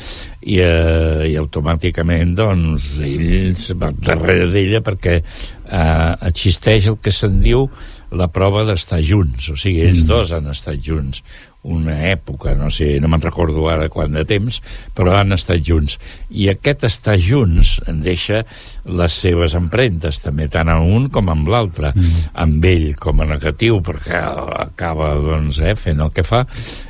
i, 0.46 0.60
eh, 0.62 1.32
i 1.32 1.36
automàticament 1.40 2.36
doncs 2.38 2.94
ell 3.02 3.58
va 3.82 3.90
darrere 3.92 4.52
d'ella 4.54 4.84
perquè 4.86 5.18
eh, 5.18 6.14
existeix 6.30 6.92
el 6.94 7.02
que 7.02 7.14
se'n 7.16 7.42
diu 7.42 7.66
la 8.12 8.28
prova 8.28 8.66
d'estar 8.68 9.00
junts, 9.08 9.50
o 9.50 9.56
sigui, 9.56 9.86
ells 9.88 10.04
mm. 10.04 10.08
dos 10.10 10.34
han 10.36 10.52
estat 10.52 10.82
junts 10.84 11.24
una 11.64 11.94
època, 12.10 12.56
no 12.58 12.72
sé, 12.74 12.96
no 13.02 13.10
me'n 13.12 13.22
recordo 13.22 13.68
ara 13.70 13.90
quant 13.94 14.16
de 14.16 14.24
temps, 14.26 14.58
però 14.98 15.14
han 15.20 15.36
estat 15.36 15.62
junts. 15.66 16.00
I 16.34 16.50
aquest 16.50 16.88
estar 16.88 17.18
junts 17.22 17.76
en 17.90 18.00
deixa 18.02 18.42
les 18.90 19.18
seves 19.24 19.54
empremtes, 19.58 20.24
també 20.24 20.48
tant 20.50 20.72
en 20.74 20.90
un 20.96 21.08
com 21.14 21.30
en 21.30 21.46
l'altre, 21.52 21.94
mm. 21.94 22.32
amb 22.42 22.66
ell 22.66 22.88
com 23.02 23.22
a 23.22 23.30
negatiu, 23.30 23.78
perquè 23.86 24.24
acaba 24.64 25.14
doncs, 25.22 25.62
eh, 25.62 25.76
fent 25.78 26.02
el 26.02 26.14
que 26.16 26.26
fa, 26.26 26.44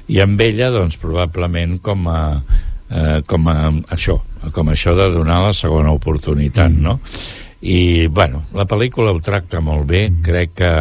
i 0.07 0.21
amb 0.23 0.39
ella, 0.47 0.71
doncs, 0.71 0.95
probablement 1.01 1.81
com 1.83 2.07
a, 2.07 2.21
eh, 2.87 3.19
com 3.27 3.51
a 3.51 3.57
això, 3.91 4.21
com 4.55 4.71
això 4.71 4.95
de 4.95 5.11
donar 5.11 5.41
la 5.49 5.53
segona 5.57 5.91
oportunitat, 5.91 6.71
mm. 6.71 6.87
no? 6.87 6.99
I, 7.61 8.07
bueno, 8.09 8.47
la 8.57 8.65
pel·lícula 8.65 9.11
ho 9.13 9.19
tracta 9.21 9.59
molt 9.61 9.83
bé, 9.89 10.07
mm. 10.09 10.23
crec 10.25 10.55
que 10.63 10.71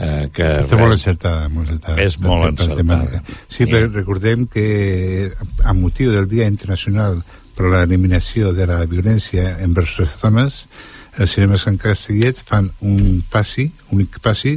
eh, 0.00 0.28
que... 0.32 0.46
Està 0.62 0.78
molt 0.80 0.96
encertada, 0.96 1.48
molt 1.52 1.68
encertada. 1.68 2.00
És 2.02 2.16
molt 2.22 2.48
encertada. 2.48 3.20
Sí, 3.48 3.66
però 3.68 3.84
recordem 3.90 4.46
que 4.50 5.30
a 5.64 5.76
motiu 5.76 6.14
del 6.14 6.28
Dia 6.30 6.48
Internacional 6.50 7.20
per 7.56 7.68
a 7.68 7.74
l'eliminació 7.74 8.54
de 8.56 8.66
la 8.70 8.80
violència 8.88 9.58
envers 9.60 9.98
les 10.00 10.16
dones, 10.22 10.64
els 11.20 11.34
cinemes 11.34 11.66
en 11.68 11.76
Castellet 11.80 12.38
fan 12.46 12.70
un 12.86 13.20
passi, 13.30 13.66
un 13.90 13.98
únic 14.00 14.20
passi, 14.24 14.56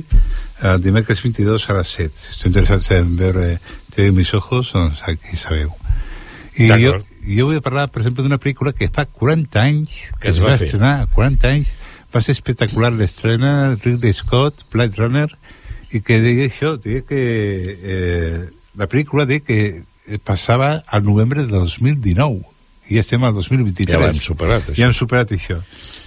el 0.63 0.81
dimecres 0.83 1.23
22 1.25 1.69
a 1.69 1.79
les 1.79 1.95
7. 1.97 2.13
Si 2.13 2.35
esteu 2.35 2.51
interessats 2.51 2.91
en 2.95 3.15
veure 3.19 3.57
TV 3.91 4.13
Mis 4.15 4.31
Ojos, 4.37 4.71
doncs 4.77 5.03
aquí 5.09 5.35
sabeu. 5.35 5.73
I 6.55 6.69
jo, 6.79 6.99
jo 7.25 7.47
vull 7.49 7.61
parlar, 7.65 7.89
per 7.91 8.03
exemple, 8.03 8.23
d'una 8.23 8.39
pel·lícula 8.39 8.75
que 8.77 8.87
fa 8.93 9.07
40 9.09 9.59
anys 9.59 9.95
que, 10.13 10.19
que 10.21 10.31
es 10.31 10.39
va, 10.39 10.53
va 10.53 10.59
estrenar, 10.61 10.93
40 11.17 11.49
anys, 11.49 11.73
va 12.13 12.21
ser 12.21 12.35
espectacular 12.37 12.91
l'estrena 12.93 13.75
Ridley 13.81 14.13
Scott, 14.13 14.65
Blade 14.71 14.99
Runner 14.99 15.29
i 15.93 16.01
que 16.05 16.19
deia 16.21 16.47
això, 16.49 16.75
deia 16.81 17.03
que 17.05 17.19
eh, 17.19 18.39
la 18.77 18.89
pel·lícula 18.89 19.25
deia 19.29 19.43
que 19.45 19.83
passava 20.25 20.83
al 20.87 21.03
novembre 21.05 21.45
de 21.45 21.51
2019 21.53 22.43
i 22.91 22.97
ja 22.97 23.03
estem 23.03 23.23
al 23.23 23.35
2023 23.37 23.93
ja 23.95 24.01
l'hem 24.01 24.19
superat 24.19 24.67
això. 24.67 24.75
ja 24.75 24.87
hem 24.89 24.95
superat 24.95 25.31
això 25.31 25.59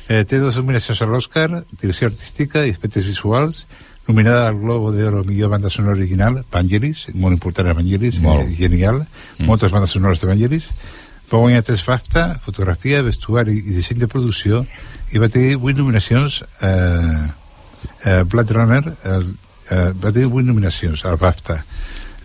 eh, 0.09 0.23
té 0.29 0.39
dues 0.43 0.59
nominacions 0.61 1.01
a 1.01 1.09
l'Oscar 1.09 1.49
direcció 1.81 2.11
artística 2.11 2.67
i 2.67 2.75
efectes 2.75 3.07
visuals 3.09 3.65
nominada 4.07 4.49
al 4.49 4.61
Globo 4.61 4.93
de 4.93 5.07
Oro 5.09 5.25
millor 5.25 5.51
banda 5.51 5.71
sonora 5.71 5.97
original 5.97 6.45
Vangelis, 6.53 7.07
molt 7.15 7.35
important 7.35 7.73
Vangelis 7.75 8.21
molt. 8.23 8.45
Eh, 8.47 8.55
genial, 8.59 9.03
mm. 9.39 9.49
moltes 9.49 9.73
bandes 9.73 9.97
sonores 9.97 10.21
de 10.21 10.29
Vangelis 10.31 10.69
va 11.33 11.41
guanyar 11.41 11.65
tres 11.67 11.83
BAFTA 11.83 12.39
fotografia, 12.45 13.03
vestuari 13.03 13.57
i 13.59 13.75
disseny 13.75 13.99
de 14.05 14.11
producció 14.11 14.63
i 15.13 15.23
va 15.23 15.31
tenir 15.33 15.57
8 15.57 15.79
nominacions 15.79 16.43
eh, 16.63 17.25
eh, 18.05 18.23
Blade 18.25 18.55
Runner 18.57 18.83
el, 18.87 19.33
eh, 19.71 19.91
va 19.93 20.13
tenir 20.13 20.31
8 20.31 20.47
nominacions 20.49 21.05
al 21.05 21.19
BAFTA 21.21 21.61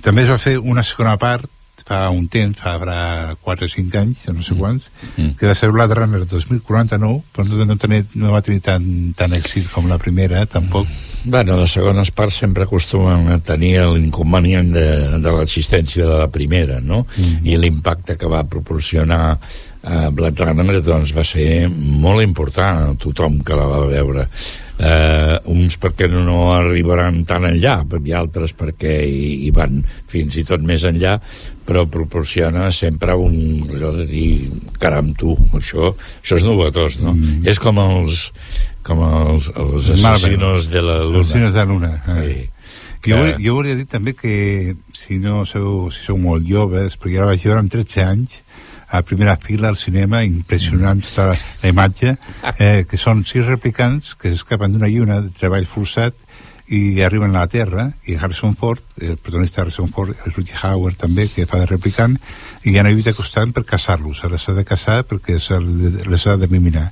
també 0.02 0.26
es 0.26 0.32
va 0.34 0.40
fer 0.42 0.58
una 0.60 0.84
segona 0.84 1.18
part 1.22 1.50
fa 1.86 2.10
un 2.10 2.28
temps, 2.28 2.58
fa 2.58 2.78
4 3.42 3.66
o 3.66 3.70
5 3.70 3.98
anys, 4.00 4.26
no 4.30 4.44
sé 4.44 4.54
mm. 4.54 4.60
quants, 4.60 4.90
mm. 5.16 5.32
que 5.40 5.50
va 5.50 5.56
ser 5.58 5.72
Blade 5.72 5.98
Runner 5.98 6.22
2049, 6.26 7.22
però 7.34 7.48
no, 7.48 7.66
no, 7.66 7.78
tenir, 7.78 8.04
no 8.16 8.34
va 8.36 8.44
tenir 8.46 8.62
tant, 8.66 8.86
tant 9.18 9.34
èxit 9.38 9.70
com 9.72 9.90
la 9.90 10.00
primera, 10.02 10.46
tampoc. 10.46 10.90
Bueno, 11.24 11.60
les 11.60 11.74
segones 11.78 12.10
parts 12.18 12.40
sempre 12.42 12.66
acostumen 12.66 13.30
a 13.30 13.40
tenir 13.46 13.76
l'inconvenient 13.92 14.72
de, 14.74 14.88
de 15.22 15.36
l'existència 15.38 16.08
de 16.08 16.22
la 16.24 16.30
primera, 16.34 16.80
no? 16.82 17.04
Mm. 17.18 17.44
I 17.46 17.60
l'impacte 17.62 18.18
que 18.18 18.30
va 18.30 18.46
proporcionar 18.50 19.38
eh, 19.84 20.10
Blade 20.14 20.46
Runner 20.46 20.82
doncs, 20.82 21.14
va 21.16 21.24
ser 21.28 21.68
molt 21.70 22.24
important 22.24 22.92
a 22.92 23.00
tothom 23.00 23.42
que 23.46 23.58
la 23.58 23.68
va 23.70 23.82
veure 23.90 24.28
eh, 24.82 25.38
uns 25.52 25.78
perquè 25.82 26.10
no 26.12 26.52
arribaran 26.54 27.24
tan 27.30 27.48
enllà 27.50 27.80
i 28.04 28.16
altres 28.18 28.54
perquè 28.58 28.94
hi, 29.06 29.48
hi 29.48 29.52
van 29.56 29.82
fins 30.12 30.38
i 30.38 30.46
tot 30.48 30.64
més 30.66 30.86
enllà 30.88 31.18
però 31.66 31.86
proporciona 31.90 32.70
sempre 32.76 33.16
un 33.16 33.68
allò 33.70 33.94
de 33.96 34.08
dir, 34.10 34.32
caram 34.82 35.14
tu 35.18 35.36
això, 35.58 35.94
això 36.22 36.40
és 36.40 36.48
novetós, 36.48 37.00
no? 37.02 37.14
Mm. 37.16 37.46
és 37.48 37.62
com 37.62 37.80
els 37.82 38.30
com 38.86 39.04
els, 39.06 39.52
els 39.54 39.92
assassinos 39.94 40.72
de 40.74 40.82
la 40.82 41.04
luna 41.06 41.22
assassinos 41.22 41.54
de 41.54 41.62
la 41.62 41.70
luna 41.70 41.94
eh. 42.02 42.26
sí. 42.26 42.50
Jo, 43.02 43.18
jo 43.42 43.56
volia 43.58 43.74
dir 43.74 43.88
també 43.90 44.14
que 44.14 44.76
si 44.94 45.18
no 45.18 45.42
sou, 45.50 45.90
si 45.90 46.04
sou 46.06 46.20
molt 46.22 46.46
joves, 46.46 47.00
perquè 47.02 47.16
jo 47.16 47.24
la 47.24 47.32
vaig 47.32 47.46
veure 47.48 47.64
amb 47.64 47.74
13 47.74 48.04
anys, 48.06 48.36
a 48.92 49.02
primera 49.08 49.38
fila 49.38 49.70
al 49.70 49.78
cinema, 49.80 50.24
impressionant 50.28 51.02
tota 51.06 51.32
la, 51.32 51.38
la 51.64 51.72
imatge, 51.72 52.16
eh, 52.60 52.84
que 52.88 53.00
són 53.00 53.24
sis 53.26 53.46
replicants 53.48 54.16
que 54.20 54.34
s'escapen 54.34 54.76
d'una 54.76 54.92
lluna 54.92 55.22
de 55.24 55.32
treball 55.38 55.66
forçat 55.66 56.18
i 56.72 57.02
arriben 57.04 57.36
a 57.36 57.42
la 57.42 57.48
Terra, 57.52 57.90
i 58.08 58.16
Harrison 58.16 58.54
Ford, 58.56 58.84
el 59.02 59.18
protagonista 59.18 59.62
Harrison 59.62 59.90
Ford, 59.92 60.16
el 60.26 60.32
Rudy 60.32 60.56
Hauer 60.62 60.94
també, 60.96 61.26
que 61.28 61.44
fa 61.48 61.60
de 61.60 61.68
replicant, 61.68 62.16
i 62.64 62.72
hi 62.72 62.78
ha 62.78 62.86
una 62.86 62.94
lluita 62.94 63.12
constant 63.18 63.52
per 63.52 63.66
caçar-los, 63.68 64.24
les 64.32 64.48
ha 64.48 64.56
de 64.56 64.64
caçar 64.68 65.02
perquè 65.08 65.36
les 65.36 66.28
ha 66.28 66.38
d'eliminar. 66.40 66.86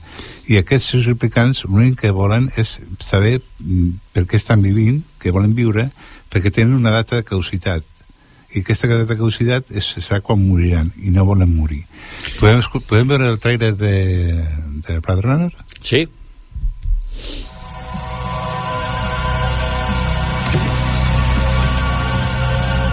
I 0.52 0.60
aquests 0.60 0.92
sis 0.96 1.08
replicants 1.08 1.64
l'únic 1.70 2.02
que 2.02 2.12
volen 2.16 2.50
és 2.60 2.76
saber 3.00 3.38
mm, 3.40 3.94
per 4.16 4.26
què 4.28 4.40
estan 4.42 4.66
vivint, 4.66 5.00
que 5.20 5.32
volen 5.32 5.56
viure, 5.56 5.88
perquè 6.30 6.52
tenen 6.52 6.76
una 6.76 6.92
data 6.92 7.16
de 7.16 7.28
caducitat 7.28 7.88
i 8.54 8.64
aquesta 8.64 8.90
data 8.90 9.06
de 9.06 9.18
caducitat 9.18 9.72
és, 9.72 9.92
serà 10.02 10.22
quan 10.26 10.42
moriran 10.42 10.92
i 10.98 11.14
no 11.14 11.26
volen 11.28 11.52
morir 11.56 11.84
podem, 12.40 12.62
podem 12.88 13.12
veure 13.12 13.34
el 13.34 13.42
trailer 13.42 13.76
de, 13.78 13.98
de 14.88 15.00
Blade 15.00 15.22
Runner? 15.22 15.52
Sí 15.82 16.08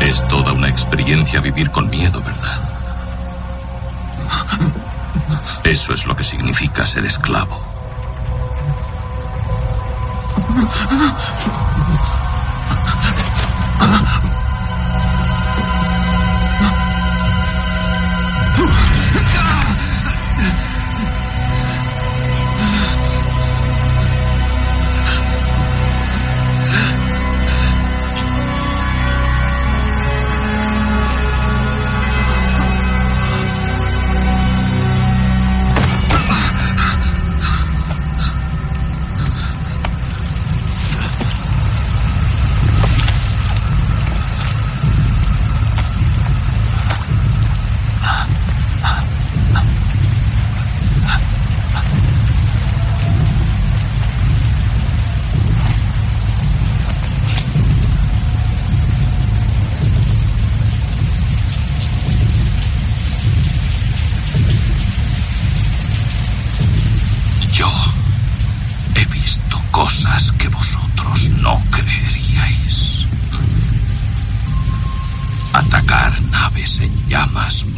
Es 0.06 0.26
toda 0.28 0.52
una 0.52 0.68
experiencia 0.68 1.40
vivir 1.40 1.68
con 1.72 1.90
miedo, 1.90 2.22
¿verdad? 2.22 2.76
Eso 5.64 5.94
es 5.94 6.06
lo 6.06 6.14
que 6.14 6.22
significa 6.22 6.86
ser 6.86 7.04
esclavo. 7.04 7.60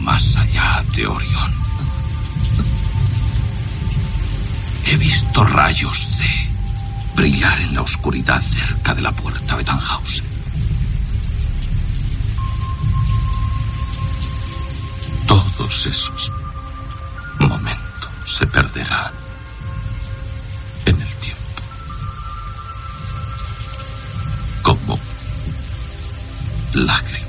Más 0.01 0.35
allá 0.37 0.83
de 0.95 1.07
Orión. 1.07 1.53
He 4.87 4.97
visto 4.97 5.45
rayos 5.45 6.09
de 6.19 7.15
brillar 7.15 7.61
en 7.61 7.75
la 7.75 7.83
oscuridad 7.83 8.41
cerca 8.41 8.95
de 8.95 9.03
la 9.03 9.13
puerta 9.13 9.57
de 9.59 9.65
Tannhausen. 9.65 10.25
Todos 15.27 15.87
esos 15.87 16.33
momentos 17.41 18.11
se 18.25 18.47
perderán 18.47 19.13
en 20.87 20.99
el 20.99 21.15
tiempo. 21.17 21.63
Como 24.63 24.99
lágrimas 26.73 27.28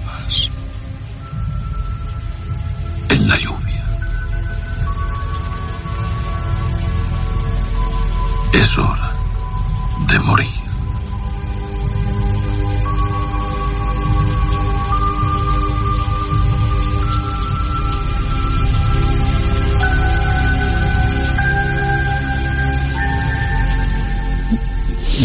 en 3.10 3.28
la 3.28 3.38
lluvia. 3.38 3.84
Es 8.54 8.78
hora 8.78 9.14
de 10.08 10.20
morir. 10.20 10.60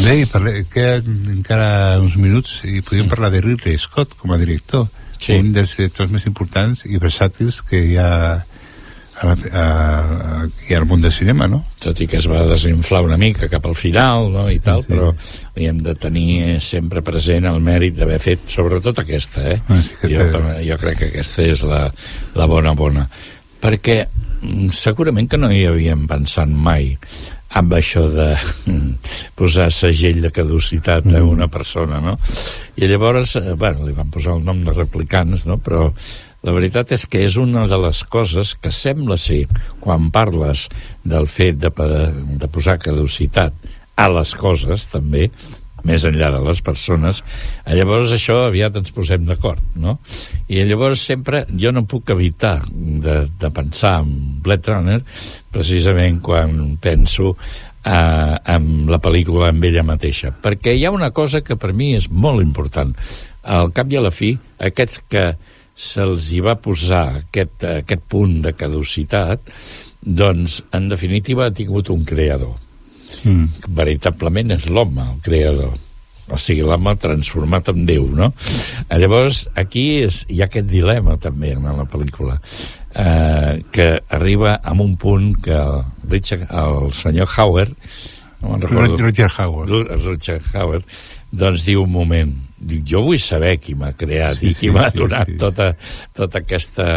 Bé, 0.05 0.19
i 0.21 0.27
parle, 0.29 0.67
queden 0.69 1.31
encara 1.33 1.97
uns 1.97 2.19
minuts 2.21 2.59
i 2.69 2.83
podríem 2.85 3.09
parlar 3.09 3.31
de 3.33 3.41
Ridley 3.41 3.79
Scott 3.81 4.13
com 4.21 4.35
a 4.35 4.37
director. 4.37 4.85
Sí. 5.19 5.39
Un 5.39 5.53
dels 5.55 5.77
directors 5.77 6.13
més 6.13 6.27
importants 6.31 6.85
i 6.87 7.01
versàtils 7.01 7.63
que 7.69 7.81
hi 7.81 7.97
ha 8.01 8.11
a 8.35 8.43
a, 9.23 10.43
aquí 10.43 10.75
al 10.75 10.87
món 10.87 11.03
del 11.03 11.13
cinema, 11.13 11.47
no? 11.49 11.63
tot 11.81 12.01
i 12.03 12.07
que 12.11 12.19
es 12.19 12.27
va 12.31 12.43
desinflar 12.49 13.03
una 13.05 13.19
mica 13.21 13.49
cap 13.49 13.67
al 13.67 13.77
final 13.79 14.31
no, 14.33 14.47
i 14.51 14.59
tal, 14.65 14.83
sí. 14.83 14.91
però 14.91 15.13
li 15.55 15.69
hem 15.71 15.81
de 15.85 15.95
tenir 15.95 16.59
sempre 16.65 17.03
present 17.07 17.47
el 17.51 17.61
mèrit 17.63 17.97
d'haver 17.99 18.19
fet 18.23 18.49
sobretot 18.51 19.05
aquesta 19.05 19.47
eh? 19.53 19.61
Ah, 19.69 19.81
sí 19.81 20.11
jo, 20.15 20.27
sí. 20.33 20.67
jo 20.69 20.79
crec 20.83 21.01
que 21.03 21.11
aquesta 21.13 21.47
és 21.55 21.65
la, 21.69 21.87
la 22.35 22.49
bona 22.51 22.75
bona 22.79 23.07
perquè 23.63 24.01
mm, 24.05 24.73
segurament 24.75 25.31
que 25.31 25.41
no 25.41 25.53
hi 25.53 25.65
havíem 25.71 26.09
pensat 26.11 26.51
mai 26.51 26.95
amb 27.55 27.75
això 27.77 28.05
de 28.11 28.33
posar 29.39 29.71
segell 29.75 30.21
de 30.25 30.31
caducitat 30.35 31.07
a 31.15 31.23
una 31.25 31.49
persona, 31.53 32.01
no? 32.03 32.17
I 32.77 32.91
llavors, 32.91 33.37
eh, 33.39 33.55
bueno, 33.59 33.87
li 33.87 33.95
van 33.97 34.11
posar 34.15 34.37
el 34.39 34.45
nom 34.47 34.65
de 34.67 34.75
replicants, 34.75 35.47
no? 35.47 35.61
Però 35.63 35.89
la 36.45 36.53
veritat 36.53 36.93
és 36.93 37.07
que 37.09 37.23
és 37.25 37.39
una 37.41 37.65
de 37.71 37.79
les 37.81 38.03
coses 38.11 38.53
que 38.61 38.73
sembla 38.75 39.17
ser, 39.21 39.47
quan 39.81 40.11
parles 40.13 40.67
del 41.05 41.29
fet 41.31 41.57
de, 41.63 41.71
de 41.71 42.51
posar 42.53 42.77
caducitat 42.83 43.55
a 43.97 44.11
les 44.11 44.35
coses, 44.37 44.89
també, 44.93 45.31
més 45.85 46.05
enllà 46.09 46.31
de 46.35 46.41
les 46.45 46.63
persones, 46.65 47.21
eh, 47.65 47.75
llavors 47.77 48.13
això 48.15 48.41
aviat 48.47 48.77
ens 48.81 48.95
posem 48.95 49.27
d'acord, 49.29 49.61
no? 49.77 49.99
I 50.49 50.65
llavors 50.69 51.05
sempre 51.05 51.45
jo 51.51 51.73
no 51.73 51.87
puc 51.89 52.15
evitar 52.15 52.57
de, 52.71 53.25
de 53.41 53.53
pensar 53.55 53.99
en 54.03 54.41
Blade 54.45 54.73
Runner 54.73 55.01
precisament 55.55 56.21
quan 56.25 56.77
penso 56.83 57.35
eh, 57.35 58.37
en 58.57 58.71
la 58.91 59.01
pel·lícula 59.03 59.53
amb 59.53 59.69
ella 59.69 59.87
mateixa, 59.87 60.33
perquè 60.33 60.75
hi 60.75 60.87
ha 60.87 60.95
una 60.95 61.13
cosa 61.13 61.45
que 61.45 61.59
per 61.61 61.75
mi 61.77 61.95
és 61.99 62.11
molt 62.11 62.43
important. 62.45 62.95
Al 63.45 63.75
cap 63.77 63.93
i 63.93 64.01
a 64.01 64.05
la 64.05 64.13
fi, 64.15 64.33
aquests 64.59 65.05
que 65.13 65.27
se'ls 65.75 66.31
hi 66.33 66.41
va 66.41 66.55
posar 66.63 67.07
aquest, 67.25 67.65
aquest 67.83 68.05
punt 68.09 68.39
de 68.45 68.55
caducitat, 68.57 69.53
doncs, 70.05 70.61
en 70.77 70.89
definitiva, 70.89 71.49
ha 71.49 71.57
tingut 71.57 71.91
un 71.93 72.05
creador 72.09 72.55
Mm. 73.25 73.49
veritablement 73.77 74.51
és 74.57 74.67
l'home 74.69 75.03
el 75.15 75.19
creador 75.25 75.73
o 76.33 76.39
sigui, 76.41 76.63
l'home 76.65 76.95
transformat 76.97 77.67
en 77.69 77.83
Déu, 77.85 78.07
no? 78.17 78.31
Eh, 78.89 78.97
Llavors, 78.97 79.43
aquí 79.61 79.83
és, 80.07 80.23
hi 80.33 80.39
ha 80.41 80.47
aquest 80.49 80.65
dilema 80.71 81.19
també 81.21 81.51
en 81.53 81.67
la 81.69 81.85
pel·lícula, 81.85 82.39
eh, 82.97 83.59
que 83.71 83.89
arriba 84.09 84.55
a 84.57 84.73
un 84.73 84.95
punt 84.97 85.35
que 85.45 85.53
el, 85.53 85.83
Richard, 86.09 86.47
el 86.49 86.93
senyor 86.97 87.29
Howard, 87.37 87.75
no 88.41 88.55
me'n 88.55 88.65
recordo... 88.65 88.97
Howard. 89.37 89.69
Ru- 89.69 90.01
Roger 90.07 90.41
Howard, 90.55 90.85
doncs 91.31 91.65
diu 91.69 91.83
un 91.85 91.93
moment, 91.93 92.33
diu, 92.57 92.81
jo 92.89 93.03
vull 93.11 93.21
saber 93.21 93.59
qui 93.61 93.75
m'ha 93.77 93.93
creat 93.93 94.41
Sí, 94.41 94.55
i 94.55 94.55
qui 94.57 94.69
sí, 94.69 94.73
m'ha 94.73 94.89
sí, 94.91 94.99
donat 95.03 95.29
sí. 95.29 95.37
tota, 95.45 95.75
tota 96.17 96.41
aquesta 96.41 96.89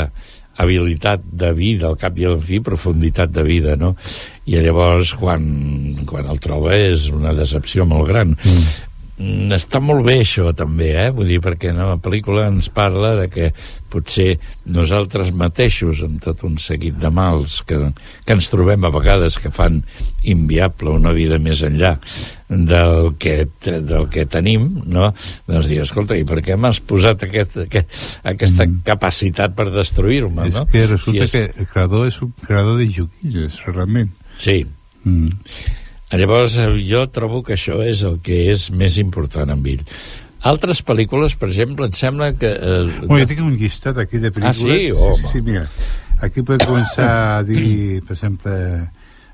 habilitat 0.58 1.24
de 1.24 1.52
vida, 1.58 1.88
al 1.88 1.98
cap 2.02 2.18
i 2.18 2.26
a 2.26 2.34
la 2.34 2.42
fi, 2.42 2.60
profunditat 2.64 3.32
de 3.34 3.46
vida, 3.46 3.78
no? 3.80 3.94
I 4.48 4.58
llavors, 4.64 5.14
quan, 5.20 5.44
quan 6.10 6.30
el 6.32 6.42
troba, 6.44 6.76
és 6.76 7.10
una 7.14 7.36
decepció 7.38 7.86
molt 7.86 8.10
gran. 8.10 8.36
Mm. 8.38 8.87
Està 9.18 9.80
molt 9.82 10.04
bé 10.06 10.20
això 10.22 10.52
també, 10.54 10.92
eh? 10.94 11.08
Vull 11.10 11.32
dir, 11.32 11.40
perquè 11.42 11.72
no, 11.74 11.88
la 11.90 11.98
pel·lícula 11.98 12.44
ens 12.52 12.68
parla 12.70 13.16
de 13.18 13.26
que 13.34 13.48
potser 13.90 14.36
nosaltres 14.70 15.32
mateixos, 15.34 16.04
amb 16.06 16.22
tot 16.22 16.44
un 16.46 16.60
seguit 16.62 17.00
de 17.02 17.10
mals 17.10 17.64
que, 17.66 17.80
que 18.28 18.36
ens 18.38 18.50
trobem 18.54 18.86
a 18.86 18.92
vegades 18.94 19.40
que 19.42 19.50
fan 19.50 19.80
inviable 20.22 20.94
una 20.94 21.16
vida 21.18 21.40
més 21.42 21.64
enllà 21.66 21.96
del 22.48 23.16
que, 23.18 23.48
del 23.66 24.06
que 24.14 24.28
tenim, 24.30 24.70
no? 24.86 25.10
Doncs 25.50 25.72
dir, 25.72 25.82
escolta, 25.82 26.14
i 26.14 26.28
per 26.28 26.44
què 26.46 26.54
m'has 26.54 26.78
posat 26.86 27.26
aquest, 27.26 27.58
aquest, 27.66 27.98
aquesta 28.22 28.68
mm. 28.68 28.86
capacitat 28.86 29.58
per 29.58 29.72
destruir-me, 29.74 30.46
És 30.52 30.62
no? 30.62 30.68
que 30.70 30.86
resulta 30.86 31.26
Si 31.26 31.26
és- 31.26 31.36
que 31.58 31.66
el 31.66 31.72
creador 31.74 32.06
és 32.08 32.22
un 32.22 32.32
creador 32.46 32.78
de 32.78 32.88
joguilles, 32.94 33.60
realment. 33.66 34.14
Sí. 34.38 34.62
Mm. 35.04 35.34
Llavors, 36.12 36.58
eh, 36.58 36.68
jo 36.88 37.04
trobo 37.12 37.42
que 37.44 37.54
això 37.58 37.82
és 37.84 38.04
el 38.08 38.20
que 38.24 38.52
és 38.54 38.70
més 38.72 38.96
important 39.02 39.50
amb 39.52 39.66
ell. 39.68 39.82
Altres 40.48 40.80
pel·lícules, 40.86 41.34
per 41.36 41.50
exemple, 41.50 41.86
em 41.90 41.94
sembla 41.98 42.32
que... 42.40 42.48
Eh, 42.48 43.06
Bueno, 43.08 43.24
jo 43.26 43.28
tinc 43.34 43.42
un 43.44 43.58
llistat 43.60 43.98
aquí 44.00 44.18
de 44.24 44.30
Ah, 44.30 44.32
pel·lícules. 44.32 44.78
sí? 44.80 44.92
Home. 44.92 45.16
sí, 45.18 45.26
sí, 45.34 45.42
mira. 45.42 45.66
Aquí 46.22 46.42
podem 46.42 46.66
començar 46.66 47.10
a 47.38 47.44
dir, 47.44 48.02
per 48.08 48.16
exemple, 48.16 48.54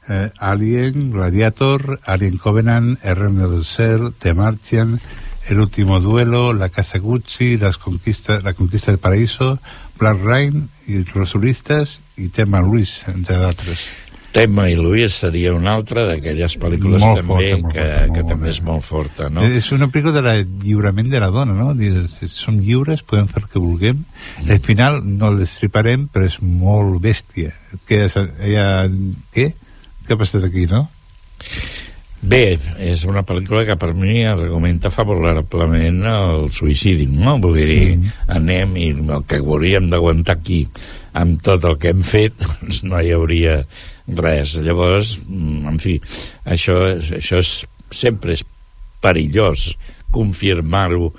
eh, 0.09 0.29
Alien, 0.39 1.11
Gladiator, 1.13 1.99
Alien 2.05 2.37
Covenant, 2.37 2.97
El 3.03 3.15
Reino 3.15 3.47
del 3.49 3.63
Cel, 3.65 4.11
The 4.19 4.33
Martian, 4.33 4.99
El 5.49 5.59
Último 5.59 5.99
Duelo, 5.99 6.53
La 6.53 6.69
Casa 6.69 6.97
Gucci, 6.99 7.57
Las 7.57 7.77
Conquista, 7.77 8.39
La 8.41 8.53
Conquista 8.53 8.91
del 8.91 8.99
Paraíso, 8.99 9.59
Black 9.99 10.19
Rain, 10.23 10.69
i 10.87 11.03
Los 11.13 11.29
Solistes 11.31 12.01
i 12.17 12.27
Tema 12.29 12.61
Luis, 12.61 13.03
entre 13.07 13.37
d'altres. 13.37 13.85
Tema 14.33 14.65
i 14.65 14.73
Luis 14.73 15.13
seria 15.21 15.51
una 15.53 15.75
altra 15.77 16.07
d'aquelles 16.07 16.55
pel·lícules 16.57 17.03
Molt 17.03 17.19
també 17.21 17.51
forta, 17.51 17.69
que, 17.75 17.83
forta, 17.83 18.07
que 18.07 18.23
bona. 18.23 18.29
també 18.31 18.49
és 18.49 18.59
molt 18.65 18.87
forta, 18.87 19.27
no? 19.29 19.43
És 19.45 19.67
una 19.75 19.87
pel·lícula 19.93 20.15
de 20.15 20.23
la 20.25 20.33
lliurament 20.41 21.11
de 21.11 21.21
la 21.21 21.29
dona, 21.35 21.53
no? 21.53 21.69
Som 22.33 22.57
lliures, 22.57 23.05
podem 23.05 23.29
fer 23.29 23.43
el 23.43 23.51
que 23.51 23.61
vulguem. 23.61 24.01
El 24.47 24.57
final 24.65 25.03
no 25.05 25.29
el 25.29 25.37
destriparem, 25.43 26.07
però 26.09 26.25
és 26.25 26.39
molt 26.41 26.97
bèstia. 27.03 27.53
Que 27.85 28.07
ella, 28.09 28.65
què? 29.37 29.51
Què 30.03 30.17
ha 30.17 30.19
passat 30.19 30.49
aquí, 30.49 30.65
no? 30.71 30.87
Bé, 32.23 32.57
és 32.79 33.01
una 33.03 33.21
pel·lícula 33.27 33.65
que 33.67 33.75
per 33.75 33.91
mi 33.93 34.21
argumenta 34.23 34.89
favorablement 34.89 36.05
el 36.07 36.45
suïcidi, 36.55 37.05
no? 37.11 37.35
Vull 37.43 37.57
dir, 37.59 37.97
anem 38.31 38.77
i 38.79 38.89
el 38.95 39.25
que 39.27 39.41
hauríem 39.43 39.89
d'aguantar 39.91 40.37
aquí 40.39 40.61
amb 41.19 41.41
tot 41.43 41.67
el 41.67 41.75
que 41.77 41.91
hem 41.91 42.05
fet, 42.07 42.39
doncs 42.61 42.81
no 42.87 43.01
hi 43.03 43.11
hauria 43.11 43.59
res. 44.07 44.57
Llavors, 44.63 45.17
mm, 45.27 45.67
en 45.69 45.79
fi, 45.79 45.99
això, 46.45 46.79
això 47.19 47.39
és, 47.39 47.53
sempre 47.93 48.33
és 48.33 48.43
perillós 49.03 49.73
confirmar-ho 50.13 51.11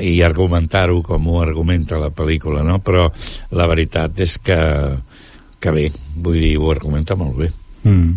i 0.00 0.22
argumentar-ho 0.22 1.02
com 1.04 1.28
ho 1.28 1.40
argumenta 1.42 2.00
la 2.00 2.10
pel·lícula, 2.10 2.64
no? 2.66 2.80
Però 2.82 3.08
la 3.54 3.66
veritat 3.70 4.18
és 4.24 4.38
que, 4.42 4.58
que 5.60 5.70
bé, 5.70 5.90
vull 6.16 6.40
dir, 6.40 6.56
ho 6.58 6.70
argumenta 6.72 7.16
molt 7.16 7.36
bé 7.38 7.52
Mm. 7.84 8.16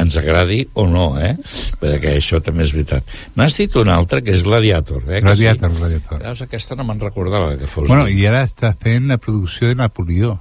ens 0.00 0.16
agradi 0.16 0.62
o 0.74 0.86
no, 0.88 1.18
eh? 1.20 1.36
Perquè 1.78 2.16
això 2.16 2.40
també 2.42 2.64
és 2.64 2.72
veritat. 2.72 3.04
N'has 3.36 3.54
dit 3.54 3.76
una 3.76 3.94
altra, 3.94 4.22
que 4.24 4.32
és 4.32 4.42
Gladiator, 4.42 5.04
eh? 5.06 5.20
Gladiator, 5.20 5.70
sí? 5.70 5.78
Gladiator. 5.78 6.22
Veus, 6.24 6.40
aquesta 6.42 6.74
no 6.74 6.86
me'n 6.88 6.98
recordava 6.98 7.52
que 7.60 7.68
fos... 7.70 7.86
Bueno, 7.86 8.08
i 8.08 8.24
ara 8.26 8.42
està 8.42 8.72
fent 8.80 9.06
la 9.12 9.20
producció 9.22 9.68
de 9.68 9.76
Napoleó. 9.78 10.38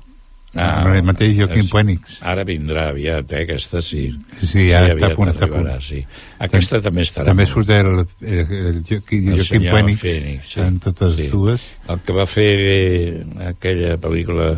Ah, 0.55 0.83
el 0.95 1.01
mateix 1.03 1.31
Joaquim 1.37 1.63
és- 1.65 1.69
Phoenix. 1.71 2.17
Ara 2.21 2.43
vindrà 2.45 2.89
aviat, 2.91 3.31
eh? 3.33 3.41
Aquesta 3.47 3.81
sí. 3.81 4.03
Sí, 4.41 4.67
ara 4.71 4.93
està 4.93 5.07
a 5.11 5.15
punt, 5.17 5.31
està 5.31 5.45
a 5.47 5.49
punt. 5.49 5.69
Sí. 5.81 6.03
Aquesta 6.45 6.79
també 6.81 7.01
estarà. 7.01 7.25
També 7.25 7.45
surt 7.49 7.69
el, 7.73 8.03
el, 8.21 8.39
el, 8.43 8.83
Joaquim, 8.87 9.29
El 9.33 9.39
Joaquim 9.41 9.65
Phoenix, 9.71 9.99
Phoenix, 10.03 10.51
sí. 10.53 10.59
en 10.61 10.77
totes 10.79 11.15
Sí. 11.17 11.27
dues. 11.31 11.65
El 11.89 11.99
que 12.05 12.13
va 12.13 12.25
fer 12.29 12.49
eh, 12.59 13.23
aquella 13.49 13.95
pel·lícula 13.97 14.51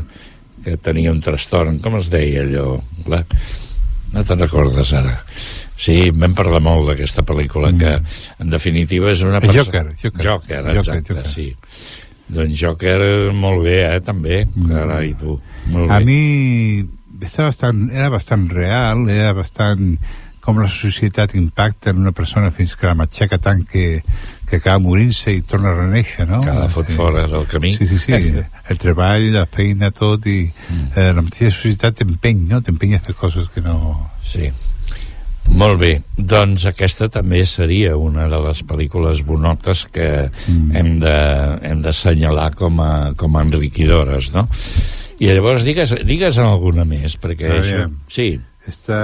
que 0.66 0.76
tenia 0.78 1.12
un 1.14 1.22
trastorn, 1.22 1.80
com 1.80 1.96
es 2.02 2.10
deia 2.10 2.44
allò? 2.44 2.82
La... 3.08 3.24
No 4.16 4.22
te'n 4.24 4.40
recordes 4.40 4.92
ara. 4.96 5.18
Sí, 5.76 6.10
vam 6.16 6.32
parlar 6.38 6.62
molt 6.64 6.88
d'aquesta 6.88 7.24
pel·lícula 7.28 7.72
que, 7.78 7.98
en 8.40 8.50
definitiva, 8.50 9.12
és 9.12 9.24
una 9.28 9.42
El 9.42 9.48
perso- 9.50 9.66
Joker, 9.66 9.86
Joker. 10.02 10.26
Joker, 10.28 10.62
Joker, 10.64 10.78
exacte, 10.78 11.14
Joker. 11.14 11.32
sí. 11.32 11.50
Doncs 12.28 12.58
Joker, 12.58 13.00
molt 13.38 13.64
bé, 13.66 13.80
eh, 13.86 14.02
també. 14.02 14.44
Mm. 14.48 14.70
Carai, 14.72 15.14
tu. 15.20 15.40
Molt 15.72 15.92
A 15.92 16.00
bé. 16.00 16.06
mi 16.06 16.86
estava 17.22 17.50
bastant, 17.50 17.90
era 17.94 18.10
bastant 18.14 18.48
real, 18.52 19.10
era 19.10 19.34
bastant 19.34 19.98
com 20.46 20.60
la 20.62 20.68
societat 20.70 21.34
impacta 21.40 21.90
en 21.90 22.04
una 22.04 22.12
persona 22.14 22.52
fins 22.54 22.76
que 22.78 22.86
la 22.86 22.94
matxaca 22.98 23.40
tant 23.42 23.64
que, 23.66 24.04
que 24.46 24.60
acaba 24.60 24.78
morint-se 24.84 25.34
i 25.34 25.42
torna 25.42 25.72
a 25.72 25.78
reneixer, 25.80 26.28
no? 26.30 26.44
La 26.46 26.68
fot 26.70 26.92
fora 26.94 27.26
del 27.32 27.48
camí. 27.50 27.74
Sí, 27.74 27.88
sí, 27.90 27.98
sí. 27.98 28.14
El 28.70 28.82
treball, 28.82 29.32
la 29.34 29.48
feina, 29.50 29.90
tot, 29.90 30.28
i 30.30 30.44
mm. 30.46 30.92
eh, 30.94 31.10
la 31.18 31.26
mateixa 31.26 31.50
societat 31.50 31.98
t'empeny, 32.02 32.46
no? 32.52 32.62
T'empeny 32.62 32.94
a 32.98 33.02
fer 33.02 33.18
coses 33.18 33.50
que 33.54 33.66
no... 33.66 33.96
Sí. 34.26 34.52
Molt 35.56 35.80
bé, 35.80 35.92
doncs 36.18 36.66
aquesta 36.68 37.08
també 37.12 37.44
seria 37.46 37.96
una 38.02 38.26
de 38.32 38.40
les 38.48 38.62
pel·lícules 38.66 39.22
bonotes 39.28 39.86
que 39.94 40.08
mm. 40.28 40.72
hem 40.76 40.90
de 41.04 41.18
hem 41.70 41.84
d'assenyalar 41.86 42.50
com 42.58 42.82
a, 42.84 42.94
com 43.18 43.38
a 43.38 43.44
enriquidores, 43.46 44.32
no? 44.34 44.48
I 45.22 45.30
llavors 45.30 45.64
digues, 45.64 45.94
digues 46.04 46.40
en 46.42 46.50
alguna 46.50 46.84
més, 46.88 47.16
perquè 47.22 47.52
A 47.52 47.62
això... 47.62 47.86
Sí, 48.12 48.34
Esta 48.68 48.98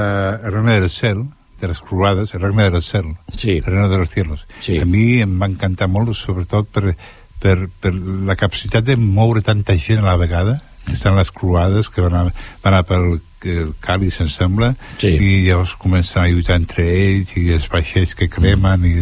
Regne 0.50 0.80
del 0.82 0.90
Cel, 0.90 1.22
de 1.62 1.70
les 1.70 1.80
Croades, 1.80 2.34
El 2.34 2.42
Regne 2.42 2.70
del 2.74 2.84
Cel, 2.84 3.14
sí. 3.38 3.60
El 3.60 3.64
Regne 3.70 3.88
de 3.88 3.98
los 4.02 4.10
Cielos. 4.10 4.48
Sí. 4.60 4.80
A 4.82 4.86
mi 4.90 5.22
em 5.22 5.38
va 5.40 5.48
encantar 5.48 5.88
molt, 5.88 6.12
sobretot 6.18 6.68
per, 6.74 6.96
per, 7.40 7.56
per 7.80 7.94
la 8.28 8.36
capacitat 8.36 8.88
de 8.90 8.98
moure 8.98 9.46
tanta 9.46 9.78
gent 9.78 10.02
a 10.02 10.10
la 10.10 10.18
vegada, 10.20 10.58
estan 10.90 11.16
les 11.16 11.32
Croades, 11.32 11.90
que 11.90 12.02
van, 12.02 12.16
a, 12.16 12.24
van 12.64 12.74
a 12.74 12.84
pel 12.88 13.20
el 13.46 13.74
Càliz, 13.82 14.20
em 14.22 14.30
sembla, 14.30 14.76
Sí. 15.02 15.08
i 15.08 15.48
llavors 15.48 15.76
comencen 15.76 16.24
a 16.24 16.28
lluitar 16.30 16.56
entre 16.60 16.84
ells, 16.86 17.36
i 17.38 17.50
els 17.54 17.68
vaixells 17.70 18.14
que 18.16 18.30
cremen, 18.30 18.86
i 18.86 18.94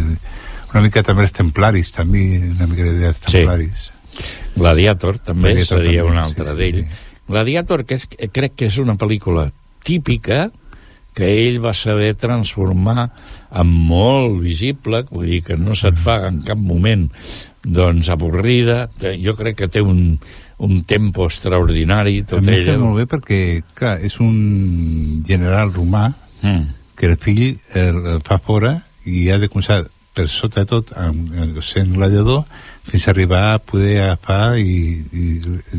una 0.72 0.82
mica 0.82 1.04
també 1.04 1.24
els 1.24 1.34
templaris, 1.34 1.92
també, 1.92 2.40
una 2.40 2.68
mica 2.68 3.14
Sí. 3.14 3.32
templaris. 3.32 3.92
Gladiator 4.56 5.20
també 5.20 5.54
Gladiator 5.54 5.78
seria 5.84 6.04
també, 6.04 6.12
un 6.12 6.18
sí, 6.18 6.24
altre 6.24 6.46
sí, 6.46 6.56
d'ell. 6.58 6.88
Gladiator, 7.28 7.86
que 7.86 7.96
és, 7.96 8.08
crec 8.32 8.56
que 8.56 8.66
és 8.68 8.78
una 8.78 8.96
pel·lícula 8.96 9.52
típica 9.84 10.52
que 11.14 11.50
ell 11.50 11.60
va 11.60 11.74
saber 11.74 12.16
transformar 12.16 13.10
en 13.52 13.68
molt 13.68 14.42
visible, 14.42 15.04
vull 15.12 15.28
dir 15.28 15.44
que 15.44 15.58
no 15.58 15.76
se't 15.76 15.98
fa 15.98 16.28
en 16.28 16.42
cap 16.42 16.58
moment 16.58 17.10
doncs 17.64 18.10
avorrida, 18.10 18.90
jo 19.22 19.36
crec 19.36 19.58
que 19.58 19.68
té 19.68 19.82
un, 19.82 20.20
un 20.60 20.84
tempo 20.84 21.26
extraordinari 21.26 22.20
A 22.20 22.26
tot 22.26 22.42
mi 22.42 22.52
em 22.52 22.54
ella. 22.60 22.74
sembla 22.74 22.90
molt 22.90 22.98
bé 23.00 23.06
perquè, 23.08 23.40
clar, 23.74 23.98
és 24.04 24.20
un 24.20 25.24
general 25.26 25.72
romà 25.74 26.14
Mm. 26.42 26.68
que 26.96 27.06
el 27.08 27.18
fill 27.18 27.58
el, 27.76 27.98
el 28.16 28.22
fa 28.24 28.38
fora 28.40 28.78
i 29.06 29.30
ha 29.30 29.38
de 29.40 29.50
començar 29.52 29.82
per 30.16 30.28
sota 30.32 30.62
de 30.64 30.66
tot 30.68 30.94
amb, 30.96 31.34
amb, 31.36 31.58
sent 31.64 31.92
gladiador 31.96 32.46
fins 32.88 33.08
a 33.08 33.12
arribar 33.12 33.42
a 33.54 33.60
poder 33.60 34.02
agafar 34.06 34.58
i, 34.58 35.04
i 35.14 35.26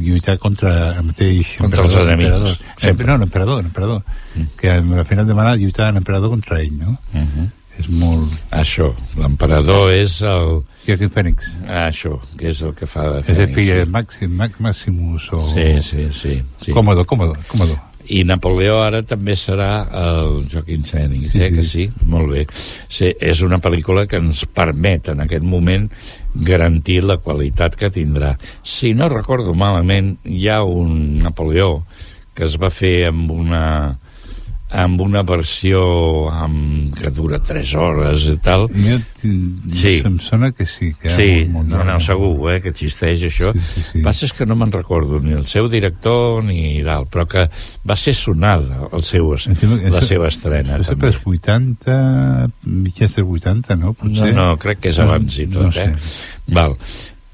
lluitar 0.04 0.36
contra 0.38 0.98
el 0.98 1.04
mateix 1.08 1.56
Contra 1.58 1.82
els 1.84 1.94
enemics, 1.94 2.28
emperador. 2.30 2.56
sempre. 2.78 3.06
no, 3.06 3.16
l'emperador, 3.18 3.62
l'emperador 3.62 4.02
mm. 4.36 4.44
que 4.60 4.70
al 4.70 5.04
final 5.08 5.24
de 5.26 5.32
setmana 5.32 5.56
lluitar 5.56 5.92
l'emperador 5.94 6.30
contra 6.30 6.60
ell 6.60 6.72
no? 6.78 6.98
Uh 7.14 7.20
-huh. 7.24 7.48
És 7.80 7.90
molt... 7.92 8.32
Això, 8.54 8.90
l'emperador 9.18 9.90
és 9.94 10.20
el... 10.26 10.60
Joaquin 10.86 11.12
Phoenix 11.12 11.52
Això, 11.64 12.16
que 12.38 12.50
és 12.52 12.62
el 12.66 12.74
que 12.78 12.88
fa 12.90 13.06
de 13.08 13.20
és 13.24 13.36
el 13.36 13.44
Fènix, 13.44 13.54
fill 13.58 13.70
de 13.82 13.86
Maxim, 13.98 14.34
Max 14.36 14.64
Maximus 14.64 15.30
o... 15.36 15.44
Sí, 15.54 15.68
sí, 15.86 16.08
sí. 16.16 16.40
sí. 16.64 16.74
Còmodo, 16.76 17.06
còmodo, 17.08 17.36
còmodo 17.50 17.78
I 18.10 18.24
Napoleó 18.26 18.80
ara 18.82 19.02
també 19.06 19.36
serà 19.38 19.84
el 19.94 20.40
Joaquin 20.50 20.82
Phoenix, 20.88 21.28
Sí, 21.30 21.42
eh, 21.44 21.50
sí. 21.50 21.54
que 21.54 21.64
sí? 21.68 21.84
Molt 22.10 22.32
bé. 22.32 22.46
Sí, 22.90 23.12
és 23.20 23.42
una 23.46 23.60
pel·lícula 23.62 24.06
que 24.10 24.18
ens 24.18 24.42
permet 24.50 25.12
en 25.12 25.22
aquest 25.26 25.46
moment 25.46 25.86
garantir 26.34 27.04
la 27.04 27.20
qualitat 27.22 27.76
que 27.78 27.92
tindrà. 27.92 28.32
Si 28.66 28.94
no 28.98 29.10
recordo 29.12 29.54
malament, 29.54 30.16
hi 30.24 30.48
ha 30.48 30.62
un 30.66 31.20
Napoleó 31.22 31.84
que 32.34 32.48
es 32.48 32.56
va 32.58 32.72
fer 32.72 33.10
amb 33.10 33.30
una 33.36 33.64
amb 34.70 35.00
una 35.02 35.22
versió 35.26 35.80
amb, 36.30 36.94
que 36.94 37.10
dura 37.10 37.40
3 37.42 37.74
hores 37.74 38.24
i 38.30 38.36
tal. 38.38 38.68
jo, 38.68 38.98
Sí. 39.72 40.00
em 40.04 40.18
sona 40.18 40.52
que 40.52 40.64
sí 40.66 40.94
que 41.00 41.10
Sí, 41.10 41.46
molt- 41.50 41.66
molt 41.66 41.68
no, 41.68 41.84
no, 41.84 42.00
segur 42.00 42.52
eh, 42.52 42.60
que 42.62 42.70
existeix 42.70 43.22
això. 43.22 43.52
Sí, 43.52 43.60
sí, 43.60 43.82
sí. 43.92 44.02
Passa 44.02 44.28
que 44.36 44.46
no 44.46 44.54
me'n 44.56 44.70
recordo 44.72 45.18
ni 45.20 45.32
el 45.32 45.46
seu 45.46 45.68
director 45.68 46.44
ni 46.44 46.82
dalt, 46.82 47.08
però 47.10 47.26
que 47.26 47.48
va 47.88 47.96
ser 47.96 48.14
sonada 48.14 48.88
el 48.92 49.02
seu, 49.02 49.34
es- 49.34 49.48
la 49.90 50.00
seva 50.02 50.28
estrena. 50.28 50.78
Això 50.78 50.90
també. 50.94 51.08
és 51.08 51.16
pels 51.18 51.26
80, 51.26 52.50
mitjans 52.64 53.16
dels 53.16 53.28
80, 53.28 53.76
no? 53.76 53.86
No, 53.86 53.94
Potser. 53.94 54.34
no, 54.34 54.56
crec 54.56 54.80
que 54.80 54.88
és 54.90 54.98
No, 54.98 55.04
abans 55.04 55.38
i 55.38 55.46
tot, 55.46 55.62
no 55.62 55.72
sé. 55.72 55.84
eh? 55.84 55.96
Val. 56.48 56.76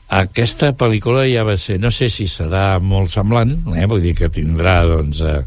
Aquesta 0.09 0.73
pel·lícula 0.79 1.25
ja 1.33 1.43
va 1.43 1.57
ser, 1.59 1.81
no 1.81 1.91
sé 1.91 2.09
si 2.09 2.25
serà 2.31 2.79
molt 2.81 3.11
semblant, 3.11 3.57
eh? 3.75 3.87
vull 3.91 4.01
dir 4.05 4.15
que 4.15 4.29
tindrà, 4.31 4.85
doncs, 4.87 5.21
eh, 5.21 5.41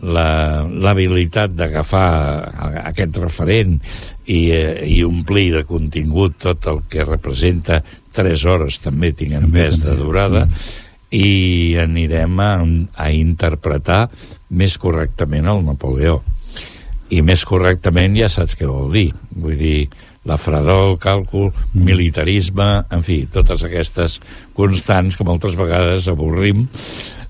l'habilitat 0.00 1.52
d'agafar 1.52 2.08
aquest 2.88 3.18
referent 3.20 3.76
i, 4.24 4.50
eh, 4.54 4.86
i 4.88 5.02
omplir 5.04 5.50
de 5.58 5.64
contingut 5.68 6.38
tot 6.40 6.66
el 6.70 6.82
que 6.88 7.04
representa. 7.04 7.82
3 8.16 8.44
hores 8.50 8.80
també 8.82 9.12
tinc 9.14 9.36
entès 9.38 9.84
de 9.84 9.94
durada. 9.98 10.46
I 11.10 11.76
anirem 11.82 12.40
a, 12.40 12.52
a 12.96 13.10
interpretar 13.14 14.08
més 14.50 14.78
correctament 14.78 15.46
el 15.50 15.64
Napoleó. 15.66 16.20
I 17.10 17.22
més 17.26 17.44
correctament 17.44 18.14
ja 18.18 18.30
saps 18.30 18.56
què 18.58 18.66
vol 18.70 18.92
dir. 18.94 19.08
Vull 19.34 19.58
dir, 19.58 19.88
la 20.28 20.36
fredor, 20.38 20.90
el 20.92 20.98
càlcul 21.00 21.50
militarisme, 21.74 22.68
en 22.92 23.02
fi 23.06 23.24
totes 23.32 23.64
aquestes 23.66 24.18
constants 24.56 25.16
que 25.16 25.26
moltes 25.26 25.56
vegades 25.58 26.10
avorrim 26.12 26.66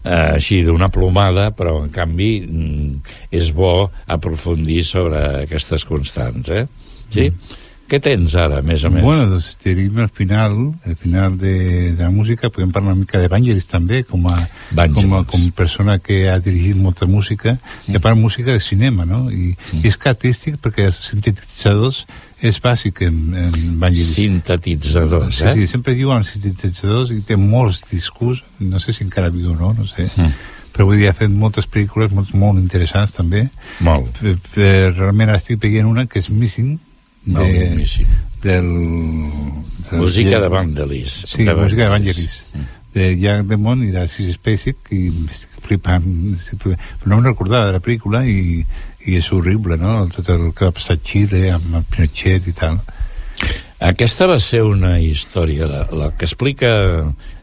eh, 0.05 0.37
així 0.37 0.63
d'una 0.67 0.91
plomada, 0.93 1.51
però 1.57 1.79
en 1.85 1.91
canvi 1.95 2.33
mm, 2.47 3.17
és 3.37 3.51
bo 3.57 3.91
aprofundir 4.07 4.83
sobre 4.87 5.25
aquestes 5.45 5.87
constants, 5.89 6.53
eh? 6.53 6.67
Sí? 7.11 7.31
Què 7.91 7.99
tens 7.99 8.37
ara, 8.39 8.61
més 8.63 8.85
o 8.87 8.91
menys? 8.93 9.03
Bueno, 9.03 9.25
doncs 9.33 9.49
tenim 9.59 9.97
el 9.99 10.11
final, 10.15 10.53
el 10.87 10.95
final 10.95 11.35
de, 11.41 11.55
de 11.99 12.05
la 12.05 12.13
música, 12.15 12.47
podem 12.55 12.71
parlar 12.71 12.93
una 12.93 13.01
mica 13.01 13.19
d'Evangelis 13.19 13.67
també, 13.67 14.05
com 14.07 14.29
a, 14.31 14.37
com 14.95 15.17
a 15.19 15.25
com 15.27 15.49
persona 15.59 15.97
que 15.99 16.21
ha 16.31 16.37
dirigit 16.39 16.79
molta 16.79 17.09
música, 17.11 17.57
i 17.91 17.99
a 17.99 18.03
part 18.03 18.19
música 18.19 18.55
de 18.55 18.63
cinema, 18.63 19.09
no? 19.09 19.25
I, 19.35 19.57
i 19.81 19.83
és 19.91 19.99
característic 19.99 20.61
perquè 20.63 20.87
els 20.93 21.03
sintetitzadors 21.11 22.05
és 22.43 22.61
bàsic 22.63 23.03
en, 23.05 23.19
en 23.37 23.57
Evangelis. 23.75 24.15
Sintetitzadors, 24.17 25.37
sí, 25.37 25.45
eh? 25.45 25.53
Sí, 25.59 25.67
sempre 25.69 25.95
diuen 25.99 26.25
sintetitzadors 26.25 27.13
i 27.15 27.21
té 27.27 27.37
molts 27.41 27.83
discos, 27.91 28.45
no 28.65 28.81
sé 28.81 28.95
si 28.97 29.05
encara 29.05 29.33
viu 29.35 29.53
o 29.53 29.57
no, 29.59 29.75
no 29.77 29.87
sé. 29.91 30.09
Mm. 30.17 30.33
Però 30.71 30.87
vull 30.89 31.01
dir, 31.01 31.11
ha 31.11 31.17
fet 31.17 31.33
moltes 31.35 31.67
pel·lícules 31.69 32.15
molt, 32.17 32.33
molt 32.39 32.61
interessants 32.63 33.17
també. 33.19 33.45
Molt. 33.85 34.13
Per, 34.21 34.37
per, 34.55 34.73
realment 34.97 35.35
estic 35.35 35.61
veient 35.63 35.89
una 35.91 36.07
que 36.07 36.23
és 36.23 36.31
Missing, 36.31 36.79
No, 37.29 37.45
Missing. 37.77 38.09
del, 38.41 38.69
del 39.91 39.99
Música 40.01 40.39
de 40.41 40.49
Vangelis. 40.49 41.25
sí, 41.29 41.45
De 41.45 41.55
música 41.55 41.85
de 41.85 41.91
Vangelis. 41.93 42.45
Vangelis 42.55 42.77
de 42.95 43.17
Jack 43.21 43.47
Demont 43.47 43.83
i 43.87 43.93
de 43.95 44.07
Sis 44.11 44.35
Spacek 44.35 44.91
i 44.97 45.05
estic 45.31 45.61
flipant 45.63 46.07
estic 46.35 46.63
flipant. 46.65 46.81
no 47.07 47.19
em 47.19 47.27
recordava 47.29 47.69
de 47.69 47.77
la 47.77 47.83
pel·lícula 47.85 48.25
i, 48.27 48.65
i 49.07 49.17
és 49.17 49.31
horrible 49.33 49.79
no? 49.81 50.05
tot 50.13 50.29
el 50.33 50.51
que 50.53 50.69
va 50.69 50.77
passar 50.77 50.99
a 50.99 51.05
Xile 51.05 51.47
amb 51.55 51.79
el 51.81 51.87
Pinochet 51.93 52.49
i 52.51 52.57
tal 52.57 52.81
Aquesta 53.81 54.27
va 54.29 54.37
ser 54.45 54.61
una 54.69 54.99
història, 55.01 55.65
la, 55.65 55.87
la 55.97 56.11
que 56.13 56.27
explica 56.27 56.69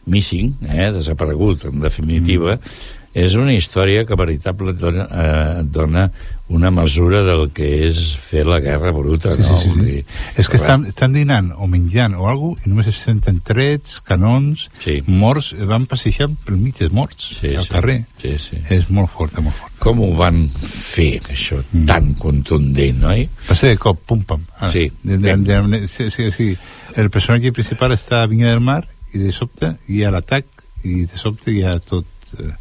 Missing, 0.06 0.52
eh, 0.70 0.92
desaparegut, 0.94 1.64
en 1.66 1.80
definitiva, 1.82 2.54
mm. 2.54 2.97
És 3.18 3.34
una 3.38 3.52
història 3.56 4.04
que 4.06 4.16
veritablement 4.18 4.78
dona, 4.78 5.04
eh, 5.10 5.62
dona 5.64 6.04
una 6.48 6.70
mesura 6.72 7.20
del 7.26 7.50
que 7.52 7.66
és 7.88 7.98
fer 8.24 8.44
la 8.48 8.56
guerra 8.64 8.90
bruta, 8.96 9.34
Sí, 9.36 9.42
no? 9.42 9.58
sí, 9.58 9.64
sí, 9.64 9.68
Vull 9.74 9.84
dir, 9.84 10.04
és 10.40 10.48
que 10.48 10.56
estan, 10.56 10.86
estan 10.88 11.12
dinant 11.12 11.50
o 11.56 11.66
menjant 11.68 12.14
o 12.16 12.28
alguna 12.30 12.54
cosa 12.56 12.68
i 12.68 12.72
només 12.72 12.86
se 12.88 12.94
senten 12.96 13.40
trets, 13.44 13.98
canons, 14.06 14.68
sí. 14.80 15.02
morts, 15.06 15.50
van 15.68 15.84
passejar 15.90 16.30
pel 16.46 16.56
mig 16.56 16.78
dels 16.78 16.94
morts 16.96 17.34
Sí, 17.40 17.52
al 17.54 17.66
sí. 17.66 17.72
carrer. 17.74 17.98
Sí, 18.22 18.36
sí. 18.40 18.62
És 18.72 18.88
molt 18.94 19.10
fort, 19.12 19.36
molt 19.44 19.56
fort. 19.58 19.74
Com 19.82 20.00
ho 20.06 20.08
van 20.16 20.44
fer, 20.54 21.18
això, 21.28 21.60
mm. 21.64 21.84
tan 21.90 22.14
contundent, 22.22 23.04
oi? 23.12 23.26
Va 23.50 23.54
ser 23.58 23.74
de 23.74 23.80
cop, 23.82 24.00
pum, 24.08 24.22
pam. 24.24 24.46
Ah, 24.58 24.70
Sí. 24.72 24.86
De, 25.02 25.18
de, 25.18 25.36
de, 25.36 25.60
de, 25.74 25.82
sí, 25.88 26.08
sí, 26.10 26.30
sí. 26.30 26.48
El 26.96 27.10
personatge 27.10 27.52
principal 27.52 27.92
està 27.94 28.22
a 28.22 28.26
Vinya 28.30 28.48
del 28.54 28.64
Mar 28.64 28.82
i 29.12 29.18
de 29.20 29.30
sobte 29.32 29.74
hi 29.88 30.02
ha 30.04 30.10
l'atac 30.14 30.48
i 30.84 31.02
de 31.04 31.16
sobte 31.20 31.52
hi 31.52 31.62
ha 31.66 31.76
tot, 31.80 32.06
eh, 32.40 32.52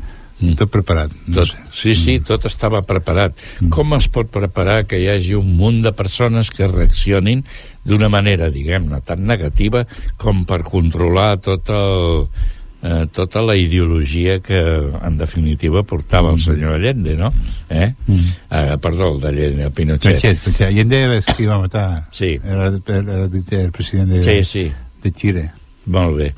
tot 0.57 0.69
preparat. 0.69 1.11
No 1.27 1.35
Tot, 1.41 1.47
sé. 1.49 1.57
sí, 1.73 1.95
sí, 1.95 2.19
tot 2.19 2.45
estava 2.45 2.81
preparat. 2.85 3.33
Com 3.73 3.93
es 3.97 4.07
pot 4.13 4.29
preparar 4.29 4.83
que 4.85 4.99
hi 5.01 5.07
hagi 5.09 5.33
un 5.37 5.55
munt 5.57 5.81
de 5.85 5.91
persones 5.97 6.51
que 6.53 6.67
reaccionin 6.67 7.43
d'una 7.87 8.09
manera, 8.09 8.51
diguem-ne, 8.53 8.99
tan 9.01 9.25
negativa 9.25 9.85
com 10.19 10.43
per 10.45 10.61
controlar 10.67 11.37
tot 11.41 11.69
el, 11.73 12.27
eh, 12.83 13.05
tota 13.15 13.41
la 13.41 13.55
ideologia 13.57 14.39
que, 14.43 14.59
en 14.59 15.17
definitiva, 15.17 15.81
portava 15.87 16.33
el 16.35 16.39
senyor 16.39 16.75
Allende, 16.75 17.15
no? 17.17 17.31
Eh? 17.69 17.93
Mm. 18.05 18.27
Eh, 18.51 18.77
perdó, 18.83 19.15
el 19.15 19.21
d'Allende, 19.23 19.63
el 19.65 19.71
Pinochet. 19.71 20.19
Pinochet, 20.21 20.43
Pinochet. 20.43 20.67
Allende 20.67 20.99
és 21.17 21.31
qui 21.37 21.45
va 21.49 21.57
matar 21.63 21.87
Sí. 22.11 22.35
el, 22.43 22.61
el, 22.67 22.81
el, 22.93 23.43
el 23.63 23.71
president 23.71 24.09
de, 24.11 24.21
Sí, 24.23 24.43
sí. 24.43 24.71
de 25.01 25.11
Xile. 25.15 25.51
Molt 25.87 26.17
bé. 26.17 26.33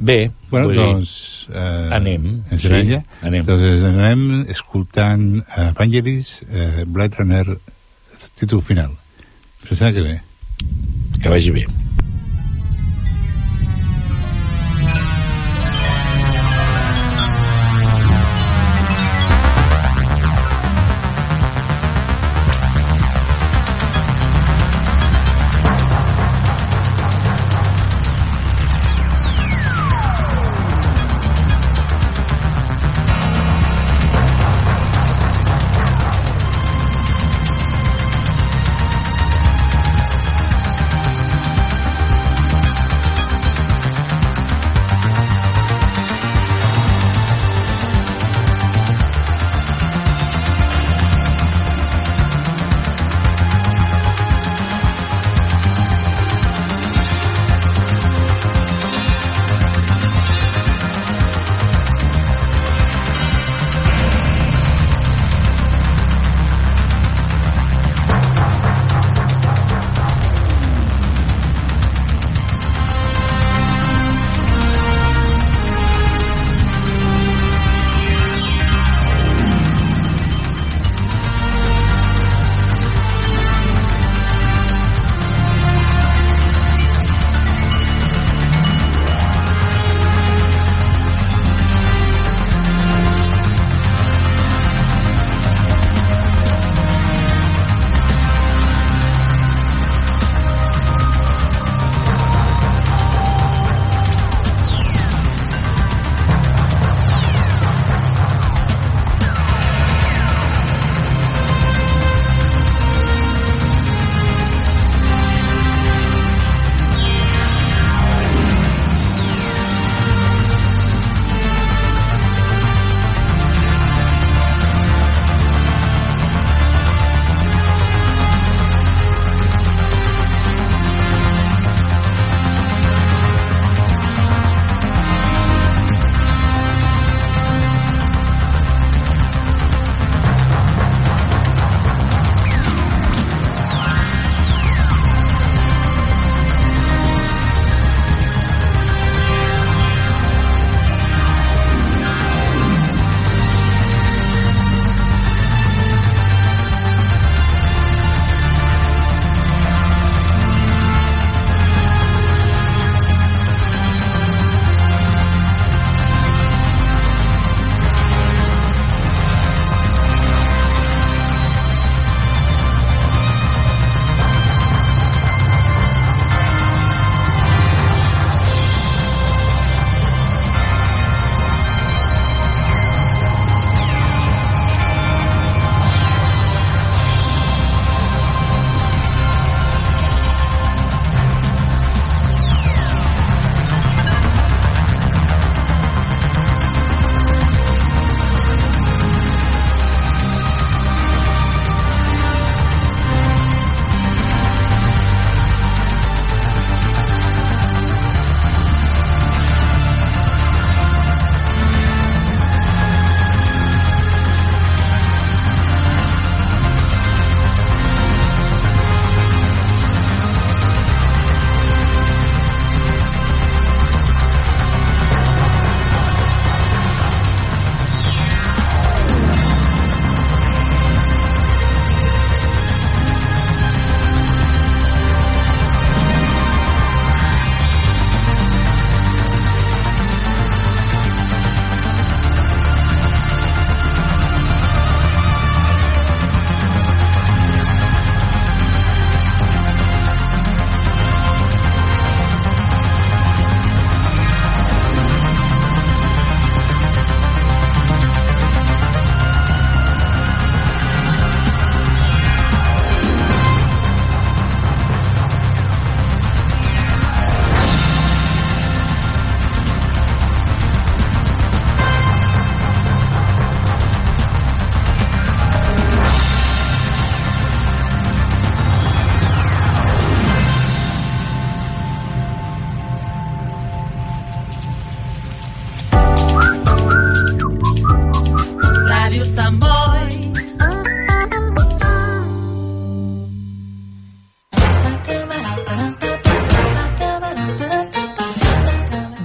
Bé, 0.00 0.30
Bueno, 0.48 0.70
vull 0.70 0.78
dir, 0.78 0.82
doncs... 0.82 1.10
Eh, 1.52 1.90
anem, 1.92 2.24
Ens 2.50 2.62
sí, 2.62 2.70
anem. 2.72 3.02
anem. 3.20 3.42
Entonces 3.42 3.82
anem 3.84 4.22
escoltant 4.48 5.26
Evangelis, 5.60 6.30
eh, 6.48 6.84
Blade 6.88 7.20
Runner, 7.20 7.58
títol 8.40 8.62
final. 8.64 8.96
Fins 9.66 9.82
que 9.92 10.02
ve. 10.06 10.16
Que 11.20 11.28
vagi 11.28 11.52
bé. 11.52 11.66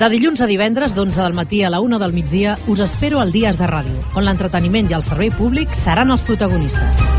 De 0.06 0.12
dilluns 0.14 0.38
a 0.38 0.46
divendres, 0.46 0.94
d'11 0.94 1.18
del 1.18 1.34
matí 1.34 1.64
a 1.66 1.72
la 1.74 1.80
1 1.82 1.98
del 1.98 2.14
migdia, 2.14 2.60
us 2.70 2.84
espero 2.86 3.24
al 3.24 3.34
Dies 3.34 3.58
de 3.58 3.66
Ràdio, 3.66 4.06
on 4.14 4.30
l'entreteniment 4.30 4.94
i 4.94 5.00
el 5.02 5.08
servei 5.10 5.34
públic 5.34 5.74
seran 5.74 6.14
els 6.14 6.30
protagonistes. 6.30 7.15